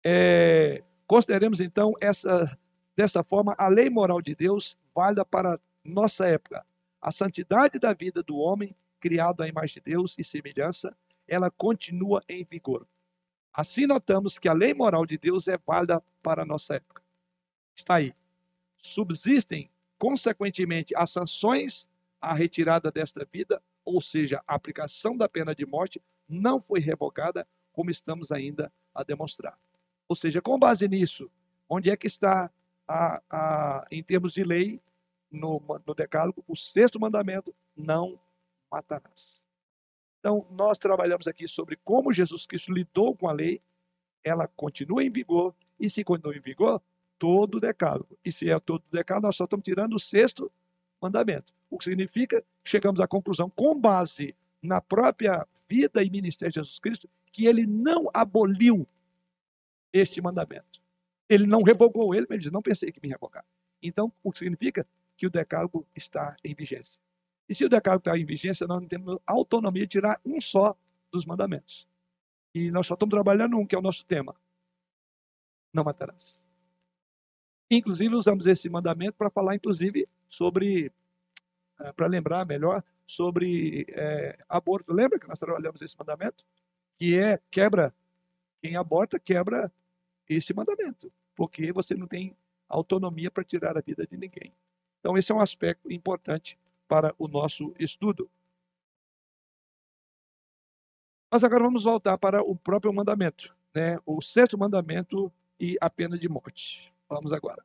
É, 0.05 0.85
consideremos 1.07 1.61
então 1.61 1.95
essa 2.01 2.59
dessa 2.97 3.25
forma 3.25 3.55
a 3.59 3.69
lei 3.69 3.91
moral 3.91 4.23
de 4.23 4.35
Deus 4.35 4.79
válida 4.95 5.25
para 5.25 5.59
nossa 5.85 6.27
época. 6.29 6.65
A 7.01 7.11
santidade 7.11 7.79
da 7.79 7.93
vida 7.93 8.23
do 8.23 8.37
homem 8.37 8.75
criado 9.01 9.43
à 9.43 9.49
imagem 9.49 9.75
de 9.75 9.81
Deus 9.93 10.15
e 10.19 10.25
semelhança, 10.25 10.97
ela 11.29 11.51
continua 11.51 12.23
em 12.29 12.45
vigor. 12.45 12.87
Assim 13.53 13.87
notamos 13.87 14.39
que 14.39 14.49
a 14.49 14.53
lei 14.53 14.73
moral 14.73 15.05
de 15.05 15.19
Deus 15.19 15.47
é 15.47 15.59
válida 15.59 16.03
para 16.23 16.45
nossa 16.45 16.77
época. 16.77 17.03
Está 17.77 17.97
aí. 17.97 18.15
Subsistem, 18.83 19.71
consequentemente, 19.99 20.97
as 20.97 21.11
sanções 21.11 21.89
à 22.21 22.33
retirada 22.33 22.91
desta 22.91 23.29
vida, 23.31 23.63
ou 23.85 24.01
seja, 24.01 24.43
a 24.47 24.55
aplicação 24.55 25.17
da 25.17 25.29
pena 25.29 25.55
de 25.55 25.67
morte, 25.67 26.01
não 26.27 26.61
foi 26.61 26.81
revogada, 26.81 27.47
como 27.73 27.91
estamos 27.91 28.33
ainda 28.33 28.73
a 28.95 29.03
demonstrar. 29.03 29.59
Ou 30.09 30.17
seja, 30.17 30.41
com 30.41 30.59
base 30.59 30.89
nisso, 30.89 31.31
onde 31.69 31.91
é 31.91 31.97
que 31.97 32.07
está, 32.07 32.51
a, 32.87 33.23
a, 33.31 33.87
em 33.91 34.03
termos 34.03 34.33
de 34.33 34.45
lei, 34.45 34.81
no, 35.31 35.61
no 35.87 35.95
Decálogo, 35.95 36.45
o 36.47 36.57
sexto 36.57 37.01
mandamento: 37.01 37.55
não 37.77 38.19
matarás. 38.71 39.45
Então, 40.21 40.47
nós 40.51 40.79
trabalhamos 40.79 41.27
aqui 41.27 41.47
sobre 41.47 41.77
como 41.85 42.13
Jesus 42.13 42.47
Cristo 42.47 42.73
lidou 42.73 43.15
com 43.15 43.29
a 43.29 43.33
lei, 43.33 43.61
ela 44.23 44.47
continua 44.49 45.05
em 45.05 45.11
vigor, 45.11 45.55
e 45.79 45.91
se 45.91 46.03
continua 46.03 46.35
em 46.35 46.41
vigor, 46.41 46.81
todo 47.19 47.57
o 47.57 47.61
decálogo. 47.61 48.19
E 48.25 48.33
se 48.33 48.51
é 48.51 48.59
todo 48.59 48.83
o 48.83 48.93
decálogo, 48.93 49.27
nós 49.27 49.37
só 49.37 49.45
estamos 49.45 49.65
tirando 49.65 49.95
o 49.95 49.99
sexto 49.99 50.51
mandamento. 51.01 51.53
O 51.71 51.79
que 51.79 51.85
significa 51.85 52.41
que 52.63 52.71
chegamos 52.71 53.01
à 53.01 53.07
conclusão, 53.07 53.51
com 53.51 53.79
base 53.79 54.35
na 54.63 54.81
própria 54.81 55.47
vida 55.69 56.03
e 56.03 56.09
ministério 56.09 56.53
de 56.53 56.61
Jesus 56.61 56.79
Cristo, 56.79 57.09
que 57.31 57.47
ele 57.47 57.67
não 57.67 58.09
aboliu 58.15 58.87
este 59.95 60.21
mandamento. 60.21 60.83
Ele 61.29 61.47
não 61.47 61.63
revogou 61.63 62.15
ele, 62.15 62.27
mas 62.29 62.37
ele 62.37 62.43
diz, 62.43 62.53
não 62.53 62.61
pensei 62.61 62.91
que 62.91 63.01
me 63.01 63.09
revogar. 63.09 63.45
Então, 63.81 64.13
o 64.23 64.33
que 64.33 64.41
significa 64.41 64.87
que 65.17 65.27
o 65.27 65.31
decálogo 65.31 65.87
está 65.95 66.37
em 66.43 66.53
vigência. 66.55 67.01
E 67.49 67.55
se 67.55 67.65
o 67.65 67.69
decálogo 67.69 68.01
está 68.01 68.19
em 68.19 68.25
vigência, 68.25 68.67
nós 68.67 68.81
não 68.81 68.89
temos 68.89 69.19
autonomia 69.25 69.83
de 69.83 69.89
tirar 69.89 70.21
um 70.25 70.41
só 70.41 70.77
dos 71.13 71.25
mandamentos. 71.25 71.87
E 72.53 72.71
nós 72.71 72.87
só 72.87 72.95
estamos 72.95 73.15
trabalhando 73.15 73.57
um, 73.57 73.65
que 73.65 73.75
é 73.75 73.79
o 73.79 73.83
nosso 73.83 74.05
tema. 74.05 74.35
Não 75.73 75.85
matarás. 75.85 76.43
Inclusive, 77.71 78.15
usamos 78.15 78.47
esse 78.47 78.69
mandamento 78.69 79.17
para 79.17 79.31
falar, 79.31 79.55
inclusive, 79.55 80.09
sobre, 80.29 80.93
é, 81.81 81.93
para 81.93 82.07
lembrar 82.07 82.45
melhor, 82.45 82.83
sobre 83.07 83.87
é, 83.91 84.39
aborto. 84.49 84.93
Lembra 84.93 85.19
que 85.19 85.29
nós 85.29 85.39
trabalhamos 85.39 85.81
esse 85.83 85.97
mandamento? 85.99 86.45
Que 86.99 87.19
é 87.19 87.39
quebra, 87.51 87.95
quem 88.63 88.77
aborta 88.77 89.19
quebra 89.19 89.71
esse 90.29 90.55
mandamento, 90.55 91.13
porque 91.35 91.73
você 91.73 91.95
não 91.95 92.07
tem 92.07 92.37
autonomia 92.69 93.31
para 93.31 93.45
tirar 93.45 93.77
a 93.77 93.81
vida 93.81 94.07
de 94.07 94.17
ninguém. 94.17 94.53
Então, 95.01 95.17
esse 95.19 95.31
é 95.31 95.35
um 95.35 95.41
aspecto 95.41 95.93
importante 95.93 96.59
para 96.89 97.15
o 97.19 97.29
nosso 97.29 97.75
estudo. 97.79 98.31
Mas 101.31 101.43
agora 101.43 101.65
vamos 101.65 101.85
voltar 101.85 102.17
para 102.17 102.43
o 102.43 102.55
próprio 102.55 102.93
mandamento, 102.93 103.55
né? 103.75 103.99
o 104.07 104.23
sexto 104.23 104.57
mandamento 104.57 105.33
e 105.59 105.77
a 105.81 105.91
pena 105.91 106.17
de 106.17 106.29
morte. 106.29 106.93
Vamos 107.09 107.33
agora. 107.33 107.63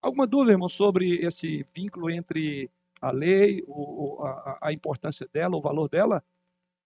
Alguma 0.00 0.26
dúvida, 0.26 0.52
irmão, 0.52 0.68
sobre 0.68 1.16
esse 1.24 1.66
vínculo 1.74 2.10
entre 2.10 2.70
a 3.00 3.10
lei, 3.10 3.62
o, 3.66 4.22
a, 4.24 4.58
a 4.62 4.72
importância 4.72 5.28
dela, 5.32 5.56
o 5.56 5.60
valor 5.60 5.88
dela? 5.88 6.22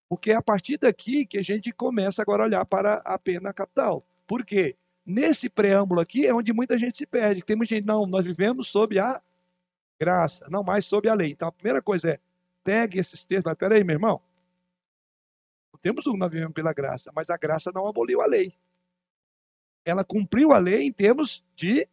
Porque 0.09 0.31
é 0.31 0.35
a 0.35 0.43
partir 0.43 0.79
daqui 0.79 1.27
que 1.27 1.39
a 1.39 1.43
gente 1.43 1.73
começa 1.73 2.23
agora 2.23 2.43
a 2.43 2.47
olhar 2.47 2.65
para 2.65 2.95
a 3.05 3.19
pena 3.19 3.53
capital. 3.53 4.05
Por 4.29 4.45
quê? 4.45 4.77
Nesse 5.05 5.49
preâmbulo 5.49 6.03
aqui 6.03 6.27
é 6.27 6.35
onde 6.35 6.53
muita 6.53 6.79
gente 6.79 6.95
se 6.99 7.07
perde. 7.07 7.43
Tem 7.43 7.57
muita 7.57 7.75
gente, 7.75 7.87
não, 7.87 8.07
nós 8.07 8.27
vivemos 8.27 8.69
sob 8.69 8.99
a 8.99 9.21
graça, 9.99 10.47
não 10.51 10.63
mais 10.63 10.85
sob 10.85 11.09
a 11.09 11.15
lei. 11.15 11.31
Então 11.31 11.49
a 11.49 11.53
primeira 11.53 11.81
coisa 11.81 12.11
é, 12.11 12.21
pegue 12.63 12.99
esses 12.99 13.25
termos, 13.25 13.47
mas 13.47 13.55
peraí, 13.55 13.83
meu 13.83 13.95
irmão, 13.95 14.21
não 15.73 15.81
temos 15.81 16.05
dúvida 16.05 16.27
nós 16.27 16.31
vivemos 16.31 16.53
pela 16.53 16.75
graça, 16.75 17.11
mas 17.17 17.31
a 17.31 17.39
graça 17.39 17.73
não 17.75 17.89
aboliu 17.89 18.21
a 18.21 18.27
lei. 18.27 18.55
Ela 19.83 20.05
cumpriu 20.05 20.53
a 20.53 20.59
lei 20.59 20.83
em 20.83 20.93
termos 20.93 21.43
de 21.57 21.89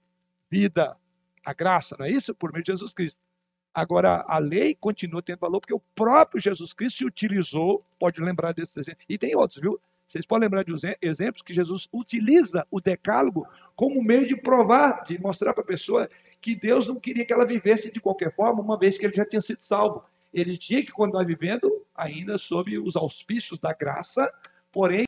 vida. 0.52 0.98
A 1.46 1.54
graça, 1.54 1.96
não 1.98 2.06
é 2.06 2.12
isso? 2.12 2.36
Por 2.36 2.52
meio 2.52 2.66
de 2.66 2.74
Jesus 2.74 2.94
Cristo. 2.94 3.22
Agora, 3.74 4.26
a 4.28 4.38
lei 4.38 4.76
continua 4.76 5.22
tendo 5.22 5.40
valor 5.40 5.62
porque 5.62 5.74
o 5.74 5.80
próprio 5.80 6.42
Jesus 6.42 6.74
Cristo 6.74 6.98
se 6.98 7.06
utilizou, 7.06 7.86
pode 7.98 8.20
lembrar 8.20 8.54
desses 8.54 8.76
exemplos, 8.76 9.06
e 9.08 9.18
tem 9.18 9.36
outros, 9.36 9.62
viu? 9.62 9.80
Vocês 10.08 10.26
podem 10.26 10.48
lembrar 10.48 10.64
de 10.64 10.72
exemplos 11.02 11.42
que 11.42 11.54
Jesus 11.54 11.90
utiliza 11.92 12.66
o 12.70 12.80
decálogo 12.80 13.48
como 13.76 14.04
meio 14.04 14.28
de 14.28 14.36
provar, 14.36 15.04
de 15.04 15.20
mostrar 15.20 15.54
para 15.54 15.64
a 15.64 15.68
pessoa 15.68 16.10
que 16.40 16.56
Deus 16.56 16.86
não 16.86 17.00
queria 17.00 17.26
que 17.26 17.34
ela 17.34 17.46
vivesse 17.46 17.92
de 17.92 18.00
qualquer 18.00 18.34
forma, 18.36 18.62
uma 18.62 18.78
vez 18.78 18.98
que 18.98 19.06
ele 19.06 19.16
já 19.16 19.26
tinha 19.26 19.42
sido 19.42 19.64
salvo. 19.64 20.04
Ele 20.32 20.58
tinha 20.58 20.86
que 20.86 20.92
continuar 20.92 21.26
vivendo 21.26 21.86
ainda 21.96 22.38
sob 22.38 22.78
os 22.78 22.96
auspícios 22.96 23.58
da 23.58 23.74
graça, 23.74 24.32
porém, 24.72 25.06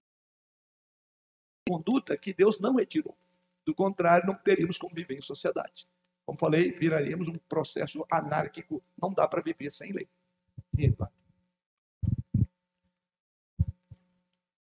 conduta 1.70 2.18
que 2.18 2.34
Deus 2.34 2.60
não 2.60 2.76
retirou. 2.76 3.16
Do 3.66 3.76
contrário, 3.76 4.26
não 4.26 4.34
teríamos 4.34 4.78
como 4.78 4.96
viver 4.96 5.18
em 5.18 5.22
sociedade. 5.22 5.88
Como 6.26 6.40
falei, 6.40 6.72
viraríamos 6.72 7.28
um 7.28 7.38
processo 7.50 8.06
anárquico. 8.10 8.82
Não 9.00 9.14
dá 9.14 9.28
para 9.28 9.42
viver 9.42 9.70
sem 9.70 9.92
lei. 9.92 10.08
Epa. 10.78 11.12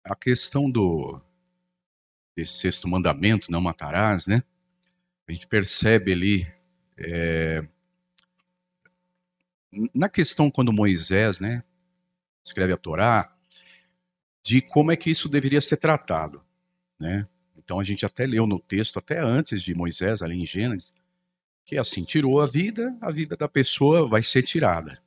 A 0.09 0.15
questão 0.15 0.69
do 0.69 1.21
desse 2.35 2.53
sexto 2.53 2.87
mandamento, 2.87 3.51
não 3.51 3.59
matarás, 3.59 4.27
né? 4.27 4.43
A 5.27 5.33
gente 5.33 5.47
percebe 5.47 6.11
ali 6.11 6.47
é, 6.97 7.67
na 9.93 10.09
questão 10.09 10.49
quando 10.49 10.71
Moisés, 10.71 11.39
né, 11.39 11.63
escreve 12.43 12.73
a 12.73 12.77
Torá, 12.77 13.35
de 14.43 14.61
como 14.61 14.91
é 14.91 14.95
que 14.95 15.09
isso 15.09 15.27
deveria 15.27 15.61
ser 15.61 15.77
tratado, 15.77 16.41
né? 16.99 17.27
Então 17.57 17.79
a 17.79 17.83
gente 17.83 18.05
até 18.05 18.25
leu 18.25 18.47
no 18.47 18.59
texto, 18.59 18.97
até 18.97 19.19
antes 19.19 19.61
de 19.61 19.75
Moisés, 19.75 20.21
ali 20.21 20.39
em 20.39 20.45
Gênesis, 20.45 20.93
que 21.65 21.77
assim, 21.77 22.03
tirou 22.03 22.39
a 22.39 22.47
vida, 22.47 22.95
a 23.01 23.11
vida 23.11 23.35
da 23.35 23.49
pessoa 23.49 24.07
vai 24.07 24.23
ser 24.23 24.43
tirada. 24.43 25.01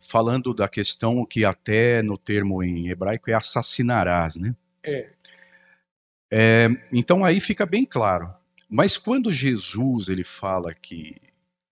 Falando 0.00 0.54
da 0.54 0.68
questão 0.68 1.24
que 1.24 1.44
até 1.44 2.02
no 2.02 2.16
termo 2.16 2.62
em 2.62 2.88
hebraico 2.88 3.30
é 3.30 3.34
assassinarás, 3.34 4.36
né? 4.36 4.54
É. 4.82 5.10
é 6.30 6.68
então 6.92 7.24
aí 7.24 7.40
fica 7.40 7.66
bem 7.66 7.84
claro. 7.84 8.32
Mas 8.68 8.96
quando 8.96 9.30
Jesus 9.30 10.08
ele 10.08 10.24
fala 10.24 10.74
que 10.74 11.16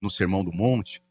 no 0.01 0.11
Sermão 0.11 0.45
do 0.45 0.53
Monte, 0.53 1.03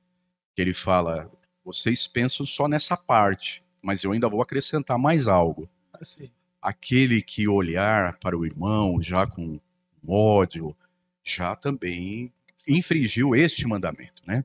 ele 0.57 0.73
fala, 0.73 1.31
vocês 1.63 2.07
pensam 2.07 2.45
só 2.45 2.67
nessa 2.67 2.95
parte, 2.95 3.63
mas 3.81 4.03
eu 4.03 4.11
ainda 4.11 4.29
vou 4.29 4.41
acrescentar 4.41 4.97
mais 4.97 5.27
algo. 5.27 5.69
Assim. 5.93 6.29
Aquele 6.61 7.21
que 7.21 7.47
olhar 7.47 8.17
para 8.19 8.37
o 8.37 8.45
irmão 8.45 9.01
já 9.01 9.27
com 9.27 9.59
ódio, 10.07 10.75
já 11.23 11.55
também 11.55 12.31
infringiu 12.67 13.35
este 13.35 13.67
mandamento, 13.67 14.23
né? 14.25 14.43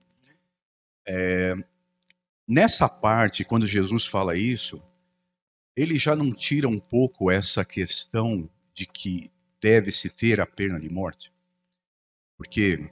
É, 1.07 1.57
nessa 2.51 2.89
parte, 2.89 3.45
quando 3.45 3.65
Jesus 3.65 4.05
fala 4.05 4.37
isso, 4.37 4.83
ele 5.77 5.97
já 5.97 6.17
não 6.17 6.35
tira 6.35 6.69
um 6.69 6.81
pouco 6.81 7.31
essa 7.31 7.65
questão 7.65 8.51
de 8.75 8.87
que 8.87 9.31
deve-se 9.61 10.11
ter 10.11 10.41
a 10.41 10.47
pena 10.47 10.81
de 10.81 10.89
morte? 10.89 11.33
Porque 12.37 12.91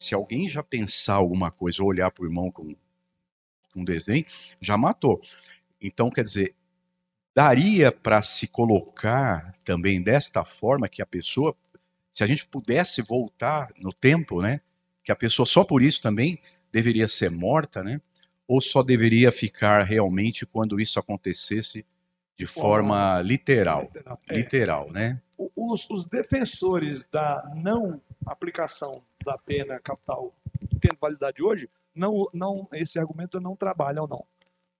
se 0.00 0.16
alguém 0.16 0.48
já 0.48 0.64
pensar 0.64 1.14
alguma 1.14 1.48
coisa 1.48 1.80
ou 1.80 1.88
olhar 1.88 2.10
para 2.10 2.24
o 2.24 2.26
irmão 2.26 2.50
com, 2.50 2.74
com 3.72 3.84
desenho, 3.84 4.24
já 4.60 4.76
matou. 4.76 5.22
Então, 5.80 6.10
quer 6.10 6.24
dizer, 6.24 6.56
daria 7.32 7.92
para 7.92 8.20
se 8.20 8.48
colocar 8.48 9.54
também 9.64 10.02
desta 10.02 10.44
forma 10.44 10.88
que 10.88 11.00
a 11.00 11.06
pessoa, 11.06 11.56
se 12.10 12.24
a 12.24 12.26
gente 12.26 12.44
pudesse 12.48 13.00
voltar 13.00 13.72
no 13.76 13.92
tempo, 13.92 14.42
né, 14.42 14.60
que 15.04 15.12
a 15.12 15.16
pessoa 15.16 15.46
só 15.46 15.62
por 15.62 15.82
isso 15.82 16.02
também 16.02 16.42
deveria 16.72 17.06
ser 17.06 17.30
morta, 17.30 17.84
né? 17.84 18.00
Ou 18.46 18.60
só 18.60 18.82
deveria 18.82 19.30
ficar 19.30 19.82
realmente 19.82 20.44
quando 20.44 20.80
isso 20.80 20.98
acontecesse 20.98 21.84
de 22.36 22.46
forma 22.46 23.20
literal, 23.22 23.82
literal, 23.82 24.20
é. 24.28 24.34
literal 24.34 24.90
né? 24.90 25.22
Os, 25.54 25.88
os, 25.90 26.06
defensores 26.06 27.04
da 27.06 27.52
não 27.54 28.00
aplicação 28.26 29.02
da 29.24 29.36
pena 29.38 29.78
capital 29.78 30.34
tendo 30.80 30.98
validade 31.00 31.42
hoje, 31.42 31.68
não, 31.94 32.28
não, 32.32 32.68
esse 32.72 32.98
argumento 32.98 33.40
não 33.40 33.54
trabalham 33.54 34.06
não, 34.06 34.24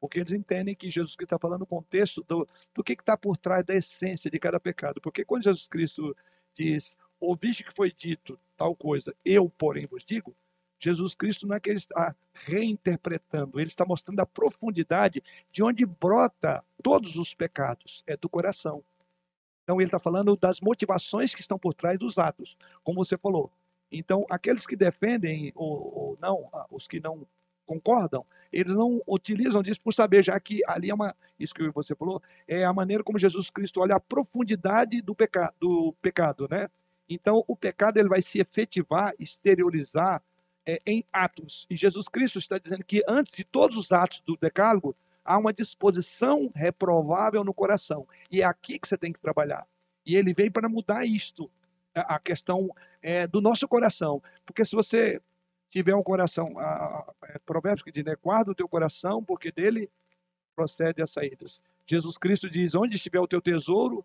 porque 0.01 0.19
eles 0.19 0.33
entendem 0.33 0.75
que 0.75 0.91
Jesus 0.91 1.15
Cristo 1.15 1.35
está 1.35 1.39
falando 1.39 1.61
no 1.61 1.67
contexto 1.67 2.25
do, 2.27 2.49
do 2.75 2.83
que 2.83 2.93
está 2.93 3.17
por 3.17 3.37
trás 3.37 3.65
da 3.65 3.75
essência 3.75 4.31
de 4.31 4.39
cada 4.39 4.59
pecado. 4.59 5.01
Porque 5.01 5.25
quando 5.25 5.45
Jesus 5.45 5.69
Cristo 5.69 6.17
diz, 6.55 6.97
ouviste 7.21 7.63
que 7.63 7.73
foi 7.73 7.93
dito 7.93 8.39
tal 8.57 8.75
coisa, 8.75 9.15
eu, 9.25 9.49
porém, 9.49 9.87
vos 9.87 10.05
digo, 10.05 10.35
Jesus 10.83 11.15
Cristo 11.15 11.47
não 11.47 11.55
é 11.55 11.61
que 11.61 11.71
ele 11.71 11.79
está 11.79 12.15
reinterpretando, 12.35 13.61
ele 13.61 13.69
está 13.69 13.85
mostrando 13.87 14.19
a 14.19 14.27
profundidade 14.27 15.23
de 15.53 15.63
onde 15.63 15.87
brota 15.87 16.65
todos 16.83 17.15
os 17.17 17.35
pecados, 17.35 18.03
é 18.05 18.17
do 18.17 18.29
coração. 18.29 18.83
Então 19.63 19.77
ele 19.77 19.85
está 19.85 20.01
falando 20.01 20.37
das 20.37 20.61
motivações 20.61 21.35
que 21.35 21.41
estão 21.41 21.57
por 21.57 21.73
trás 21.73 21.97
dos 22.01 22.19
atos, 22.19 22.57
como 22.83 23.05
você 23.05 23.17
falou. 23.17 23.49
Então 23.93 24.27
aqueles 24.29 24.67
que 24.67 24.75
defendem 24.75 25.53
ou, 25.55 25.71
ou 25.97 26.19
não, 26.21 26.51
os 26.69 26.89
que 26.89 26.99
não 26.99 27.25
concordam, 27.65 28.27
eles 28.53 28.75
não 28.75 29.01
utilizam 29.07 29.63
disso 29.63 29.81
por 29.81 29.95
saber, 29.95 30.25
já 30.25 30.39
que 30.41 30.63
ali 30.67 30.91
é 30.91 30.95
uma, 30.95 31.15
isso 31.39 31.55
que 31.55 31.71
você 31.71 31.95
falou, 31.95 32.21
é 32.49 32.65
a 32.65 32.73
maneira 32.73 33.05
como 33.05 33.21
Jesus 33.21 33.51
Cristo 33.51 33.81
olha 33.81 33.95
a 33.95 34.01
profundidade 34.01 35.01
do, 35.01 35.15
peca, 35.15 35.55
do 35.61 35.95
pecado, 36.03 36.49
né? 36.51 36.69
Então 37.09 37.45
o 37.47 37.55
pecado 37.55 37.99
ele 37.99 38.09
vai 38.09 38.21
se 38.21 38.41
efetivar, 38.41 39.15
exteriorizar 39.17 40.21
é, 40.67 40.81
em 40.87 41.05
atos. 41.13 41.67
E 41.69 41.77
Jesus 41.77 42.09
Cristo 42.09 42.39
está 42.39 42.59
dizendo 42.59 42.85
que 42.85 43.03
antes 43.09 43.35
de 43.35 43.45
todos 43.45 43.77
os 43.77 43.93
atos 43.93 44.21
do 44.21 44.37
decálogo, 44.37 44.95
há 45.25 45.39
uma 45.39 45.53
disposição 45.53 46.51
reprovável 46.55 47.45
no 47.45 47.55
coração. 47.55 48.07
E 48.31 48.43
é 48.43 48.45
aqui 48.45 48.79
que 48.79 48.89
você 48.89 48.97
tem 48.97 49.13
que 49.13 49.21
trabalhar. 49.21 49.67
E 50.05 50.17
ele 50.17 50.35
veio 50.35 50.51
para 50.51 50.69
mudar 50.69 51.05
isto, 51.05 51.51
a 51.95 52.19
questão 52.19 52.71
é, 53.01 53.27
do 53.27 53.41
nosso 53.41 53.69
coração. 53.69 54.23
Porque 54.45 54.65
se 54.65 54.75
você 54.75 55.21
tiver 55.71 55.95
um 55.95 56.03
coração, 56.03 56.59
a, 56.59 56.65
a, 56.65 57.15
é, 57.25 57.39
Provérbios 57.39 57.83
que 57.83 57.93
diz, 57.93 58.05
né, 58.05 58.17
guarda 58.23 58.51
o 58.51 58.55
teu 58.55 58.69
coração, 58.69 59.23
porque 59.23 59.51
dele 59.51 59.89
procede 60.55 61.03
as 61.03 61.11
saídas. 61.11 61.63
Jesus 61.87 62.19
Cristo 62.19 62.49
diz, 62.49 62.75
onde 62.75 62.97
estiver 62.97 63.21
o 63.21 63.27
teu 63.27 63.41
tesouro, 63.41 64.05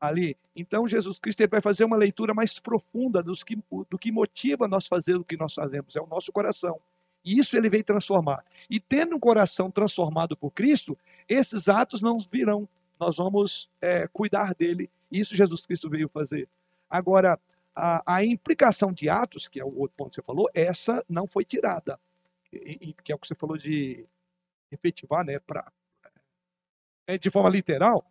ali. 0.00 0.36
Então, 0.54 0.86
Jesus 0.86 1.18
Cristo 1.18 1.42
vai 1.48 1.60
fazer 1.60 1.84
uma 1.84 1.96
leitura 1.96 2.34
mais 2.34 2.58
profunda 2.58 3.22
dos 3.22 3.42
que, 3.42 3.58
do 3.90 3.98
que 3.98 4.12
motiva 4.12 4.68
nós 4.68 4.86
fazer 4.86 5.16
o 5.16 5.24
que 5.24 5.36
nós 5.36 5.54
fazemos, 5.54 5.96
é 5.96 6.00
o 6.00 6.06
nosso 6.06 6.32
coração. 6.32 6.80
E 7.24 7.38
isso 7.38 7.56
ele 7.56 7.68
veio 7.68 7.84
transformar. 7.84 8.44
E 8.70 8.78
tendo 8.80 9.16
um 9.16 9.20
coração 9.20 9.70
transformado 9.70 10.36
por 10.36 10.50
Cristo, 10.50 10.96
esses 11.28 11.68
atos 11.68 12.00
não 12.00 12.18
virão. 12.20 12.68
Nós 12.98 13.16
vamos 13.16 13.68
é, 13.80 14.08
cuidar 14.08 14.54
dele. 14.54 14.90
Isso 15.10 15.36
Jesus 15.36 15.66
Cristo 15.66 15.90
veio 15.90 16.08
fazer. 16.08 16.48
Agora, 16.88 17.38
a, 17.74 18.16
a, 18.16 18.24
implicação 18.24 18.92
de 18.92 19.08
atos, 19.08 19.46
que 19.46 19.60
é 19.60 19.64
o 19.64 19.78
outro 19.78 19.96
ponto 19.96 20.10
que 20.10 20.16
você 20.16 20.22
falou, 20.22 20.48
essa 20.54 21.04
não 21.08 21.26
foi 21.26 21.44
tirada. 21.44 21.98
E, 22.52 22.78
e, 22.80 22.92
que 22.92 23.12
é 23.12 23.14
o 23.14 23.18
que 23.18 23.28
você 23.28 23.34
falou 23.34 23.58
de 23.58 24.04
efetivar, 24.70 25.24
né, 25.24 25.38
pra, 25.38 25.70
é, 27.06 27.16
de 27.16 27.30
forma 27.30 27.48
literal, 27.48 28.04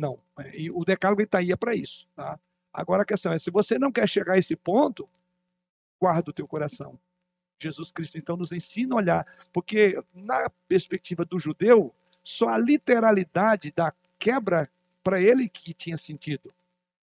não. 0.00 0.18
E 0.54 0.70
o 0.70 0.84
decálogo 0.84 1.22
está 1.22 1.38
aí 1.38 1.52
é 1.52 1.56
para 1.56 1.74
isso. 1.74 2.08
Tá? 2.16 2.38
Agora 2.72 3.02
a 3.02 3.06
questão 3.06 3.32
é, 3.32 3.38
se 3.38 3.50
você 3.50 3.78
não 3.78 3.92
quer 3.92 4.08
chegar 4.08 4.34
a 4.34 4.38
esse 4.38 4.56
ponto, 4.56 5.08
guarda 6.00 6.30
o 6.30 6.32
teu 6.32 6.48
coração. 6.48 6.98
Jesus 7.58 7.92
Cristo 7.92 8.16
então 8.16 8.36
nos 8.36 8.52
ensina 8.52 8.94
a 8.94 8.98
olhar, 8.98 9.26
porque 9.52 10.02
na 10.14 10.50
perspectiva 10.66 11.24
do 11.24 11.38
judeu, 11.38 11.94
só 12.24 12.48
a 12.48 12.58
literalidade 12.58 13.70
da 13.70 13.92
quebra 14.18 14.70
para 15.02 15.20
ele 15.20 15.48
que 15.48 15.74
tinha 15.74 15.96
sentido. 15.96 16.52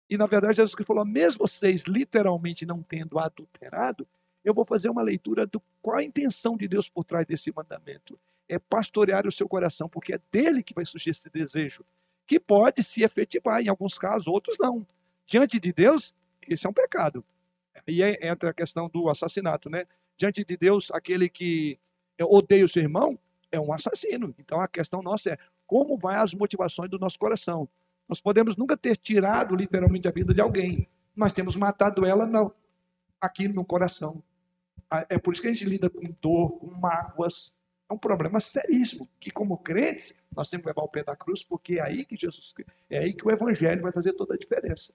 E 0.07 0.17
na 0.17 0.27
verdade 0.27 0.57
Jesus 0.57 0.75
Cristo 0.75 0.87
falou: 0.87 1.03
mesmo 1.03 1.47
vocês 1.47 1.83
literalmente 1.85 2.65
não 2.65 2.83
tendo 2.83 3.17
adulterado, 3.17 4.07
eu 4.43 4.53
vou 4.53 4.65
fazer 4.65 4.89
uma 4.89 5.01
leitura 5.01 5.47
do 5.47 5.59
qual 5.81 5.97
a 5.97 6.03
intenção 6.03 6.55
de 6.55 6.67
Deus 6.67 6.87
por 6.87 7.03
trás 7.03 7.25
desse 7.25 7.51
mandamento. 7.51 8.19
É 8.47 8.59
pastorear 8.59 9.25
o 9.25 9.31
seu 9.31 9.49
coração, 9.49 9.89
porque 9.89 10.13
é 10.13 10.19
dele 10.31 10.61
que 10.61 10.75
vai 10.75 10.85
surgir 10.85 11.09
esse 11.09 11.27
desejo 11.31 11.83
que 12.27 12.39
pode 12.39 12.83
se 12.83 13.03
efetivar 13.03 13.61
em 13.61 13.69
alguns 13.69 13.97
casos, 13.97 14.27
outros 14.27 14.57
não. 14.59 14.85
Diante 15.27 15.59
de 15.59 15.71
Deus, 15.71 16.13
esse 16.47 16.65
é 16.65 16.69
um 16.69 16.73
pecado. 16.73 17.23
E 17.87 18.01
entra 18.03 18.49
a 18.49 18.53
questão 18.53 18.89
do 18.89 19.09
assassinato, 19.09 19.69
né? 19.69 19.85
Diante 20.17 20.43
de 20.43 20.57
Deus, 20.57 20.89
aquele 20.91 21.29
que 21.29 21.77
odeia 22.19 22.65
o 22.65 22.69
seu 22.69 22.81
irmão 22.81 23.19
é 23.51 23.59
um 23.59 23.73
assassino. 23.73 24.33
Então 24.39 24.59
a 24.59 24.67
questão 24.67 25.01
nossa 25.01 25.31
é 25.31 25.37
como 25.67 25.97
vai 25.97 26.15
as 26.15 26.33
motivações 26.33 26.89
do 26.89 26.99
nosso 26.99 27.17
coração. 27.19 27.67
Nós 28.07 28.21
podemos 28.21 28.55
nunca 28.55 28.77
ter 28.77 28.95
tirado 28.97 29.55
literalmente 29.55 30.07
a 30.07 30.11
vida 30.11 30.33
de 30.33 30.41
alguém, 30.41 30.87
mas 31.15 31.33
temos 31.33 31.55
matado 31.55 32.05
ela 32.05 32.25
no, 32.25 32.53
aqui 33.19 33.47
no 33.47 33.65
coração. 33.65 34.21
Ah, 34.89 35.05
é 35.09 35.17
por 35.17 35.33
isso 35.33 35.41
que 35.41 35.47
a 35.47 35.51
gente 35.51 35.65
lida 35.65 35.89
com 35.89 36.13
dor, 36.21 36.59
com 36.59 36.67
mágoas, 36.67 37.54
é 37.89 37.93
um 37.93 37.97
problema 37.97 38.39
seríssimo, 38.39 39.07
que 39.19 39.29
como 39.29 39.57
crentes, 39.57 40.13
nós 40.35 40.49
temos 40.49 40.63
que 40.63 40.69
levar 40.69 40.81
o 40.81 40.89
pé 40.89 41.03
da 41.03 41.15
cruz, 41.15 41.43
porque 41.43 41.75
é 41.75 41.81
aí 41.81 42.03
que 42.03 42.15
Jesus, 42.15 42.53
é 42.89 42.99
aí 42.99 43.13
que 43.13 43.25
o 43.27 43.31
evangelho 43.31 43.81
vai 43.81 43.91
fazer 43.91 44.13
toda 44.13 44.33
a 44.33 44.37
diferença. 44.37 44.93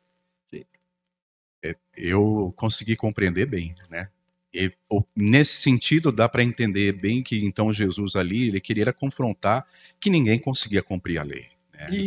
É, 1.62 1.76
eu 1.96 2.52
consegui 2.56 2.96
compreender 2.96 3.46
bem, 3.46 3.74
né? 3.88 4.08
E, 4.52 4.72
nesse 5.14 5.62
sentido, 5.62 6.10
dá 6.10 6.28
para 6.28 6.42
entender 6.42 6.92
bem 6.92 7.22
que 7.22 7.44
então 7.44 7.72
Jesus 7.72 8.16
ali, 8.16 8.48
ele 8.48 8.60
queria 8.60 8.92
confrontar 8.92 9.66
que 10.00 10.10
ninguém 10.10 10.38
conseguia 10.38 10.82
cumprir 10.82 11.18
a 11.18 11.22
lei. 11.22 11.46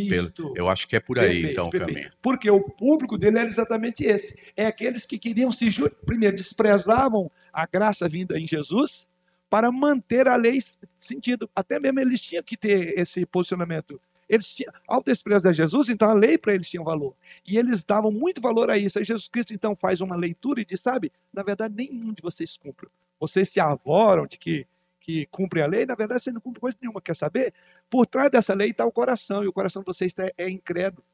Pelo, 0.08 0.54
eu 0.54 0.68
acho 0.68 0.86
que 0.86 0.94
é 0.94 1.00
por 1.00 1.18
aí, 1.18 1.28
perfeito, 1.28 1.50
então, 1.50 1.70
perfeito. 1.70 1.90
o 1.90 1.94
caminho. 1.94 2.10
Porque 2.22 2.50
o 2.50 2.60
público 2.60 3.18
dele 3.18 3.38
era 3.38 3.48
exatamente 3.48 4.04
esse. 4.04 4.36
É 4.56 4.66
aqueles 4.66 5.04
que 5.06 5.18
queriam 5.18 5.50
se... 5.50 5.68
Primeiro, 6.04 6.36
desprezavam 6.36 7.30
a 7.52 7.66
graça 7.66 8.08
vinda 8.08 8.38
em 8.38 8.46
Jesus, 8.46 9.08
para 9.54 9.70
manter 9.70 10.26
a 10.26 10.34
lei 10.34 10.58
sentido. 10.98 11.48
Até 11.54 11.78
mesmo 11.78 12.00
eles 12.00 12.20
tinham 12.20 12.42
que 12.42 12.56
ter 12.56 12.98
esse 12.98 13.24
posicionamento. 13.24 14.00
Eles 14.28 14.48
tinham, 14.48 14.72
ao 14.84 15.00
desprezar 15.00 15.54
Jesus, 15.54 15.88
então 15.88 16.10
a 16.10 16.12
lei 16.12 16.36
para 16.36 16.56
eles 16.56 16.68
tinha 16.68 16.82
valor. 16.82 17.14
E 17.46 17.56
eles 17.56 17.84
davam 17.84 18.10
muito 18.10 18.40
valor 18.42 18.68
a 18.68 18.76
isso. 18.76 18.98
Aí 18.98 19.04
Jesus 19.04 19.28
Cristo 19.28 19.54
então 19.54 19.76
faz 19.76 20.00
uma 20.00 20.16
leitura 20.16 20.60
e 20.60 20.64
diz: 20.64 20.80
sabe, 20.80 21.12
na 21.32 21.44
verdade, 21.44 21.72
nenhum 21.72 22.12
de 22.12 22.20
vocês 22.20 22.56
cumpre. 22.56 22.88
Vocês 23.20 23.48
se 23.48 23.60
arvoram 23.60 24.26
de 24.26 24.38
que, 24.38 24.66
que 24.98 25.26
cumpre 25.26 25.62
a 25.62 25.66
lei, 25.66 25.86
na 25.86 25.94
verdade, 25.94 26.24
você 26.24 26.32
não 26.32 26.40
cumpre 26.40 26.60
coisa 26.60 26.76
nenhuma. 26.82 27.00
Quer 27.00 27.14
saber? 27.14 27.54
Por 27.88 28.06
trás 28.06 28.30
dessa 28.30 28.54
lei 28.54 28.70
está 28.70 28.84
o 28.84 28.90
coração, 28.90 29.44
e 29.44 29.46
o 29.46 29.52
coração 29.52 29.82
de 29.82 29.86
vocês 29.86 30.12
é, 30.18 30.34
é 30.36 30.50
incrédulo. 30.50 31.06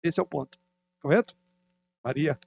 Esse 0.00 0.20
é 0.20 0.22
o 0.22 0.26
ponto. 0.26 0.60
Correto? 1.00 1.36
Maria. 2.04 2.38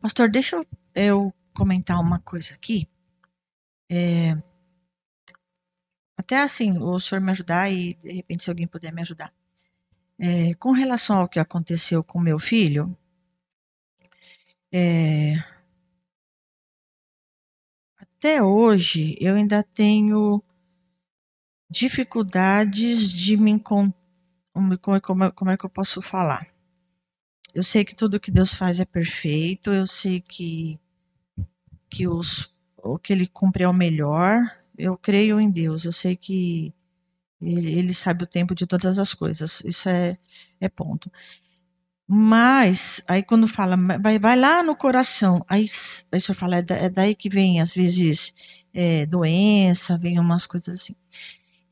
Pastor, 0.00 0.30
deixa 0.30 0.60
eu, 0.94 1.32
comentar 1.54 2.00
uma 2.00 2.18
coisa 2.20 2.54
aqui. 2.54 2.86
É, 3.90 4.36
até 6.16 6.42
assim, 6.42 6.78
o 6.78 6.98
senhor 6.98 7.20
me 7.20 7.30
ajudar 7.30 7.70
e 7.70 7.94
de 8.02 8.12
repente 8.12 8.44
se 8.44 8.50
alguém 8.50 8.66
puder 8.66 8.92
me 8.92 9.02
ajudar. 9.02 9.32
É, 10.18 10.54
com 10.54 10.72
relação 10.72 11.20
ao 11.20 11.28
que 11.28 11.38
aconteceu 11.38 12.02
com 12.02 12.18
meu 12.18 12.38
filho, 12.38 12.96
é, 14.72 15.34
até 17.96 18.42
hoje 18.42 19.16
eu 19.20 19.34
ainda 19.34 19.62
tenho 19.62 20.42
dificuldades 21.70 23.10
de 23.12 23.36
me 23.36 23.50
encontrar. 23.50 23.94
Como, 24.52 25.00
como, 25.02 25.32
como 25.32 25.50
é 25.50 25.56
que 25.56 25.66
eu 25.66 25.70
posso 25.70 26.00
falar? 26.00 26.46
Eu 27.56 27.62
sei 27.62 27.86
que 27.86 27.94
tudo 27.94 28.20
que 28.20 28.30
Deus 28.30 28.52
faz 28.52 28.80
é 28.80 28.84
perfeito, 28.84 29.72
eu 29.72 29.86
sei 29.86 30.20
que, 30.20 30.78
que 31.88 32.06
os, 32.06 32.54
o 32.76 32.98
que 32.98 33.14
Ele 33.14 33.26
cumpre 33.26 33.64
é 33.64 33.68
o 33.68 33.72
melhor. 33.72 34.42
Eu 34.76 34.94
creio 34.98 35.40
em 35.40 35.50
Deus, 35.50 35.86
eu 35.86 35.92
sei 35.92 36.16
que 36.16 36.70
Ele, 37.40 37.72
ele 37.78 37.94
sabe 37.94 38.24
o 38.24 38.26
tempo 38.26 38.54
de 38.54 38.66
todas 38.66 38.98
as 38.98 39.14
coisas, 39.14 39.62
isso 39.64 39.88
é, 39.88 40.18
é 40.60 40.68
ponto. 40.68 41.10
Mas, 42.06 43.02
aí 43.08 43.22
quando 43.22 43.48
fala, 43.48 43.74
vai, 44.00 44.18
vai 44.18 44.36
lá 44.36 44.62
no 44.62 44.76
coração, 44.76 45.42
aí, 45.48 45.66
aí 46.12 46.18
o 46.18 46.20
senhor 46.20 46.36
fala, 46.36 46.56
é, 46.58 46.62
da, 46.62 46.76
é 46.76 46.90
daí 46.90 47.14
que 47.14 47.30
vem, 47.30 47.60
às 47.62 47.74
vezes, 47.74 48.34
é, 48.74 49.06
doença, 49.06 49.96
vem 49.96 50.20
umas 50.20 50.46
coisas 50.46 50.82
assim. 50.82 50.94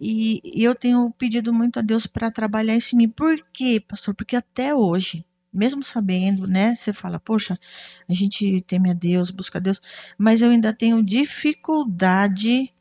E, 0.01 0.41
e 0.45 0.65
eu 0.65 0.75
tenho 0.75 1.11
pedido 1.13 1.53
muito 1.53 1.79
a 1.79 1.83
Deus 1.83 2.07
para 2.07 2.31
trabalhar 2.31 2.77
isso 2.77 2.95
em 2.95 2.99
mim. 2.99 3.09
Por 3.09 3.37
quê, 3.53 3.81
pastor? 3.81 4.15
Porque 4.15 4.37
até 4.37 4.75
hoje, 4.75 5.25
mesmo 5.55 5.83
sabendo, 5.85 6.47
né? 6.47 6.75
Você 6.75 6.93
fala, 6.93 7.21
poxa, 7.21 7.59
a 8.09 8.13
gente 8.15 8.61
teme 8.63 8.91
a 8.91 8.95
Deus, 8.95 9.31
busca 9.31 9.59
a 9.59 9.61
Deus, 9.63 9.81
mas 10.19 10.43
eu 10.43 10.51
ainda 10.51 10.73
tenho 10.73 11.03
dificuldade 11.03 12.73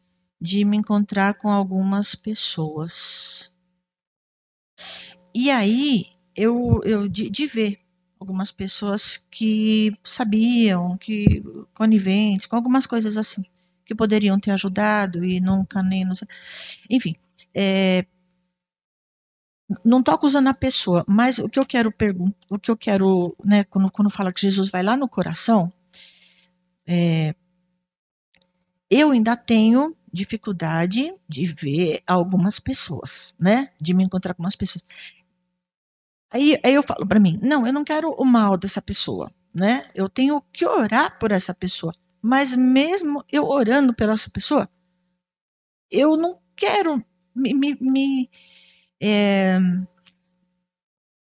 de 0.41 0.65
me 0.65 0.77
encontrar 0.77 1.35
com 1.35 1.49
algumas 1.49 2.15
pessoas. 2.15 3.51
E 5.33 5.49
aí, 5.49 6.07
eu, 6.35 6.81
eu 6.83 7.07
de, 7.07 7.29
de 7.29 7.47
ver 7.47 7.79
algumas 8.19 8.51
pessoas 8.51 9.17
que 9.31 9.91
sabiam, 10.03 10.97
que 10.97 11.43
coniventes, 11.73 12.45
com 12.45 12.55
algumas 12.55 12.85
coisas 12.85 13.17
assim, 13.17 13.43
que 13.85 13.95
poderiam 13.95 14.39
ter 14.39 14.51
ajudado 14.51 15.25
e 15.25 15.39
nunca 15.39 15.81
nem. 15.83 16.05
Não 16.05 16.15
sei. 16.15 16.27
Enfim, 16.89 17.15
é, 17.53 18.05
não 19.83 19.99
estou 19.99 20.13
acusando 20.13 20.49
a 20.49 20.53
pessoa, 20.53 21.03
mas 21.07 21.39
o 21.39 21.49
que 21.49 21.59
eu 21.59 21.65
quero 21.65 21.91
perguntar, 21.91 22.35
o 22.49 22.59
que 22.59 22.71
eu 22.71 22.77
quero, 22.77 23.35
né, 23.43 23.63
quando, 23.65 23.91
quando 23.91 24.09
fala 24.09 24.33
que 24.33 24.41
Jesus 24.41 24.69
vai 24.69 24.83
lá 24.83 24.97
no 24.97 25.07
coração, 25.07 25.71
é, 26.85 27.35
eu 28.89 29.11
ainda 29.11 29.35
tenho 29.35 29.95
dificuldade 30.11 31.11
de 31.27 31.45
ver 31.45 32.03
algumas 32.05 32.59
pessoas, 32.59 33.33
né? 33.39 33.71
De 33.81 33.93
me 33.93 34.03
encontrar 34.03 34.35
com 34.35 34.43
umas 34.43 34.55
pessoas. 34.55 34.85
Aí, 36.29 36.59
aí 36.63 36.73
eu 36.75 36.83
falo 36.83 37.07
para 37.07 37.19
mim, 37.19 37.39
não, 37.41 37.65
eu 37.65 37.73
não 37.73 37.83
quero 37.83 38.11
o 38.11 38.23
mal 38.23 38.57
dessa 38.57 38.81
pessoa, 38.81 39.31
né? 39.53 39.89
Eu 39.95 40.07
tenho 40.07 40.41
que 40.51 40.65
orar 40.65 41.17
por 41.19 41.31
essa 41.31 41.53
pessoa. 41.53 41.93
Mas 42.21 42.55
mesmo 42.55 43.23
eu 43.31 43.45
orando 43.45 43.93
pela 43.93 44.13
essa 44.13 44.29
pessoa, 44.29 44.69
eu 45.89 46.15
não 46.15 46.39
quero 46.55 47.03
me, 47.35 47.53
me, 47.53 47.75
me 47.81 48.29
é, 49.05 49.59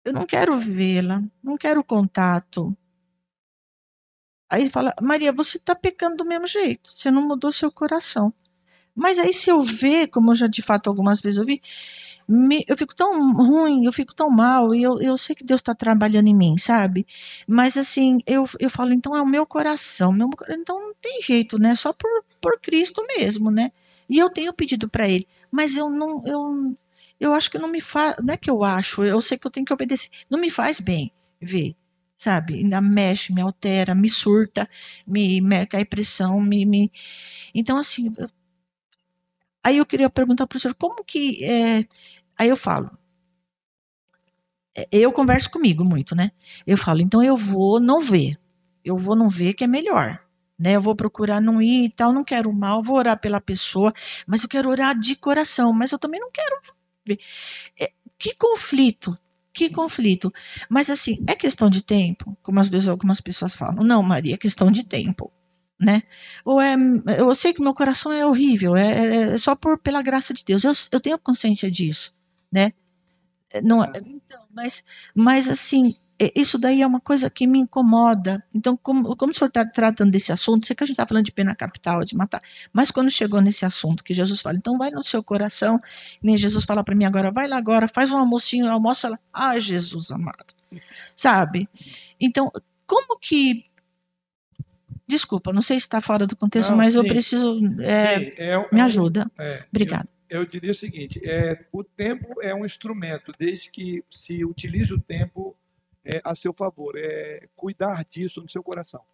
eu 0.05 0.13
não 0.13 0.25
quero 0.25 0.57
vê-la, 0.59 1.21
não 1.43 1.57
quero 1.57 1.83
contato. 1.83 2.75
Aí 4.49 4.69
fala, 4.69 4.93
Maria, 5.01 5.31
você 5.33 5.57
está 5.57 5.73
pecando 5.75 6.17
do 6.17 6.25
mesmo 6.25 6.45
jeito, 6.45 6.91
você 6.93 7.09
não 7.09 7.23
mudou 7.27 7.51
seu 7.51 7.71
coração. 7.71 8.31
Mas 8.95 9.17
aí 9.17 9.33
se 9.33 9.49
eu 9.49 9.61
ver, 9.61 10.07
como 10.09 10.31
eu 10.31 10.35
já 10.35 10.47
de 10.47 10.61
fato 10.61 10.87
algumas 10.89 11.21
vezes 11.21 11.39
eu 11.39 11.45
vi, 11.45 11.61
me, 12.27 12.63
eu 12.67 12.77
fico 12.77 12.95
tão 12.95 13.33
ruim, 13.33 13.85
eu 13.85 13.93
fico 13.93 14.13
tão 14.15 14.29
mal, 14.29 14.73
e 14.75 14.83
eu, 14.83 14.99
eu 15.01 15.17
sei 15.17 15.35
que 15.35 15.43
Deus 15.43 15.61
está 15.61 15.73
trabalhando 15.75 16.27
em 16.27 16.35
mim, 16.35 16.57
sabe? 16.57 17.07
Mas 17.47 17.77
assim, 17.77 18.19
eu, 18.27 18.45
eu 18.59 18.69
falo, 18.69 18.93
então 18.93 19.15
é 19.15 19.21
o 19.21 19.25
meu 19.27 19.45
coração, 19.45 20.11
meu, 20.13 20.29
então 20.49 20.79
não 20.79 20.93
tem 21.01 21.21
jeito, 21.21 21.57
né? 21.59 21.75
Só 21.75 21.93
por, 21.93 22.09
por 22.41 22.59
Cristo 22.61 23.03
mesmo, 23.17 23.49
né? 23.51 23.71
E 24.09 24.19
eu 24.19 24.29
tenho 24.29 24.53
pedido 24.53 24.89
para 24.89 25.07
Ele, 25.07 25.27
mas 25.51 25.75
eu 25.75 25.89
não, 25.89 26.23
eu, 26.27 26.75
eu 27.19 27.33
acho 27.33 27.49
que 27.51 27.57
não 27.57 27.69
me 27.69 27.81
faz, 27.81 28.15
não 28.23 28.33
é 28.33 28.37
que 28.37 28.49
eu 28.49 28.63
acho, 28.63 29.03
eu 29.03 29.21
sei 29.21 29.37
que 29.37 29.47
eu 29.47 29.51
tenho 29.51 29.65
que 29.65 29.73
obedecer, 29.73 30.09
não 30.29 30.39
me 30.39 30.49
faz 30.49 30.79
bem 30.79 31.11
ver, 31.41 31.75
sabe? 32.17 32.55
Ainda 32.55 32.81
mexe, 32.81 33.33
me 33.33 33.41
altera, 33.41 33.95
me 33.95 34.09
surta, 34.09 34.69
me, 35.07 35.41
me 35.41 35.65
cai 35.65 35.85
pressão, 35.85 36.41
me, 36.41 36.65
me... 36.65 36.91
Então, 37.53 37.77
assim, 37.77 38.11
eu 38.17 38.27
Aí 39.63 39.77
eu 39.77 39.85
queria 39.85 40.09
perguntar 40.09 40.45
para 40.45 40.57
o 40.57 40.59
senhor 40.59 40.75
como 40.75 41.03
que. 41.03 41.43
É... 41.43 41.87
Aí 42.37 42.49
eu 42.49 42.57
falo. 42.57 42.91
É, 44.75 44.87
eu 44.91 45.11
converso 45.11 45.49
comigo 45.49 45.85
muito, 45.85 46.15
né? 46.15 46.31
Eu 46.67 46.77
falo, 46.77 47.01
então 47.01 47.23
eu 47.23 47.37
vou 47.37 47.79
não 47.79 47.99
ver. 47.99 48.37
Eu 48.83 48.97
vou 48.97 49.15
não 49.15 49.29
ver 49.29 49.53
que 49.53 49.63
é 49.63 49.67
melhor. 49.67 50.19
Né? 50.59 50.75
Eu 50.75 50.81
vou 50.81 50.95
procurar 50.95 51.41
não 51.41 51.61
ir 51.61 51.85
e 51.85 51.89
tal, 51.89 52.11
não 52.11 52.23
quero 52.23 52.51
mal, 52.51 52.83
vou 52.83 52.97
orar 52.97 53.19
pela 53.19 53.39
pessoa, 53.41 53.93
mas 54.27 54.43
eu 54.43 54.49
quero 54.49 54.69
orar 54.69 54.97
de 54.97 55.15
coração, 55.15 55.73
mas 55.73 55.91
eu 55.91 55.99
também 55.99 56.19
não 56.19 56.31
quero 56.31 56.61
que 58.17 58.35
conflito, 58.35 59.17
que 59.53 59.69
conflito. 59.69 60.33
Mas 60.69 60.89
assim, 60.89 61.23
é 61.27 61.35
questão 61.35 61.69
de 61.69 61.83
tempo, 61.83 62.37
como 62.41 62.59
às 62.59 62.69
vezes 62.69 62.87
algumas 62.87 63.21
pessoas 63.21 63.55
falam. 63.55 63.83
Não, 63.83 64.01
Maria, 64.03 64.35
é 64.35 64.37
questão 64.37 64.71
de 64.71 64.83
tempo 64.83 65.31
né? 65.83 66.03
Ou 66.45 66.61
é, 66.61 66.75
eu 67.17 67.33
sei 67.35 67.53
que 67.53 67.61
meu 67.61 67.73
coração 67.73 68.11
é 68.11 68.25
horrível, 68.25 68.75
é, 68.75 68.91
é, 68.91 69.15
é 69.33 69.37
só 69.37 69.55
por 69.55 69.77
pela 69.77 70.01
graça 70.01 70.33
de 70.33 70.43
Deus. 70.43 70.63
Eu, 70.63 70.71
eu 70.91 70.99
tenho 70.99 71.19
consciência 71.19 71.69
disso, 71.69 72.13
né? 72.51 72.71
É, 73.49 73.61
não, 73.61 73.83
é, 73.83 73.91
então, 74.05 74.43
mas, 74.51 74.83
mas 75.13 75.49
assim, 75.49 75.95
isso 76.35 76.57
daí 76.57 76.81
é 76.81 76.87
uma 76.87 76.99
coisa 76.99 77.29
que 77.29 77.47
me 77.47 77.59
incomoda. 77.59 78.43
Então, 78.53 78.77
como, 78.77 79.15
como 79.15 79.31
o 79.31 79.35
senhor 79.35 79.47
está 79.47 79.65
tratando 79.65 80.11
desse 80.11 80.31
assunto, 80.31 80.65
sei 80.65 80.75
que 80.75 80.83
a 80.83 80.87
gente 80.87 80.93
está 80.93 81.07
falando 81.07 81.25
de 81.25 81.31
pena 81.31 81.55
capital, 81.55 82.03
de 82.03 82.15
matar, 82.15 82.41
mas 82.71 82.91
quando 82.91 83.09
chegou 83.09 83.41
nesse 83.41 83.65
assunto, 83.65 84.03
que 84.03 84.13
Jesus 84.13 84.41
fala, 84.41 84.57
então 84.57 84.77
vai 84.77 84.91
no 84.91 85.03
seu 85.03 85.23
coração, 85.23 85.79
nem 86.21 86.37
Jesus 86.37 86.65
fala 86.65 86.83
para 86.83 86.95
mim 86.95 87.05
agora, 87.05 87.31
vai 87.31 87.47
lá 87.47 87.57
agora, 87.57 87.87
faz 87.87 88.11
um 88.11 88.17
almocinho, 88.17 88.69
almoça 88.69 89.09
lá. 89.09 89.19
Ah, 89.31 89.59
Jesus 89.59 90.11
amado. 90.11 90.53
Sabe? 91.15 91.67
Então, 92.19 92.51
como 92.85 93.17
que 93.19 93.65
Desculpa, 95.05 95.51
não 95.51 95.61
sei 95.61 95.79
se 95.79 95.85
está 95.85 95.99
fora 95.99 96.25
do 96.25 96.35
contexto, 96.35 96.69
não, 96.69 96.77
mas 96.77 96.93
sim. 96.93 96.99
eu 96.99 97.05
preciso. 97.05 97.59
É, 97.81 98.19
sim, 98.19 98.31
é, 98.37 98.57
me 98.71 98.79
é 98.79 98.83
ajuda. 98.83 99.29
É, 99.37 99.63
Obrigada. 99.69 100.07
Eu, 100.29 100.41
eu, 100.41 100.45
diria 100.47 100.71
o 100.71 100.75
seguinte: 100.75 101.21
é, 101.23 101.65
o 101.71 101.83
tempo 101.83 102.41
é 102.41 102.55
um 102.55 102.65
instrumento, 102.65 103.33
desde 103.37 103.69
que 103.69 104.03
se 104.09 104.45
utilize 104.45 104.93
o 104.93 104.99
tempo 104.99 105.55
é, 106.03 106.21
a 106.23 106.35
seu 106.35 106.53
favor, 106.53 106.97
é 106.97 107.47
cuidar 107.55 108.03
disso 108.05 108.41
no 108.41 108.49
seu 108.49 108.63
coração. 108.63 109.05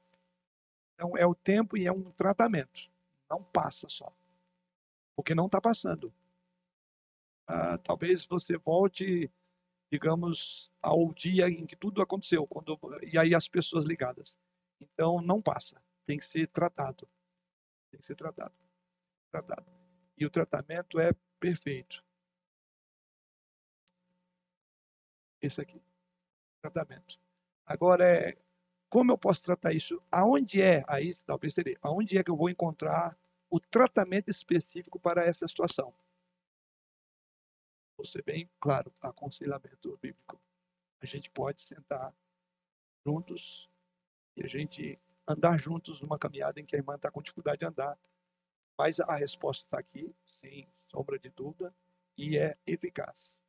Então, 0.94 1.16
é 1.16 1.26
o 1.26 1.36
tempo 1.36 1.78
e 1.78 1.86
é 1.86 1.92
um 1.92 2.12
tratamento. 2.12 2.90
Não 3.30 3.44
passa 3.44 3.88
só. 3.88 4.12
Porque 5.16 5.36
não 5.36 5.46
está 5.46 5.62
passando. 5.62 6.14
Ah, 7.48 7.78
talvez 7.78 8.26
você 8.26 8.58
volte, 8.58 9.32
digamos, 9.92 10.72
ao 10.82 11.14
dia 11.14 11.50
em 11.50 11.66
que 11.66 11.76
tudo 11.76 12.02
aconteceu, 12.02 12.46
quando, 12.48 12.78
e 13.04 13.18
aí 13.18 13.34
as 13.34 13.48
pessoas 13.48 13.86
ligadas. 13.86 14.38
Então, 14.80 15.22
não 15.22 15.42
passa. 15.42 15.82
Tem 16.06 16.18
que 16.18 16.26
ser 16.26 16.48
tratado. 16.48 17.08
Tem 17.92 18.00
que 18.00 18.06
ser 18.06 18.16
tratado. 18.16 18.54
tratado. 19.32 19.66
E 20.18 20.26
o 20.26 20.30
tratamento 20.30 21.00
é 21.00 21.14
perfeito. 21.40 22.04
Esse 25.42 25.62
aqui. 25.62 25.82
Tratamento. 26.62 27.20
Agora, 27.66 28.06
é, 28.06 28.38
como 28.90 29.12
eu 29.12 29.18
posso 29.18 29.44
tratar 29.44 29.72
isso? 29.72 30.02
Aonde 30.12 30.62
é, 30.62 30.84
aí 30.88 31.14
talvez 31.24 31.54
seria, 31.54 31.78
aonde 31.82 32.18
é 32.18 32.24
que 32.24 32.32
eu 32.32 32.36
vou 32.36 32.50
encontrar 32.50 33.18
o 33.50 33.60
tratamento 33.60 34.30
específico 34.30 35.00
para 35.00 35.24
essa 35.24 35.48
situação? 35.48 35.94
Vou 37.96 38.06
ser 38.06 38.24
bem 38.24 38.50
claro, 38.60 38.94
aconselhamento 39.02 39.98
bíblico. 40.02 40.40
A 41.02 41.06
gente 41.06 41.30
pode 41.30 41.62
sentar 41.62 42.14
juntos 43.06 43.70
e 44.36 44.44
a 44.44 44.48
gente 44.48 45.00
andar 45.28 45.60
juntos 45.60 46.02
numa 46.02 46.18
caminhada 46.18 46.60
em 46.60 46.66
que 46.66 46.76
a 46.76 46.80
irmã 46.80 46.96
está 46.96 47.12
com 47.12 47.22
dificuldade 47.22 47.60
de 47.60 47.66
andar. 47.66 47.98
Mas 48.78 49.00
a 49.00 49.16
resposta 49.16 49.66
está 49.66 49.80
aqui, 49.80 50.16
sem 50.26 50.68
sombra 50.88 51.20
de 51.20 51.30
dúvida, 51.30 51.74
e 52.18 52.38
é 52.38 52.58
eficaz. 52.66 53.40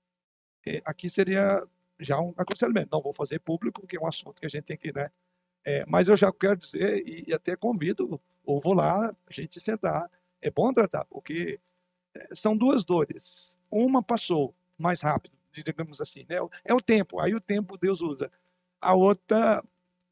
É, 0.66 0.82
aqui 0.84 1.08
seria 1.08 1.66
já 2.00 2.20
um 2.20 2.34
aconselhamento. 2.36 2.88
Não 2.92 3.02
vou 3.02 3.12
fazer 3.12 3.38
público, 3.38 3.86
que 3.86 3.96
é 3.96 4.00
um 4.00 4.06
assunto 4.06 4.40
que 4.40 4.46
a 4.46 4.48
gente 4.48 4.64
tem 4.64 4.76
que, 4.76 4.92
né? 4.92 5.10
É, 5.64 5.84
mas 5.86 6.08
eu 6.08 6.16
já 6.16 6.32
quero 6.32 6.56
dizer, 6.56 7.06
e, 7.06 7.24
e, 7.28 7.34
até 7.34 7.54
convido, 7.54 8.20
ou 8.44 8.60
vou 8.60 8.74
lá, 8.74 9.08
a 9.08 9.32
gente 9.32 9.60
sentar. 9.60 10.10
É 10.40 10.50
bom 10.50 10.72
tratar, 10.72 11.04
porque 11.04 11.60
é, 12.14 12.34
são 12.34 12.56
duas 12.56 12.82
dores. 12.84 13.58
Uma 13.70 14.02
passou 14.02 14.54
mais 14.78 15.02
rápido, 15.02 15.36
digamos 15.52 16.00
assim, 16.00 16.24
né? 16.28 16.36
É 16.64 16.74
o 16.74 16.80
tempo, 16.80 17.20
aí 17.20 17.34
o 17.34 17.40
tempo 17.40 17.76
Deus 17.76 18.00
usa. 18.00 18.30
A 18.80 18.94
outra 18.94 19.62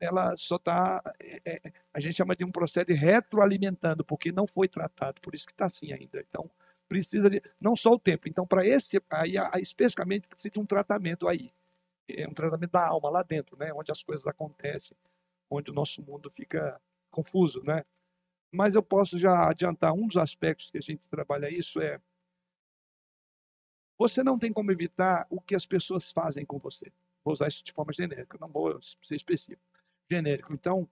ela 0.01 0.37
só 0.37 0.57
está, 0.57 1.03
é, 1.19 1.41
é, 1.45 1.73
a 1.93 2.01
gente 2.01 2.17
chama 2.17 2.37
de 2.37 2.45
um 2.45 2.53
processo 2.53 2.87
de 2.87 2.93
retroalimentando, 2.93 4.05
porque 4.05 4.31
não 4.31 4.47
foi 4.47 4.69
tratado, 4.69 5.21
por 5.21 5.35
isso 5.35 5.47
que 5.47 5.53
está 5.53 5.67
assim 5.67 5.93
ainda. 5.93 6.25
Então, 6.29 6.49
precisa 6.89 7.29
de, 7.29 7.43
não 7.61 7.75
só 7.75 7.91
o 7.91 7.99
tempo. 7.99 8.29
Então, 8.29 8.47
para 8.47 8.67
esse, 8.67 9.01
aí, 9.11 9.35
especificamente, 9.61 10.29
precisa 10.29 10.53
de 10.53 10.61
um 10.61 10.67
tratamento 10.67 11.27
aí. 11.27 11.53
É 12.09 12.27
um 12.27 12.35
tratamento 12.35 12.71
da 12.71 12.87
alma 12.87 13.11
lá 13.11 13.23
dentro, 13.23 13.57
né? 13.57 13.73
Onde 13.73 13.93
as 13.93 14.03
coisas 14.03 14.27
acontecem, 14.27 14.97
onde 15.51 15.71
o 15.71 15.75
nosso 15.75 16.03
mundo 16.03 16.31
fica 16.31 16.81
confuso, 17.11 17.63
né? 17.63 17.85
Mas 18.51 18.75
eu 18.75 18.83
posso 18.83 19.19
já 19.19 19.49
adiantar 19.49 19.93
um 19.93 20.07
dos 20.07 20.17
aspectos 20.17 20.71
que 20.71 20.79
a 20.79 20.83
gente 20.83 21.09
trabalha 21.09 21.51
isso 21.51 21.81
é 21.81 22.01
você 23.99 24.23
não 24.23 24.39
tem 24.39 24.53
como 24.53 24.71
evitar 24.71 25.27
o 25.29 25.41
que 25.41 25.57
as 25.57 25.67
pessoas 25.67 26.13
fazem 26.13 26.47
com 26.47 26.59
você. 26.59 26.93
Vou 27.25 27.35
usar 27.35 27.49
isso 27.49 27.65
de 27.65 27.73
forma 27.73 27.93
genérica, 27.93 28.39
não 28.41 28.49
vou 28.49 28.81
ser 28.81 29.17
específico 29.17 29.61
genérico. 30.09 30.53
Então, 30.55 30.89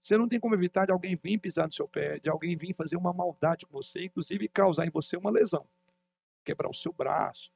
você 0.00 0.16
não 0.16 0.28
tem 0.28 0.38
como 0.38 0.54
evitar 0.54 0.86
de 0.86 0.92
alguém 0.92 1.16
vir 1.16 1.38
pisar 1.38 1.66
no 1.66 1.72
seu 1.72 1.88
pé, 1.88 2.18
de 2.18 2.28
alguém 2.28 2.56
vir 2.56 2.74
fazer 2.74 2.96
uma 2.96 3.12
maldade 3.12 3.66
com 3.66 3.72
você, 3.72 4.04
inclusive 4.04 4.46
causar 4.48 4.86
em 4.86 4.90
você 4.90 5.16
uma 5.16 5.30
lesão. 5.30 5.66
Quebrar 6.44 6.70
o 6.70 6.74
seu 6.74 6.92
braço, 6.92 7.50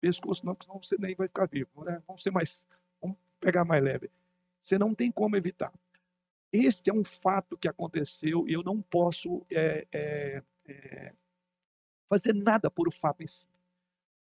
pescoço, 0.00 0.44
não, 0.44 0.56
senão 0.60 0.82
você 0.82 0.96
nem 0.98 1.14
vai 1.14 1.28
ficar 1.28 1.46
vivo. 1.46 1.84
Né? 1.84 2.02
Vamos 2.06 2.22
ser 2.22 2.30
mais, 2.30 2.66
vamos 3.00 3.16
pegar 3.40 3.64
mais 3.64 3.82
leve. 3.82 4.10
Você 4.62 4.78
não 4.78 4.94
tem 4.94 5.10
como 5.10 5.36
evitar. 5.36 5.72
Este 6.52 6.90
é 6.90 6.92
um 6.92 7.04
fato 7.04 7.56
que 7.56 7.68
aconteceu 7.68 8.48
e 8.48 8.52
eu 8.52 8.62
não 8.62 8.80
posso 8.80 9.44
é, 9.50 9.86
é, 9.92 10.42
é, 10.66 11.14
fazer 12.08 12.34
nada 12.34 12.70
por 12.70 12.88
o 12.88 12.92
fato 12.92 13.22
em 13.22 13.26
si. 13.26 13.46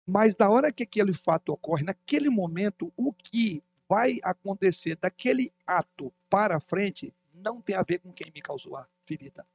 Mas 0.05 0.35
da 0.35 0.49
hora 0.49 0.71
que 0.71 0.83
aquele 0.83 1.13
fato 1.13 1.49
ocorre, 1.49 1.83
naquele 1.83 2.29
momento, 2.29 2.91
o 2.95 3.13
que 3.13 3.63
vai 3.89 4.19
acontecer 4.23 4.95
daquele 4.95 5.53
ato 5.65 6.13
para 6.29 6.59
frente 6.59 7.13
não 7.33 7.61
tem 7.61 7.75
a 7.75 7.83
ver 7.83 7.99
com 7.99 8.11
quem 8.11 8.31
me 8.31 8.41
causou 8.41 8.75
a 8.75 8.87
ferida. 9.05 9.45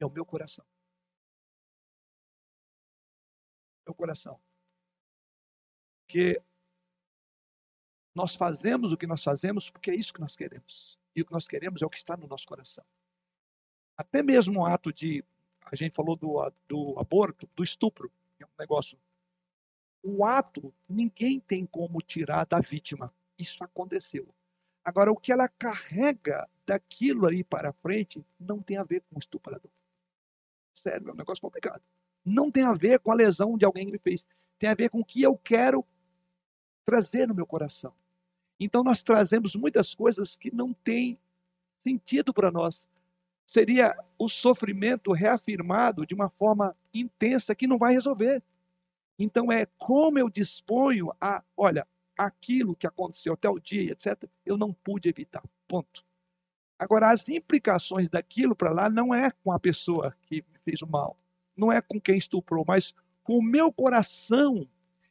É 0.00 0.06
o 0.06 0.10
meu 0.10 0.24
coração. 0.24 0.64
Meu 3.86 3.94
coração. 3.94 4.40
Que 6.08 6.40
nós 8.14 8.34
fazemos 8.34 8.90
o 8.90 8.96
que 8.96 9.06
nós 9.06 9.22
fazemos 9.22 9.70
porque 9.70 9.92
é 9.92 9.94
isso 9.94 10.12
que 10.12 10.20
nós 10.20 10.34
queremos. 10.34 10.98
E 11.14 11.22
o 11.22 11.24
que 11.24 11.32
nós 11.32 11.46
queremos 11.46 11.82
é 11.82 11.86
o 11.86 11.90
que 11.90 11.98
está 11.98 12.16
no 12.16 12.26
nosso 12.26 12.46
coração. 12.46 12.84
Até 13.96 14.22
mesmo 14.22 14.60
o 14.60 14.66
ato 14.66 14.92
de, 14.92 15.24
a 15.64 15.76
gente 15.76 15.94
falou 15.94 16.16
do, 16.16 16.52
do 16.66 16.98
aborto, 16.98 17.48
do 17.54 17.62
estupro, 17.62 18.10
é 18.40 18.44
um 18.44 18.58
negócio. 18.58 18.98
O 20.02 20.24
ato, 20.24 20.72
ninguém 20.88 21.38
tem 21.38 21.66
como 21.66 22.00
tirar 22.00 22.44
da 22.44 22.60
vítima. 22.60 23.12
Isso 23.38 23.62
aconteceu. 23.62 24.28
Agora, 24.84 25.12
o 25.12 25.16
que 25.16 25.32
ela 25.32 25.48
carrega 25.48 26.48
daquilo 26.64 27.26
ali 27.26 27.44
para 27.44 27.72
frente 27.72 28.24
não 28.38 28.60
tem 28.62 28.76
a 28.76 28.84
ver 28.84 29.02
com 29.02 29.16
o 29.16 29.18
estuprador. 29.18 29.70
Sério, 30.72 31.10
é 31.10 31.12
um 31.12 31.16
negócio 31.16 31.42
complicado. 31.42 31.82
Não 32.24 32.50
tem 32.50 32.64
a 32.64 32.72
ver 32.72 33.00
com 33.00 33.12
a 33.12 33.14
lesão 33.14 33.58
de 33.58 33.64
alguém 33.64 33.86
que 33.86 33.92
me 33.92 33.98
fez. 33.98 34.24
Tem 34.58 34.70
a 34.70 34.74
ver 34.74 34.90
com 34.90 35.00
o 35.00 35.04
que 35.04 35.22
eu 35.22 35.36
quero 35.36 35.84
trazer 36.88 37.28
no 37.28 37.34
meu 37.34 37.44
coração. 37.44 37.92
Então 38.58 38.82
nós 38.82 39.02
trazemos 39.02 39.54
muitas 39.54 39.94
coisas 39.94 40.38
que 40.38 40.50
não 40.50 40.72
têm 40.72 41.18
sentido 41.82 42.32
para 42.32 42.50
nós. 42.50 42.88
Seria 43.46 43.94
o 44.18 44.26
sofrimento 44.26 45.12
reafirmado 45.12 46.06
de 46.06 46.14
uma 46.14 46.30
forma 46.30 46.74
intensa 46.94 47.54
que 47.54 47.66
não 47.66 47.76
vai 47.76 47.92
resolver. 47.92 48.42
Então 49.18 49.52
é 49.52 49.66
como 49.76 50.18
eu 50.18 50.30
disponho 50.30 51.12
a, 51.20 51.44
olha, 51.54 51.86
aquilo 52.16 52.74
que 52.74 52.86
aconteceu 52.86 53.34
até 53.34 53.50
o 53.50 53.58
dia, 53.60 53.92
etc., 53.92 54.24
eu 54.46 54.56
não 54.56 54.72
pude 54.72 55.10
evitar. 55.10 55.44
Ponto. 55.68 56.02
Agora, 56.78 57.10
as 57.10 57.28
implicações 57.28 58.08
daquilo 58.08 58.56
para 58.56 58.72
lá 58.72 58.88
não 58.88 59.14
é 59.14 59.30
com 59.44 59.52
a 59.52 59.60
pessoa 59.60 60.16
que 60.22 60.36
me 60.36 60.58
fez 60.64 60.80
o 60.80 60.86
mal, 60.86 61.18
não 61.54 61.70
é 61.70 61.82
com 61.82 62.00
quem 62.00 62.16
estuprou, 62.16 62.64
mas 62.66 62.94
com 63.22 63.36
o 63.36 63.42
meu 63.42 63.70
coração. 63.70 64.66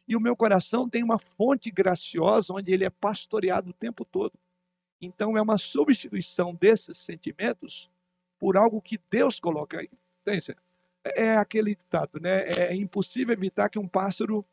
E 0.08 0.16
o 0.16 0.22
meu 0.22 0.36
coração 0.36 0.90
tem 0.90 1.04
uma 1.04 1.20
fonte 1.20 1.70
graciosa 1.70 2.54
onde 2.54 2.72
ele 2.72 2.86
é 2.86 2.90
pastoreado 2.90 3.72
o 3.72 3.74
tempo 3.74 4.06
todo. 4.06 4.34
Então, 5.02 5.38
é 5.38 5.42
uma 5.42 5.58
substituição 5.58 6.56
desses 6.56 6.98
sentimentos 6.98 7.90
por 8.40 8.56
algo 8.58 8.82
que 8.82 9.00
Deus 9.12 9.40
coloca 9.40 9.80
aí. 9.80 9.90
Entende? 10.22 10.56
É 11.04 11.36
aquele 11.36 11.76
ditado, 11.76 12.20
né? 12.20 12.44
É 12.48 12.76
impossível 12.76 13.34
evitar 13.34 13.70
que 13.70 13.78
um 13.78 13.88
pássaro 13.88 14.46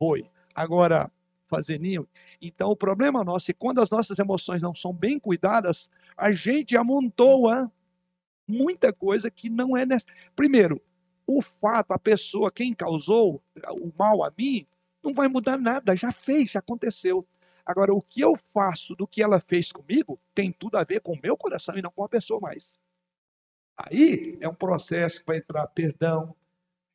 voe. 0.00 0.30
Agora, 0.54 1.10
fazer 1.48 1.78
ninho. 1.78 2.08
Então, 2.40 2.70
o 2.70 2.76
problema 2.76 3.22
nosso 3.24 3.50
é 3.50 3.54
quando 3.54 3.80
as 3.80 3.90
nossas 3.90 4.18
emoções 4.18 4.62
não 4.62 4.74
são 4.74 4.92
bem 4.92 5.18
cuidadas, 5.18 5.90
a 6.16 6.32
gente 6.32 6.76
amontoa 6.76 7.70
muita 8.46 8.92
coisa 8.92 9.30
que 9.30 9.48
não 9.48 9.76
é 9.76 9.84
necessária. 9.86 10.30
Primeiro, 10.34 10.80
o 11.26 11.40
fato, 11.42 11.92
a 11.92 11.98
pessoa, 11.98 12.52
quem 12.52 12.74
causou 12.74 13.42
o 13.70 13.92
mal 13.96 14.22
a 14.24 14.32
mim, 14.36 14.66
não 15.02 15.14
vai 15.14 15.28
mudar 15.28 15.58
nada, 15.58 15.94
já 15.94 16.10
fez, 16.10 16.52
já 16.52 16.60
aconteceu. 16.60 17.26
Agora, 17.64 17.94
o 17.94 18.02
que 18.02 18.20
eu 18.20 18.36
faço 18.52 18.94
do 18.94 19.06
que 19.06 19.22
ela 19.22 19.40
fez 19.40 19.72
comigo 19.72 20.20
tem 20.34 20.52
tudo 20.52 20.76
a 20.76 20.84
ver 20.84 21.00
com 21.00 21.12
o 21.12 21.20
meu 21.22 21.36
coração 21.36 21.76
e 21.76 21.82
não 21.82 21.90
com 21.90 22.04
a 22.04 22.08
pessoa 22.08 22.40
mais. 22.40 22.78
Aí 23.76 24.36
é 24.40 24.48
um 24.48 24.54
processo 24.54 25.22
vai 25.26 25.38
entrar 25.38 25.66
perdão, 25.68 26.34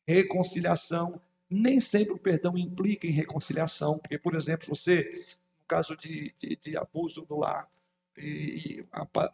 reconciliação. 0.07 1.19
Nem 1.49 1.79
sempre 1.79 2.13
o 2.13 2.19
perdão 2.19 2.57
implica 2.57 3.07
em 3.07 3.11
reconciliação, 3.11 3.97
porque, 3.97 4.19
por 4.19 4.35
exemplo, 4.35 4.67
você, 4.69 5.11
no 5.59 5.65
caso 5.67 5.97
de, 5.97 6.33
de, 6.37 6.55
de 6.55 6.77
abuso 6.77 7.25
do 7.25 7.37
lar, 7.37 7.67
e, 8.15 8.85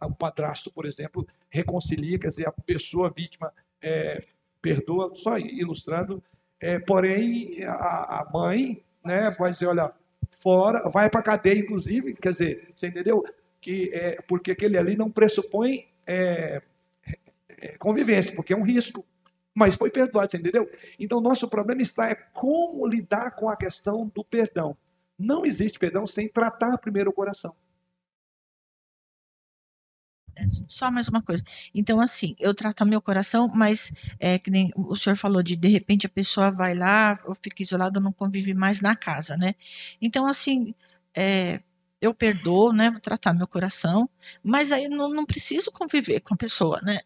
o 0.02 0.14
padrasto, 0.14 0.72
por 0.72 0.86
exemplo, 0.86 1.28
reconcilia, 1.50 2.20
quer 2.20 2.30
dizer, 2.30 2.48
a 2.48 2.52
pessoa 2.52 3.10
vítima 3.10 3.52
é, 3.82 4.24
perdoa, 4.66 5.12
só 5.16 5.38
ilustrando, 5.38 6.24
é, 6.60 6.80
porém 6.80 7.64
a, 7.64 8.22
a, 8.22 8.30
mãe 8.34 8.82
né, 9.04 9.30
vai 9.38 9.52
dizer, 9.52 9.68
olha, 9.68 9.92
fora, 10.32 10.90
vai 10.90 11.08
para 11.08 11.20
a 11.20 11.24
cadeia, 11.24 11.60
inclusive, 11.60 12.16
quer 12.16 12.32
dizer, 12.32 12.72
você 12.74 12.88
entendeu? 12.88 13.24
Que, 13.62 13.92
é, 13.94 14.20
porque 14.28 14.50
aquele 14.50 14.76
ali 14.76 14.98
não 14.98 15.12
pressupõe 15.12 15.86
é, 16.08 16.64
é, 17.48 17.78
convivência, 17.78 18.36
porque 18.36 18.54
é 18.54 18.58
um 18.58 18.64
risco, 18.64 19.06
mas 19.54 19.76
foi 19.76 19.92
perdoado, 19.92 20.32
você 20.32 20.38
entendeu? 20.38 20.68
Então, 21.00 21.22
nosso 21.22 21.48
problema 21.48 21.84
está 21.84 22.10
é 22.10 22.16
como 22.16 22.88
lidar 22.88 23.36
com 23.36 23.48
a 23.48 23.56
questão 23.56 24.12
do 24.16 24.24
perdão. 24.24 24.76
Não 25.18 25.46
existe 25.46 25.78
perdão 25.78 26.08
sem 26.08 26.28
tratar 26.28 26.76
primeiro 26.80 27.12
o 27.12 27.14
coração. 27.14 27.56
Só 30.68 30.92
mais 30.92 31.08
uma 31.08 31.22
coisa. 31.22 31.44
Então, 31.74 32.00
assim, 32.00 32.36
eu 32.40 32.54
trato 32.54 32.86
meu 32.86 33.02
coração, 33.02 33.48
mas 33.54 33.92
é 34.20 34.38
que 34.38 34.52
nem 34.52 34.72
o 34.76 34.96
senhor 34.96 35.16
falou 35.16 35.42
de 35.42 35.56
de 35.56 35.68
repente 35.68 36.06
a 36.06 36.10
pessoa 36.10 36.52
vai 36.52 36.76
lá, 36.76 37.20
ou 37.26 37.34
fica 37.36 37.62
isolada, 37.62 38.00
não 38.00 38.12
convive 38.12 38.54
mais 38.54 38.82
na 38.82 38.96
casa, 38.96 39.38
né? 39.38 39.56
Então, 40.02 40.26
assim, 40.26 40.74
é, 41.16 41.62
eu 42.02 42.14
perdoo, 42.14 42.74
né? 42.74 42.92
Vou 42.92 43.00
tratar 43.00 43.34
meu 43.34 43.48
coração, 43.48 44.10
mas 44.44 44.72
aí 44.72 44.88
não, 44.88 45.10
não 45.10 45.26
preciso 45.26 45.72
conviver 45.72 46.20
com 46.20 46.34
a 46.34 46.38
pessoa, 46.38 46.80
né? 46.82 47.00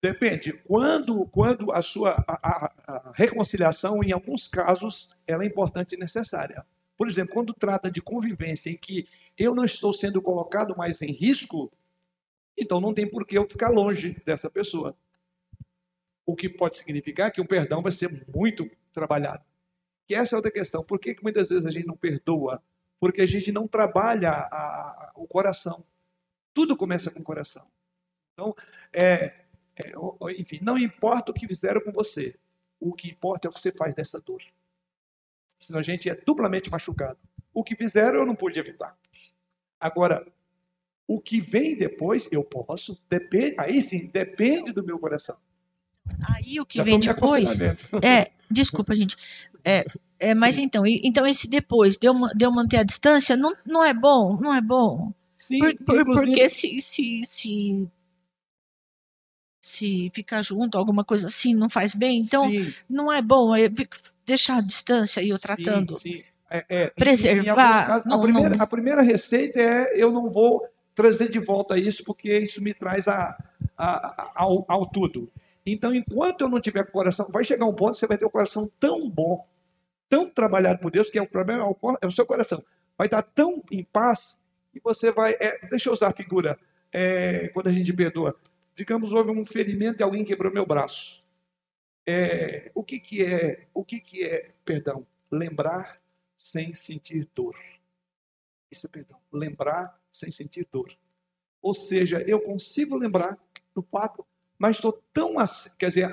Depende. 0.00 0.52
Quando, 0.64 1.26
quando 1.26 1.72
a 1.72 1.82
sua 1.82 2.24
a, 2.28 2.72
a, 2.86 3.12
reconciliação, 3.14 4.02
em 4.02 4.12
alguns 4.12 4.46
casos, 4.46 5.10
ela 5.26 5.42
é 5.42 5.46
importante 5.46 5.94
e 5.94 5.98
necessária. 5.98 6.64
Por 6.96 7.08
exemplo, 7.08 7.34
quando 7.34 7.52
trata 7.52 7.90
de 7.90 8.00
convivência 8.00 8.70
em 8.70 8.76
que 8.76 9.08
eu 9.36 9.54
não 9.54 9.64
estou 9.64 9.92
sendo 9.92 10.22
colocado 10.22 10.76
mais 10.76 11.02
em 11.02 11.12
risco, 11.12 11.70
então 12.58 12.80
não 12.80 12.92
tem 12.92 13.08
por 13.08 13.26
que 13.26 13.38
eu 13.38 13.48
ficar 13.48 13.68
longe 13.68 14.20
dessa 14.24 14.50
pessoa. 14.50 14.96
O 16.26 16.36
que 16.36 16.48
pode 16.48 16.76
significar 16.76 17.30
que 17.30 17.40
o 17.40 17.46
perdão 17.46 17.80
vai 17.80 17.92
ser 17.92 18.26
muito 18.28 18.70
trabalhado. 18.92 19.44
Que 20.06 20.14
essa 20.14 20.34
é 20.34 20.36
outra 20.36 20.50
questão. 20.50 20.84
Por 20.84 20.98
que, 20.98 21.14
que 21.14 21.22
muitas 21.22 21.48
vezes 21.48 21.64
a 21.64 21.70
gente 21.70 21.86
não 21.86 21.96
perdoa? 21.96 22.62
Porque 23.00 23.22
a 23.22 23.26
gente 23.26 23.52
não 23.52 23.66
trabalha 23.66 24.30
a, 24.30 24.42
a, 24.42 25.12
o 25.14 25.26
coração. 25.26 25.84
Tudo 26.52 26.76
começa 26.76 27.10
com 27.10 27.20
o 27.20 27.24
coração. 27.24 27.66
Então, 28.32 28.54
é, 28.92 29.44
é, 29.76 29.92
enfim, 30.36 30.58
não 30.60 30.76
importa 30.76 31.30
o 31.30 31.34
que 31.34 31.46
fizeram 31.46 31.80
com 31.80 31.92
você. 31.92 32.34
O 32.80 32.92
que 32.92 33.08
importa 33.08 33.46
é 33.46 33.50
o 33.50 33.52
que 33.52 33.60
você 33.60 33.72
faz 33.72 33.94
dessa 33.94 34.20
dor. 34.20 34.42
Senão 35.60 35.80
a 35.80 35.82
gente 35.82 36.08
é 36.08 36.14
duplamente 36.14 36.70
machucado. 36.70 37.18
O 37.52 37.64
que 37.64 37.74
fizeram 37.74 38.20
eu 38.20 38.26
não 38.26 38.36
pude 38.36 38.58
evitar. 38.58 38.96
Agora, 39.80 40.26
o 41.08 41.18
que 41.18 41.40
vem 41.40 41.74
depois, 41.74 42.28
eu 42.30 42.44
posso. 42.44 42.96
Depende, 43.08 43.54
aí 43.58 43.80
sim, 43.80 44.10
depende 44.12 44.72
do 44.72 44.84
meu 44.84 44.98
coração. 44.98 45.36
Aí 46.34 46.60
o 46.60 46.66
que 46.66 46.78
Já 46.78 46.84
vem 46.84 47.00
depois. 47.00 47.58
É, 48.02 48.30
desculpa, 48.50 48.94
gente. 48.94 49.16
É, 49.64 49.86
é, 50.20 50.34
mas 50.34 50.56
sim. 50.56 50.62
então, 50.62 50.84
então 50.86 51.26
esse 51.26 51.48
depois, 51.48 51.96
de 51.96 52.06
eu, 52.06 52.14
de 52.36 52.44
eu 52.44 52.52
manter 52.52 52.76
a 52.76 52.82
distância, 52.82 53.36
não, 53.36 53.56
não 53.64 53.82
é 53.82 53.94
bom, 53.94 54.38
não 54.38 54.52
é 54.52 54.60
bom. 54.60 55.12
Sim, 55.38 55.58
por, 55.58 56.04
por, 56.04 56.04
porque 56.04 56.48
se, 56.48 56.78
se, 56.80 57.22
se, 57.24 57.88
se 59.62 60.10
ficar 60.12 60.42
junto, 60.42 60.76
alguma 60.76 61.04
coisa 61.04 61.28
assim, 61.28 61.54
não 61.54 61.70
faz 61.70 61.94
bem, 61.94 62.20
então 62.20 62.48
sim. 62.48 62.74
não 62.88 63.10
é 63.10 63.22
bom 63.22 63.56
é 63.56 63.68
deixar 64.26 64.58
a 64.58 64.62
distância 64.62 65.22
e 65.22 65.30
eu 65.30 65.38
tratando. 65.38 65.96
Sim, 65.96 66.16
sim. 66.16 66.22
É, 66.50 66.64
é, 66.68 66.86
preservar. 66.88 67.86
Casos, 67.86 68.06
não, 68.06 68.18
a, 68.18 68.22
primeira, 68.22 68.56
não... 68.56 68.62
a 68.62 68.66
primeira 68.66 69.02
receita 69.02 69.60
é 69.60 70.02
eu 70.02 70.10
não 70.10 70.30
vou 70.30 70.66
trazer 70.98 71.28
de 71.28 71.38
volta 71.38 71.78
isso, 71.78 72.02
porque 72.02 72.36
isso 72.36 72.60
me 72.60 72.74
traz 72.74 73.06
a, 73.06 73.38
a, 73.76 74.32
ao, 74.34 74.64
ao 74.66 74.84
tudo. 74.90 75.30
Então, 75.64 75.94
enquanto 75.94 76.40
eu 76.40 76.48
não 76.48 76.60
tiver 76.60 76.90
coração, 76.90 77.28
vai 77.30 77.44
chegar 77.44 77.66
um 77.66 77.72
ponto 77.72 77.92
que 77.92 77.98
você 77.98 78.06
vai 78.08 78.18
ter 78.18 78.26
um 78.26 78.30
coração 78.30 78.68
tão 78.80 79.08
bom, 79.08 79.46
tão 80.08 80.28
trabalhado 80.28 80.80
por 80.80 80.90
Deus, 80.90 81.08
que 81.08 81.16
é 81.16 81.22
o 81.22 81.28
problema 81.28 81.62
é 81.62 81.66
o, 81.66 81.98
é 82.02 82.06
o 82.06 82.10
seu 82.10 82.26
coração. 82.26 82.64
Vai 82.96 83.06
estar 83.06 83.22
tão 83.22 83.62
em 83.70 83.84
paz 83.84 84.36
que 84.72 84.80
você 84.80 85.12
vai. 85.12 85.36
É, 85.38 85.64
deixa 85.68 85.88
eu 85.88 85.92
usar 85.92 86.08
a 86.08 86.12
figura 86.12 86.58
é, 86.92 87.46
quando 87.48 87.68
a 87.68 87.72
gente 87.72 87.92
perdoa. 87.92 88.34
Digamos, 88.74 89.12
houve 89.12 89.30
um 89.30 89.46
ferimento 89.46 90.00
e 90.00 90.02
alguém 90.02 90.24
quebrou 90.24 90.52
meu 90.52 90.66
braço. 90.66 91.22
É, 92.08 92.72
o 92.74 92.82
que, 92.82 92.98
que 92.98 93.24
é 93.24 93.66
o 93.72 93.84
que, 93.84 94.00
que 94.00 94.24
é 94.24 94.50
perdão? 94.64 95.06
Lembrar 95.30 96.00
sem 96.36 96.74
sentir 96.74 97.28
dor. 97.36 97.56
Isso 98.68 98.86
é 98.86 98.90
perdão. 98.90 99.18
Lembrar 99.32 99.97
sem 100.12 100.30
sentir 100.30 100.66
dor. 100.70 100.96
Ou 101.60 101.74
seja, 101.74 102.22
eu 102.26 102.40
consigo 102.40 102.96
lembrar 102.96 103.38
do 103.74 103.82
fato, 103.82 104.24
mas 104.58 104.76
estou 104.76 105.02
tão 105.12 105.38
assim, 105.38 105.70
quer 105.78 105.88
dizer, 105.88 106.10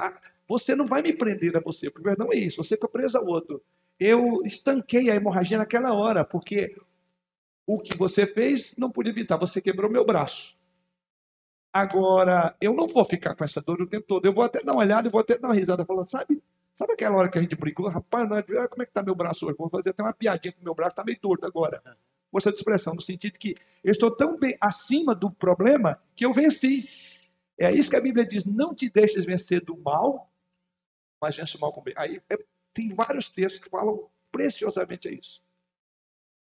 você 0.47 0.75
não 0.75 0.85
vai 0.85 1.01
me 1.01 1.13
prender 1.13 1.55
a 1.55 1.59
você, 1.59 1.89
porque 1.89 2.07
perdão 2.07 2.31
é 2.31 2.35
isso, 2.35 2.63
você 2.63 2.75
fica 2.75 2.87
preso 2.87 3.17
ao 3.17 3.25
outro. 3.25 3.63
Eu 3.99 4.41
estanquei 4.43 5.09
a 5.09 5.15
hemorragia 5.15 5.57
naquela 5.57 5.93
hora, 5.93 6.23
porque 6.23 6.75
o 7.65 7.79
que 7.79 7.97
você 7.97 8.27
fez 8.27 8.75
não 8.77 8.91
pude 8.91 9.09
evitar, 9.09 9.37
você 9.37 9.61
quebrou 9.61 9.89
meu 9.89 10.05
braço. 10.05 10.55
Agora, 11.73 12.55
eu 12.61 12.73
não 12.73 12.87
vou 12.87 13.03
ficar 13.05 13.35
com 13.35 13.43
essa 13.43 13.61
dor 13.61 13.81
o 13.81 13.87
tempo 13.87 14.05
todo, 14.07 14.25
eu 14.25 14.33
vou 14.33 14.43
até 14.43 14.63
dar 14.63 14.73
uma 14.73 14.81
olhada, 14.81 15.07
eu 15.07 15.11
vou 15.11 15.21
até 15.21 15.37
dar 15.37 15.49
uma 15.49 15.55
risada, 15.55 15.85
falando, 15.85 16.09
sabe, 16.09 16.41
sabe 16.73 16.93
aquela 16.93 17.17
hora 17.17 17.29
que 17.29 17.37
a 17.37 17.41
gente 17.41 17.55
brigou? 17.55 17.89
Rapaz, 17.89 18.29
não, 18.29 18.41
como 18.69 18.81
é 18.81 18.85
que 18.85 18.91
está 18.91 19.03
meu 19.03 19.15
braço 19.15 19.45
hoje? 19.45 19.57
Vou 19.57 19.69
fazer 19.69 19.89
até 19.89 20.03
uma 20.03 20.13
piadinha 20.13 20.53
com 20.53 20.63
meu 20.63 20.75
braço, 20.75 20.91
está 20.91 21.03
meio 21.03 21.19
torto 21.19 21.45
agora 21.45 21.81
força 22.35 22.51
de 22.51 22.57
expressão, 22.57 22.93
no 22.93 23.01
sentido 23.01 23.39
que 23.39 23.55
eu 23.81 23.93
estou 23.93 24.11
tão 24.11 24.37
bem 24.37 24.57
acima 24.59 25.15
do 25.15 25.31
problema 25.31 26.01
que 26.17 26.25
eu 26.25 26.33
venci. 26.33 26.89
É 27.57 27.71
isso 27.71 27.89
que 27.89 27.95
a 27.95 28.01
Bíblia 28.01 28.25
diz: 28.25 28.45
não 28.45 28.75
te 28.75 28.89
deixes 28.89 29.23
vencer 29.23 29.63
do 29.63 29.77
mal, 29.77 30.29
mas 31.21 31.37
vence 31.37 31.55
o 31.55 31.61
mal 31.61 31.71
com 31.71 31.81
bem. 31.81 31.93
Aí 31.95 32.21
é, 32.29 32.37
tem 32.73 32.89
vários 32.89 33.29
textos 33.29 33.61
que 33.61 33.69
falam 33.69 34.09
preciosamente 34.33 35.07
isso. 35.07 35.41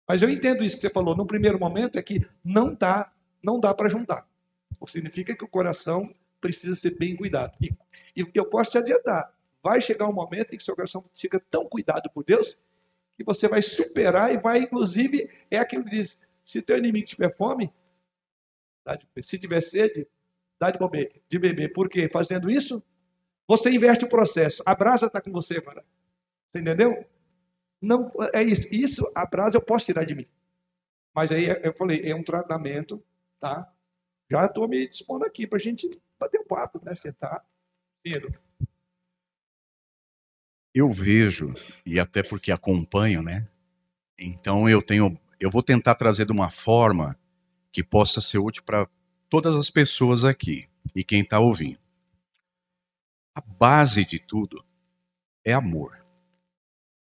Mas 0.08 0.24
eu 0.24 0.30
entendo 0.32 0.64
isso 0.64 0.76
que 0.76 0.82
você 0.82 0.89
falou 0.89 1.16
no 1.16 1.28
primeiro 1.28 1.60
momento, 1.60 2.00
é 2.00 2.02
que 2.02 2.26
não 2.44 2.74
dá, 2.74 3.14
não 3.41 3.60
dá 3.60 3.72
para 3.72 3.88
juntar. 3.88 4.28
O 4.80 4.88
que 4.88 4.91
significa 4.91 5.36
que 5.36 5.44
o 5.44 5.48
coração 5.48 6.12
precisa 6.41 6.76
ser 6.76 6.98
bem 6.98 7.16
cuidado. 7.16 7.56
E, 7.62 7.70
e 8.16 8.28
eu 8.34 8.46
posso 8.46 8.72
te 8.72 8.80
adiantar, 8.80 9.32
vai 9.62 9.80
chegar 9.80 10.08
um 10.08 10.14
momento 10.14 10.56
em 10.56 10.58
que 10.58 10.64
seu 10.64 10.76
coração 10.76 11.06
fica 11.14 11.39
tão 11.52 11.70
cuidado 11.70 12.10
por 12.10 12.24
Deus 12.24 12.58
que 13.16 13.24
você 13.24 13.47
vai 13.47 13.61
superar 13.61 14.34
e 14.34 14.38
vai, 14.38 14.59
inclusive, 14.59 15.30
é 15.49 15.57
aquilo 15.57 15.84
que 15.84 15.91
diz: 15.91 16.20
se 16.43 16.61
teu 16.61 16.78
inimigo 16.78 17.07
tiver 17.07 17.36
fome, 17.36 17.72
de, 19.16 19.24
se 19.24 19.38
tiver 19.39 19.61
sede, 19.61 20.07
dá 20.59 20.72
de 20.72 20.80
beber, 20.80 21.22
de 21.28 21.39
beber. 21.39 21.74
Por 21.74 21.89
quê? 21.89 22.09
Fazendo 22.09 22.49
isso, 22.49 22.84
Você 23.47 23.70
inverte 23.70 24.05
o 24.05 24.09
processo. 24.09 24.64
A 24.66 24.74
brasa 24.74 25.07
está 25.07 25.22
com 25.22 25.32
você 25.32 25.57
agora. 25.57 25.84
Você 26.51 26.59
entendeu? 26.59 27.05
Não, 27.82 28.11
é 28.34 28.41
isso. 28.41 28.68
Isso, 28.72 29.11
a 29.14 29.26
brasa 29.26 29.57
eu 29.57 29.61
posso 29.61 29.86
tirar 29.86 30.05
de 30.05 30.16
mim. 30.16 30.28
Mas 31.14 31.32
aí 31.32 31.45
eu 31.61 31.74
falei, 31.74 32.01
é 32.03 32.16
um 32.16 32.24
tratamento, 32.24 33.03
tá? 33.39 33.72
Já 34.32 34.45
estou 34.45 34.68
me 34.68 34.88
dispondo 34.88 35.26
aqui 35.26 35.45
para 35.45 35.57
a 35.57 35.61
gente 35.61 36.01
bater 36.18 36.39
um 36.39 36.45
papo, 36.45 36.82
né? 36.84 36.95
Sentar. 36.95 37.45
Cedo. 38.07 38.34
Eu 40.74 40.91
vejo, 40.91 41.53
e 41.86 41.99
até 41.99 42.24
porque 42.24 42.51
acompanho, 42.51 43.21
né? 43.21 43.47
Então 44.17 44.67
eu 44.67 44.82
tenho, 44.82 45.19
eu 45.39 45.49
vou 45.49 45.61
tentar 45.61 45.95
trazer 45.95 46.26
de 46.26 46.32
uma 46.32 46.49
forma 46.49 47.17
que 47.71 47.84
possa 47.84 48.21
ser 48.21 48.39
útil 48.39 48.63
para 48.63 48.88
todas 49.30 49.55
as 49.55 49.69
pessoas 49.69 50.24
aqui 50.24 50.67
e 50.95 51.03
quem 51.03 51.21
está 51.21 51.39
ouvindo. 51.39 51.80
A 53.36 53.41
base 53.41 54.05
de 54.05 54.19
tudo 54.19 54.63
é 55.43 55.53
amor. 55.53 56.03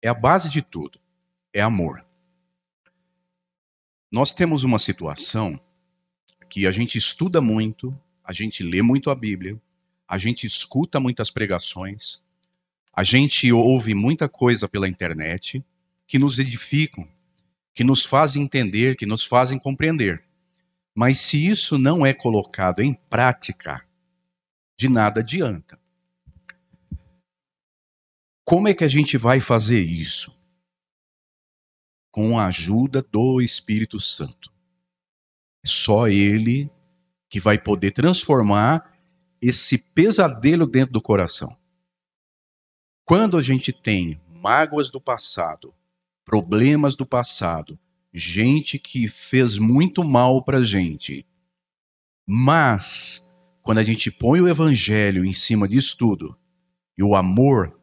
É 0.03 0.09
a 0.09 0.15
base 0.15 0.51
de 0.51 0.63
tudo. 0.63 1.01
É 1.53 1.61
amor. 1.61 2.05
Nós 4.11 4.33
temos 4.33 4.65
uma 4.65 4.79
situação 4.79 5.61
que 6.49 6.67
a 6.67 6.73
gente 6.73 6.99
estuda 6.99 7.41
muito, 7.41 7.97
a 8.25 8.33
gente 8.33 8.63
lê 8.63 8.83
muito 8.83 9.11
a 9.11 9.15
Bíblia, 9.15 9.61
a 10.07 10.19
gente 10.19 10.47
escuta 10.47 10.99
muitas 10.99 11.31
pregações, 11.31 12.21
a 12.93 13.03
gente 13.05 13.51
ouve 13.53 13.95
muita 13.95 14.29
coisa 14.29 14.69
pela 14.69 14.89
internet 14.89 15.65
que 16.07 16.19
nos 16.19 16.39
edificam, 16.39 17.09
que 17.73 17.85
nos 17.85 18.05
fazem 18.05 18.43
entender, 18.43 18.97
que 18.97 19.07
nos 19.07 19.25
fazem 19.25 19.59
compreender. 19.59 20.25
Mas 20.95 21.21
se 21.21 21.47
isso 21.47 21.79
não 21.79 22.05
é 22.05 22.13
colocado 22.13 22.81
em 22.81 22.95
prática, 22.95 23.85
de 24.77 24.89
nada 24.89 25.21
adianta. 25.21 25.79
Como 28.45 28.67
é 28.67 28.75
que 28.75 28.83
a 28.83 28.89
gente 28.89 29.17
vai 29.17 29.39
fazer 29.39 29.81
isso? 29.81 30.37
Com 32.11 32.39
a 32.39 32.47
ajuda 32.47 33.01
do 33.01 33.41
Espírito 33.41 34.01
Santo. 34.01 34.53
É 35.65 35.69
só 35.69 36.09
Ele 36.09 36.69
que 37.29 37.39
vai 37.39 37.57
poder 37.57 37.93
transformar 37.93 38.99
esse 39.41 39.79
pesadelo 39.79 40.67
dentro 40.67 40.93
do 40.93 41.01
coração. 41.01 41.57
Quando 43.11 43.37
a 43.37 43.43
gente 43.43 43.73
tem 43.73 44.21
mágoas 44.41 44.89
do 44.89 45.01
passado, 45.01 45.75
problemas 46.25 46.95
do 46.95 47.05
passado, 47.05 47.77
gente 48.15 48.79
que 48.79 49.09
fez 49.09 49.59
muito 49.59 50.05
mal 50.05 50.45
para 50.45 50.63
gente, 50.63 51.27
mas 52.25 53.21
quando 53.65 53.79
a 53.79 53.83
gente 53.83 54.13
põe 54.13 54.41
o 54.41 54.47
evangelho 54.47 55.25
em 55.25 55.33
cima 55.33 55.67
disso 55.67 55.97
tudo 55.99 56.39
e 56.97 57.03
o 57.03 57.17
amor 57.17 57.77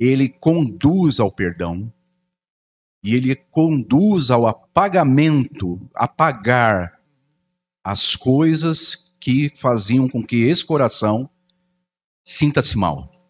ele 0.00 0.26
conduz 0.26 1.20
ao 1.20 1.30
perdão 1.30 1.92
e 3.04 3.14
ele 3.14 3.36
conduz 3.36 4.30
ao 4.30 4.46
apagamento, 4.46 5.78
apagar 5.94 6.98
as 7.84 8.16
coisas 8.16 9.14
que 9.20 9.50
faziam 9.50 10.08
com 10.08 10.24
que 10.24 10.44
esse 10.44 10.64
coração 10.64 11.28
sinta-se 12.24 12.78
mal. 12.78 13.21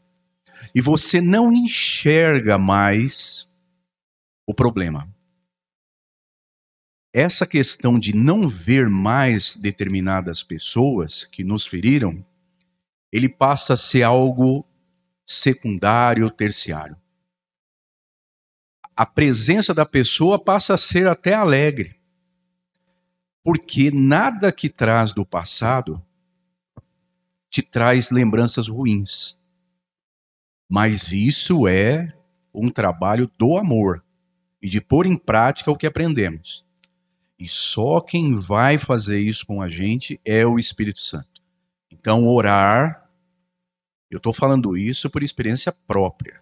E 0.75 0.81
você 0.81 1.21
não 1.21 1.53
enxerga 1.53 2.59
mais 2.59 3.51
o 4.47 4.55
problema. 4.55 5.09
Essa 7.13 7.47
questão 7.47 7.99
de 7.99 8.15
não 8.17 8.49
ver 8.49 8.89
mais 8.89 9.55
determinadas 9.55 10.43
pessoas 10.43 11.25
que 11.25 11.45
nos 11.45 11.67
feriram, 11.67 12.25
ele 13.13 13.29
passa 13.29 13.75
a 13.75 13.77
ser 13.77 14.03
algo 14.03 14.67
secundário, 15.25 16.31
terciário. 16.31 16.97
A 18.97 19.05
presença 19.05 19.75
da 19.75 19.85
pessoa 19.85 20.43
passa 20.43 20.75
a 20.75 20.79
ser 20.79 21.07
até 21.07 21.35
alegre. 21.35 22.01
Porque 23.45 23.91
nada 23.91 24.53
que 24.53 24.69
traz 24.69 25.13
do 25.13 25.27
passado 25.27 26.03
te 27.51 27.61
traz 27.61 28.11
lembranças 28.11 28.69
ruins. 28.69 29.39
Mas 30.75 31.13
isso 31.13 31.69
é 31.69 32.11
um 32.55 32.71
trabalho 32.71 33.31
do 33.37 33.59
amor 33.59 34.03
e 34.63 34.71
de 34.71 34.81
pôr 34.81 35.05
em 35.05 35.19
prática 35.19 35.71
o 35.71 35.77
que 35.77 35.87
aprendemos. 35.87 36.65
E 37.39 37.47
só 37.47 38.01
quem 38.01 38.35
vai 38.35 38.79
fazer 38.79 39.21
isso 39.21 39.45
com 39.45 39.61
a 39.61 39.69
gente 39.69 40.19
é 40.25 40.47
o 40.47 40.59
Espírito 40.59 41.03
Santo. 41.03 41.43
Então, 41.91 42.27
orar 42.27 43.07
eu 44.11 44.17
estou 44.17 44.33
falando 44.33 44.75
isso 44.75 45.11
por 45.11 45.23
experiência 45.23 45.71
própria. 45.87 46.41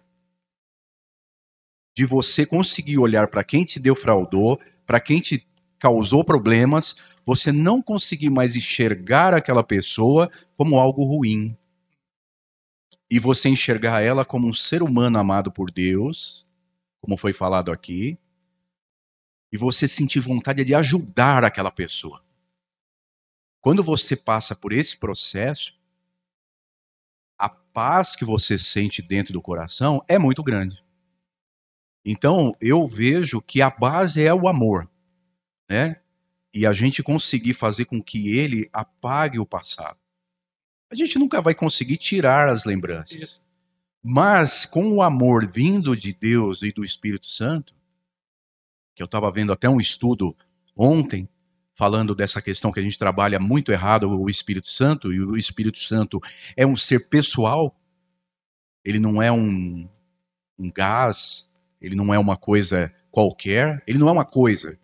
De 1.93 2.05
você 2.05 2.45
conseguir 2.45 2.99
olhar 2.99 3.27
para 3.27 3.43
quem 3.43 3.65
te 3.65 3.81
defraudou, 3.81 4.61
para 4.85 5.01
quem 5.01 5.19
te 5.19 5.45
causou 5.77 6.23
problemas, 6.23 6.95
você 7.25 7.51
não 7.51 7.81
conseguir 7.81 8.29
mais 8.29 8.55
enxergar 8.55 9.33
aquela 9.33 9.61
pessoa 9.61 10.31
como 10.55 10.79
algo 10.79 11.03
ruim. 11.03 11.57
E 13.11 13.19
você 13.19 13.49
enxergar 13.49 14.01
ela 14.01 14.23
como 14.23 14.47
um 14.47 14.53
ser 14.53 14.81
humano 14.81 15.19
amado 15.19 15.51
por 15.51 15.69
Deus, 15.69 16.47
como 17.01 17.17
foi 17.17 17.33
falado 17.33 17.69
aqui, 17.69 18.17
e 19.51 19.57
você 19.57 19.85
sentir 19.85 20.21
vontade 20.21 20.63
de 20.63 20.73
ajudar 20.73 21.43
aquela 21.43 21.69
pessoa. 21.69 22.23
Quando 23.59 23.83
você 23.83 24.15
passa 24.15 24.55
por 24.55 24.71
esse 24.71 24.95
processo, 24.97 25.77
a 27.37 27.49
paz 27.49 28.15
que 28.15 28.23
você 28.23 28.57
sente 28.57 29.01
dentro 29.01 29.33
do 29.33 29.41
coração 29.41 30.01
é 30.07 30.17
muito 30.17 30.41
grande. 30.41 30.81
Então, 32.05 32.55
eu 32.61 32.87
vejo 32.87 33.41
que 33.41 33.61
a 33.61 33.69
base 33.69 34.23
é 34.23 34.33
o 34.33 34.47
amor, 34.47 34.89
né? 35.69 36.01
E 36.53 36.65
a 36.65 36.71
gente 36.71 37.03
conseguir 37.03 37.53
fazer 37.53 37.85
com 37.85 38.01
que 38.01 38.37
ele 38.37 38.69
apague 38.71 39.37
o 39.37 39.45
passado. 39.45 40.00
A 40.91 40.95
gente 40.95 41.17
nunca 41.17 41.39
vai 41.41 41.55
conseguir 41.55 41.95
tirar 41.95 42.49
as 42.49 42.65
lembranças. 42.65 43.41
Mas 44.03 44.65
com 44.65 44.91
o 44.91 45.01
amor 45.01 45.49
vindo 45.49 45.95
de 45.95 46.11
Deus 46.13 46.63
e 46.63 46.71
do 46.73 46.83
Espírito 46.83 47.27
Santo, 47.27 47.73
que 48.93 49.01
eu 49.01 49.05
estava 49.05 49.31
vendo 49.31 49.53
até 49.53 49.69
um 49.69 49.79
estudo 49.79 50.35
ontem, 50.75 51.29
falando 51.73 52.13
dessa 52.13 52.41
questão 52.41 52.73
que 52.73 52.79
a 52.79 52.83
gente 52.83 52.97
trabalha 52.97 53.39
muito 53.39 53.71
errado 53.71 54.09
o 54.09 54.29
Espírito 54.29 54.67
Santo, 54.67 55.13
e 55.13 55.21
o 55.21 55.37
Espírito 55.37 55.79
Santo 55.79 56.19
é 56.57 56.65
um 56.65 56.75
ser 56.75 57.07
pessoal, 57.07 57.73
ele 58.83 58.99
não 58.99 59.21
é 59.21 59.31
um, 59.31 59.87
um 60.59 60.71
gás, 60.71 61.47
ele 61.79 61.95
não 61.95 62.13
é 62.13 62.19
uma 62.19 62.35
coisa 62.35 62.93
qualquer, 63.09 63.81
ele 63.87 63.97
não 63.97 64.09
é 64.09 64.11
uma 64.11 64.25
coisa, 64.25 64.77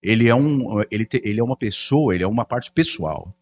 ele 0.00 0.28
é, 0.28 0.34
um, 0.34 0.80
ele, 0.90 1.04
te, 1.04 1.20
ele 1.24 1.40
é 1.40 1.44
uma 1.44 1.56
pessoa, 1.56 2.14
ele 2.14 2.22
é 2.22 2.28
uma 2.28 2.44
parte 2.44 2.70
pessoal. 2.70 3.34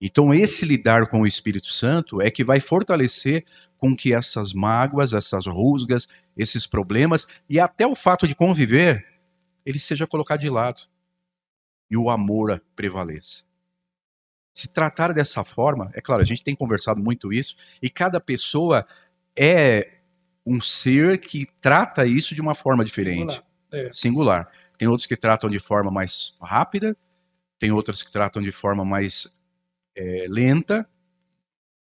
Então, 0.00 0.34
esse 0.34 0.64
lidar 0.64 1.08
com 1.08 1.22
o 1.22 1.26
Espírito 1.26 1.68
Santo 1.68 2.20
é 2.20 2.30
que 2.30 2.44
vai 2.44 2.60
fortalecer 2.60 3.44
com 3.78 3.94
que 3.94 4.12
essas 4.14 4.52
mágoas, 4.52 5.12
essas 5.12 5.46
rusgas, 5.46 6.08
esses 6.36 6.66
problemas 6.66 7.26
e 7.48 7.60
até 7.60 7.86
o 7.86 7.94
fato 7.94 8.26
de 8.26 8.34
conviver, 8.34 9.06
ele 9.64 9.78
seja 9.78 10.06
colocado 10.06 10.40
de 10.40 10.50
lado 10.50 10.82
e 11.90 11.96
o 11.96 12.10
amor 12.10 12.62
prevaleça. 12.74 13.44
Se 14.54 14.68
tratar 14.68 15.12
dessa 15.12 15.42
forma, 15.42 15.90
é 15.94 16.00
claro, 16.00 16.22
a 16.22 16.24
gente 16.24 16.44
tem 16.44 16.54
conversado 16.54 17.00
muito 17.00 17.32
isso, 17.32 17.56
e 17.82 17.90
cada 17.90 18.20
pessoa 18.20 18.86
é 19.36 19.98
um 20.46 20.60
ser 20.60 21.18
que 21.18 21.46
trata 21.60 22.06
isso 22.06 22.34
de 22.34 22.40
uma 22.40 22.54
forma 22.54 22.84
diferente. 22.84 23.32
Singular. 23.32 23.44
É. 23.72 23.90
Singular. 23.92 24.52
Tem 24.78 24.88
outros 24.88 25.06
que 25.06 25.16
tratam 25.16 25.50
de 25.50 25.58
forma 25.58 25.90
mais 25.90 26.36
rápida, 26.40 26.96
tem 27.58 27.72
outros 27.72 28.02
que 28.02 28.12
tratam 28.12 28.42
de 28.42 28.50
forma 28.50 28.84
mais 28.84 29.28
é, 29.96 30.26
lenta, 30.28 30.88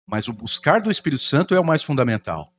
mas 0.05 0.28
o 0.28 0.34
buscar 0.34 0.82
do 0.82 0.91
Espírito 0.91 1.22
Santo 1.22 1.55
é 1.55 1.59
o 1.59 1.66
mais 1.66 1.84
fundamental. 1.84 2.53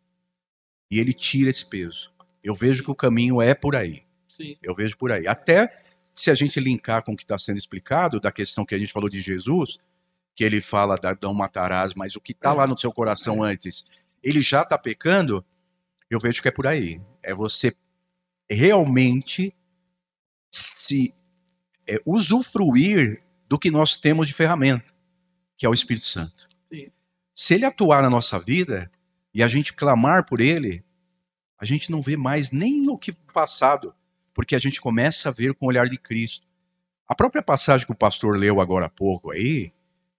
E 0.90 0.98
ele 0.98 1.12
tira 1.12 1.50
esse 1.50 1.64
peso. 1.66 2.12
Eu 2.42 2.54
vejo 2.54 2.82
que 2.82 2.90
o 2.90 2.94
caminho 2.94 3.40
é 3.40 3.54
por 3.54 3.74
aí. 3.74 4.02
Sim. 4.28 4.56
Eu 4.62 4.74
vejo 4.74 4.96
por 4.96 5.12
aí. 5.12 5.26
Até 5.26 5.82
se 6.14 6.30
a 6.30 6.34
gente 6.34 6.60
linkar 6.60 7.02
com 7.02 7.12
o 7.12 7.16
que 7.16 7.24
está 7.24 7.38
sendo 7.38 7.58
explicado, 7.58 8.20
da 8.20 8.30
questão 8.30 8.64
que 8.64 8.74
a 8.74 8.78
gente 8.78 8.92
falou 8.92 9.08
de 9.08 9.20
Jesus, 9.20 9.78
que 10.34 10.44
ele 10.44 10.60
fala 10.60 10.96
da 10.96 11.16
não 11.20 11.34
matarás, 11.34 11.94
mas 11.94 12.14
o 12.14 12.20
que 12.20 12.32
está 12.32 12.52
lá 12.52 12.66
no 12.66 12.78
seu 12.78 12.92
coração 12.92 13.42
antes, 13.42 13.84
ele 14.22 14.40
já 14.40 14.62
está 14.62 14.78
pecando, 14.78 15.44
eu 16.08 16.20
vejo 16.20 16.40
que 16.40 16.48
é 16.48 16.52
por 16.52 16.66
aí. 16.66 17.00
É 17.22 17.34
você 17.34 17.74
realmente 18.48 19.54
se 20.52 21.12
é, 21.86 22.00
usufruir 22.06 23.22
do 23.48 23.58
que 23.58 23.70
nós 23.70 23.98
temos 23.98 24.28
de 24.28 24.34
ferramenta, 24.34 24.93
que 25.56 25.66
é 25.66 25.68
o 25.68 25.74
Espírito 25.74 26.06
Santo. 26.06 26.48
Sim. 26.72 26.90
Se 27.34 27.54
ele 27.54 27.64
atuar 27.64 28.02
na 28.02 28.10
nossa 28.10 28.38
vida 28.38 28.90
e 29.32 29.42
a 29.42 29.48
gente 29.48 29.72
clamar 29.72 30.26
por 30.26 30.40
ele, 30.40 30.84
a 31.58 31.64
gente 31.64 31.90
não 31.90 32.02
vê 32.02 32.16
mais 32.16 32.50
nem 32.50 32.88
o 32.88 32.98
que 32.98 33.12
passado 33.12 33.94
porque 34.34 34.56
a 34.56 34.58
gente 34.58 34.80
começa 34.80 35.28
a 35.28 35.32
ver 35.32 35.54
com 35.54 35.64
o 35.64 35.68
olhar 35.68 35.88
de 35.88 35.96
Cristo. 35.96 36.46
A 37.08 37.14
própria 37.14 37.42
passagem 37.42 37.86
que 37.86 37.92
o 37.92 37.96
pastor 37.96 38.36
leu 38.36 38.60
agora 38.60 38.86
há 38.86 38.90
pouco 38.90 39.30
aí, 39.30 39.72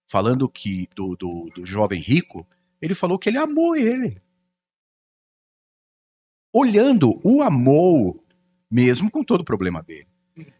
falando 0.06 0.48
que 0.48 0.88
do, 0.96 1.14
do, 1.14 1.50
do 1.54 1.66
jovem 1.66 2.00
rico, 2.00 2.46
Ele 2.80 2.94
falou 2.94 3.18
que 3.18 3.28
ele 3.28 3.38
amou 3.38 3.76
ele. 3.76 4.20
Olhando, 6.52 7.20
o 7.22 7.42
amou, 7.42 8.24
mesmo 8.70 9.10
com 9.10 9.22
todo 9.22 9.42
o 9.42 9.44
problema 9.44 9.82
dele. 9.82 10.08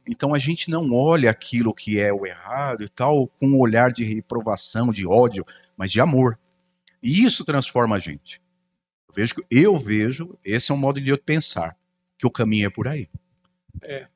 Então 0.09 0.35
a 0.35 0.39
gente 0.39 0.71
não 0.71 0.93
olha 0.93 1.31
aquilo 1.31 1.75
que 1.75 1.99
é 1.99 2.13
o 2.13 2.27
errado 2.27 2.83
e 2.83 2.89
tal 2.89 3.29
com 3.29 3.47
um 3.47 3.61
olhar 3.61 3.93
de 3.93 4.05
reprovação, 4.05 4.91
de 4.91 5.07
ódio, 5.07 5.45
mas 5.77 5.91
de 5.91 6.01
amor. 6.01 6.39
E 7.03 7.25
isso 7.25 7.45
transforma 7.45 7.97
a 7.97 7.99
gente. 7.99 8.41
Eu 9.09 9.15
vejo, 9.15 9.35
eu 9.51 9.79
vejo 9.79 10.39
esse 10.45 10.71
é 10.73 10.75
um 10.75 10.79
modo 10.79 11.01
de 11.01 11.11
eu 11.11 11.19
pensar, 11.19 11.77
que 12.19 12.27
o 12.27 12.31
caminho 12.31 12.67
é 12.67 12.71
por 12.71 12.89
aí. 12.89 13.09
É, 13.83 14.09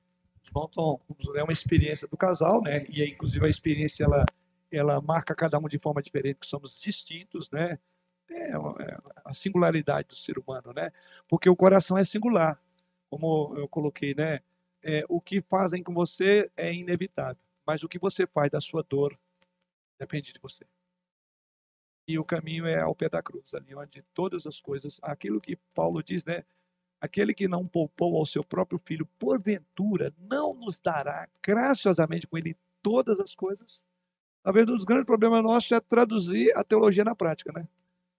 Tom, 0.73 1.01
é 1.37 1.43
uma 1.43 1.53
experiência 1.53 2.09
do 2.09 2.17
casal, 2.17 2.63
né? 2.63 2.87
E 2.89 3.05
inclusive 3.05 3.45
a 3.45 3.49
experiência 3.49 4.05
ela 4.05 4.25
ela 4.73 5.01
marca 5.01 5.35
cada 5.35 5.59
um 5.59 5.67
de 5.67 5.79
forma 5.79 6.01
diferente, 6.01 6.39
que 6.41 6.47
somos 6.47 6.81
distintos, 6.81 7.51
né? 7.51 7.79
É, 8.30 8.53
é 8.53 8.99
a 9.25 9.34
singularidade 9.34 10.09
do 10.09 10.17
ser 10.17 10.39
humano, 10.39 10.72
né? 10.72 10.93
Porque 11.29 11.49
o 11.49 11.57
coração 11.57 11.99
é 11.99 12.05
singular, 12.05 12.61
como 13.11 13.53
eu 13.57 13.68
coloquei, 13.68 14.14
né? 14.14 14.41
É, 14.83 15.05
o 15.09 15.21
que 15.21 15.43
fazem 15.43 15.83
com 15.83 15.93
você 15.93 16.51
é 16.57 16.73
inevitável, 16.73 17.43
mas 17.67 17.83
o 17.83 17.89
que 17.89 17.99
você 17.99 18.27
faz 18.27 18.51
da 18.51 18.61
sua 18.61 18.83
dor 18.83 19.19
depende 19.99 20.33
de 20.33 20.39
você. 20.41 20.65
E 22.09 22.19
o 22.19 22.25
caminho 22.25 22.67
é 22.67 22.81
ao 22.81 22.95
pé 22.95 23.09
da 23.09 23.23
cruz, 23.23 23.55
ali 23.55 23.75
onde 23.75 24.03
todas 24.15 24.47
as 24.47 24.61
coisas, 24.61 24.99
aquilo 25.03 25.39
que 25.39 25.57
Paulo 25.75 26.03
diz, 26.03 26.25
né? 26.25 26.45
Aquele 27.01 27.33
que 27.33 27.47
não 27.47 27.67
poupou 27.67 28.17
ao 28.17 28.27
seu 28.27 28.43
próprio 28.43 28.81
filho, 28.85 29.07
porventura, 29.19 30.13
não 30.19 30.55
nos 30.55 30.81
dará 30.81 31.29
graciosamente 31.43 32.27
com 32.27 32.37
ele 32.37 32.57
todas 32.83 33.21
as 33.21 33.35
coisas? 33.35 33.85
Talvez 34.43 34.69
um 34.69 34.77
dos 34.77 34.85
grandes 34.85 35.07
problemas 35.07 35.43
nossos 35.43 35.71
é 35.73 35.81
traduzir 35.81 36.57
a 36.57 36.65
teologia 36.65 37.05
na 37.05 37.15
prática, 37.15 37.53
né? 37.53 37.69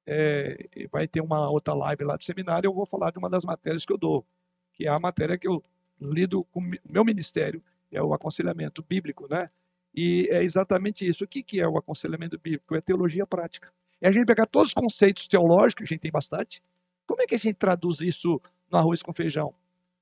É, 0.06 0.88
vai 0.92 1.08
ter 1.08 1.22
uma 1.22 1.50
outra 1.50 1.74
live 1.74 2.04
lá 2.04 2.16
do 2.16 2.24
seminário, 2.24 2.68
eu 2.68 2.74
vou 2.74 2.86
falar 2.86 3.12
de 3.12 3.20
uma 3.20 3.30
das 3.30 3.44
matérias 3.44 3.86
que 3.86 3.94
eu 3.94 3.98
dou, 3.98 4.26
que 4.74 4.88
é 4.88 4.90
a 4.90 5.00
matéria 5.00 5.38
que 5.38 5.48
eu 5.48 5.64
lido 6.02 6.44
com 6.46 6.60
o 6.60 6.72
meu 6.90 7.06
ministério, 7.06 7.64
é 7.92 8.02
o 8.02 8.14
aconselhamento 8.14 8.84
bíblico, 8.88 9.28
né? 9.30 9.50
E 9.94 10.28
é 10.32 10.44
exatamente 10.44 11.08
isso. 11.08 11.24
O 11.24 11.28
que, 11.28 11.44
que 11.44 11.60
é 11.60 11.68
o 11.68 11.78
aconselhamento 11.78 12.40
bíblico? 12.40 12.76
É 12.76 12.82
teologia 12.82 13.28
prática. 13.28 13.72
É 14.00 14.08
a 14.08 14.12
gente 14.12 14.26
pegar 14.26 14.46
todos 14.46 14.70
os 14.70 14.74
conceitos 14.74 15.28
teológicos, 15.28 15.76
que 15.76 15.84
a 15.84 15.96
gente 15.96 16.02
tem 16.02 16.12
bastante. 16.12 16.64
Como 17.06 17.22
é 17.22 17.28
que 17.28 17.36
a 17.36 17.38
gente 17.38 17.56
traduz 17.56 18.00
isso 18.00 18.42
no 18.70 18.78
arroz 18.78 19.04
com 19.04 19.14
feijão? 19.14 19.54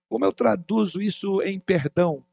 Como 0.08 0.24
eu 0.24 0.32
traduzo 0.32 1.02
isso 1.02 1.42
em 1.42 1.60
perdão? 1.60 2.24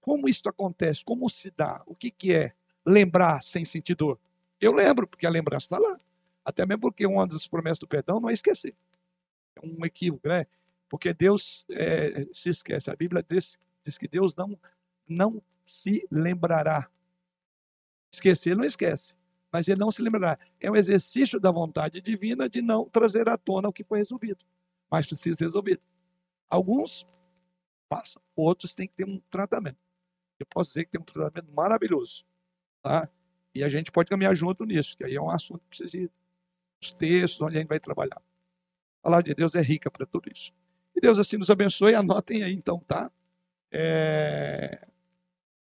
Como 0.00 0.28
isso 0.28 0.42
acontece? 0.46 1.04
Como 1.04 1.28
se 1.30 1.50
dá? 1.50 1.82
O 1.86 1.94
que, 1.94 2.10
que 2.10 2.32
é 2.32 2.52
lembrar 2.84 3.42
sem 3.42 3.64
sentir 3.64 3.94
dor? 3.94 4.18
Eu 4.60 4.72
lembro, 4.72 5.06
porque 5.06 5.26
a 5.26 5.30
lembrança 5.30 5.66
está 5.66 5.78
lá. 5.78 5.98
Até 6.44 6.66
mesmo 6.66 6.80
porque 6.80 7.06
uma 7.06 7.26
das 7.26 7.46
promessas 7.46 7.78
do 7.78 7.86
perdão 7.86 8.18
não 8.18 8.30
é 8.30 8.32
esquecer. 8.32 8.74
É 9.56 9.60
um 9.64 9.84
equívoco, 9.84 10.26
né? 10.26 10.46
Porque 10.92 11.14
Deus 11.14 11.64
é, 11.70 12.26
se 12.34 12.50
esquece. 12.50 12.90
A 12.90 12.94
Bíblia 12.94 13.24
diz, 13.26 13.58
diz 13.82 13.96
que 13.96 14.06
Deus 14.06 14.36
não, 14.36 14.60
não 15.08 15.42
se 15.64 16.06
lembrará. 16.10 16.86
Esquecer, 18.12 18.50
ele 18.50 18.58
não 18.58 18.66
esquece. 18.66 19.16
Mas 19.50 19.68
ele 19.68 19.80
não 19.80 19.90
se 19.90 20.02
lembrará. 20.02 20.38
É 20.60 20.70
um 20.70 20.76
exercício 20.76 21.40
da 21.40 21.50
vontade 21.50 22.02
divina 22.02 22.46
de 22.46 22.60
não 22.60 22.90
trazer 22.90 23.26
à 23.26 23.38
tona 23.38 23.70
o 23.70 23.72
que 23.72 23.82
foi 23.82 24.00
resolvido. 24.00 24.44
Mas 24.90 25.06
precisa 25.06 25.34
ser 25.34 25.44
resolvido. 25.46 25.80
Alguns 26.46 27.06
passam, 27.88 28.20
outros 28.36 28.74
têm 28.74 28.86
que 28.86 28.94
ter 28.94 29.06
um 29.06 29.18
tratamento. 29.30 29.78
Eu 30.38 30.44
posso 30.44 30.72
dizer 30.72 30.84
que 30.84 30.90
tem 30.90 31.00
um 31.00 31.04
tratamento 31.04 31.50
maravilhoso. 31.54 32.22
Tá? 32.82 33.08
E 33.54 33.64
a 33.64 33.68
gente 33.70 33.90
pode 33.90 34.10
caminhar 34.10 34.36
junto 34.36 34.66
nisso, 34.66 34.94
que 34.94 35.04
aí 35.04 35.14
é 35.14 35.22
um 35.22 35.30
assunto 35.30 35.60
que 35.60 35.68
precisa 35.68 35.88
de 35.88 36.10
os 36.82 36.92
textos, 36.92 37.40
onde 37.40 37.56
a 37.56 37.60
gente 37.60 37.68
vai 37.70 37.80
trabalhar. 37.80 38.20
A 39.00 39.02
palavra 39.04 39.22
de 39.22 39.34
Deus 39.34 39.54
é 39.54 39.62
rica 39.62 39.90
para 39.90 40.04
tudo 40.04 40.30
isso. 40.30 40.52
E 40.94 41.00
Deus 41.00 41.18
assim 41.18 41.36
nos 41.36 41.50
abençoe. 41.50 41.94
Anotem 41.94 42.42
aí 42.42 42.52
então, 42.52 42.78
tá? 42.80 43.10
É... 43.70 44.86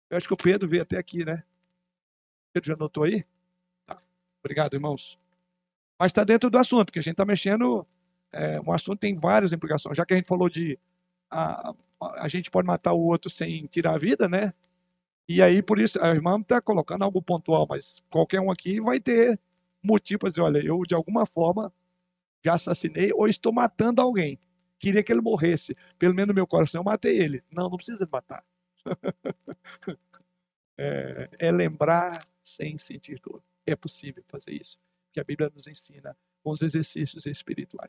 Eu 0.10 0.18
acho 0.18 0.28
que 0.28 0.34
o 0.34 0.38
Pedro 0.38 0.68
veio 0.68 0.84
até 0.84 0.98
aqui, 0.98 1.24
né? 1.24 1.44
Pedro 2.54 2.68
já 2.68 2.74
anotou 2.74 3.04
aí? 3.04 3.26
Tá. 3.86 4.02
Obrigado, 4.44 4.74
irmãos. 4.74 5.18
Mas 5.98 6.10
está 6.10 6.24
dentro 6.24 6.50
do 6.50 6.58
assunto, 6.58 6.88
porque 6.88 7.00
a 7.00 7.02
gente 7.02 7.14
está 7.14 7.26
mexendo. 7.26 7.86
É, 8.34 8.60
um 8.62 8.72
assunto 8.72 9.00
tem 9.00 9.18
várias 9.18 9.54
implicações. 9.54 9.96
Já 9.96 10.06
que 10.06 10.14
a 10.14 10.18
gente 10.18 10.28
falou 10.28 10.50
de 10.50 10.78
a, 11.30 11.74
a 12.00 12.28
gente 12.28 12.52
pode 12.52 12.68
matar 12.68 12.94
o 12.94 13.00
outro 13.00 13.30
sem 13.30 13.66
tirar 13.68 13.96
a 13.96 13.98
vida, 13.98 14.28
né? 14.28 14.54
E 15.30 15.42
aí, 15.42 15.62
por 15.62 15.80
isso, 15.80 16.04
a 16.04 16.10
irmã 16.10 16.40
está 16.40 16.60
colocando 16.60 17.04
algo 17.04 17.22
pontual, 17.22 17.66
mas 17.70 18.04
qualquer 18.10 18.42
um 18.42 18.52
aqui 18.52 18.82
vai 18.82 19.00
ter 19.00 19.40
motivo 19.82 20.20
para 20.20 20.30
dizer: 20.30 20.42
olha, 20.42 20.60
eu 20.60 20.82
de 20.84 20.94
alguma 20.94 21.26
forma 21.26 21.72
já 22.44 22.56
assassinei 22.56 23.12
ou 23.14 23.28
estou 23.28 23.54
matando 23.54 24.02
alguém. 24.02 24.38
Queria 24.82 25.04
que 25.04 25.12
ele 25.12 25.22
morresse. 25.22 25.78
Pelo 26.00 26.16
menos 26.16 26.30
no 26.30 26.34
meu 26.34 26.48
coração 26.48 26.80
eu 26.80 26.84
matei 26.84 27.20
ele. 27.20 27.44
Não, 27.52 27.70
não 27.70 27.78
precisa 27.78 28.10
matar. 28.12 28.44
é, 30.76 31.30
é 31.38 31.52
lembrar 31.52 32.28
sem 32.42 32.80
sentir 32.80 33.20
dor. 33.20 33.44
É 33.64 33.76
possível 33.76 34.24
fazer 34.28 34.54
isso. 34.54 34.80
Que 35.12 35.20
a 35.20 35.24
Bíblia 35.24 35.52
nos 35.54 35.68
ensina 35.68 36.18
com 36.44 36.50
os 36.50 36.64
exercícios 36.64 37.28
espirituais. 37.28 37.80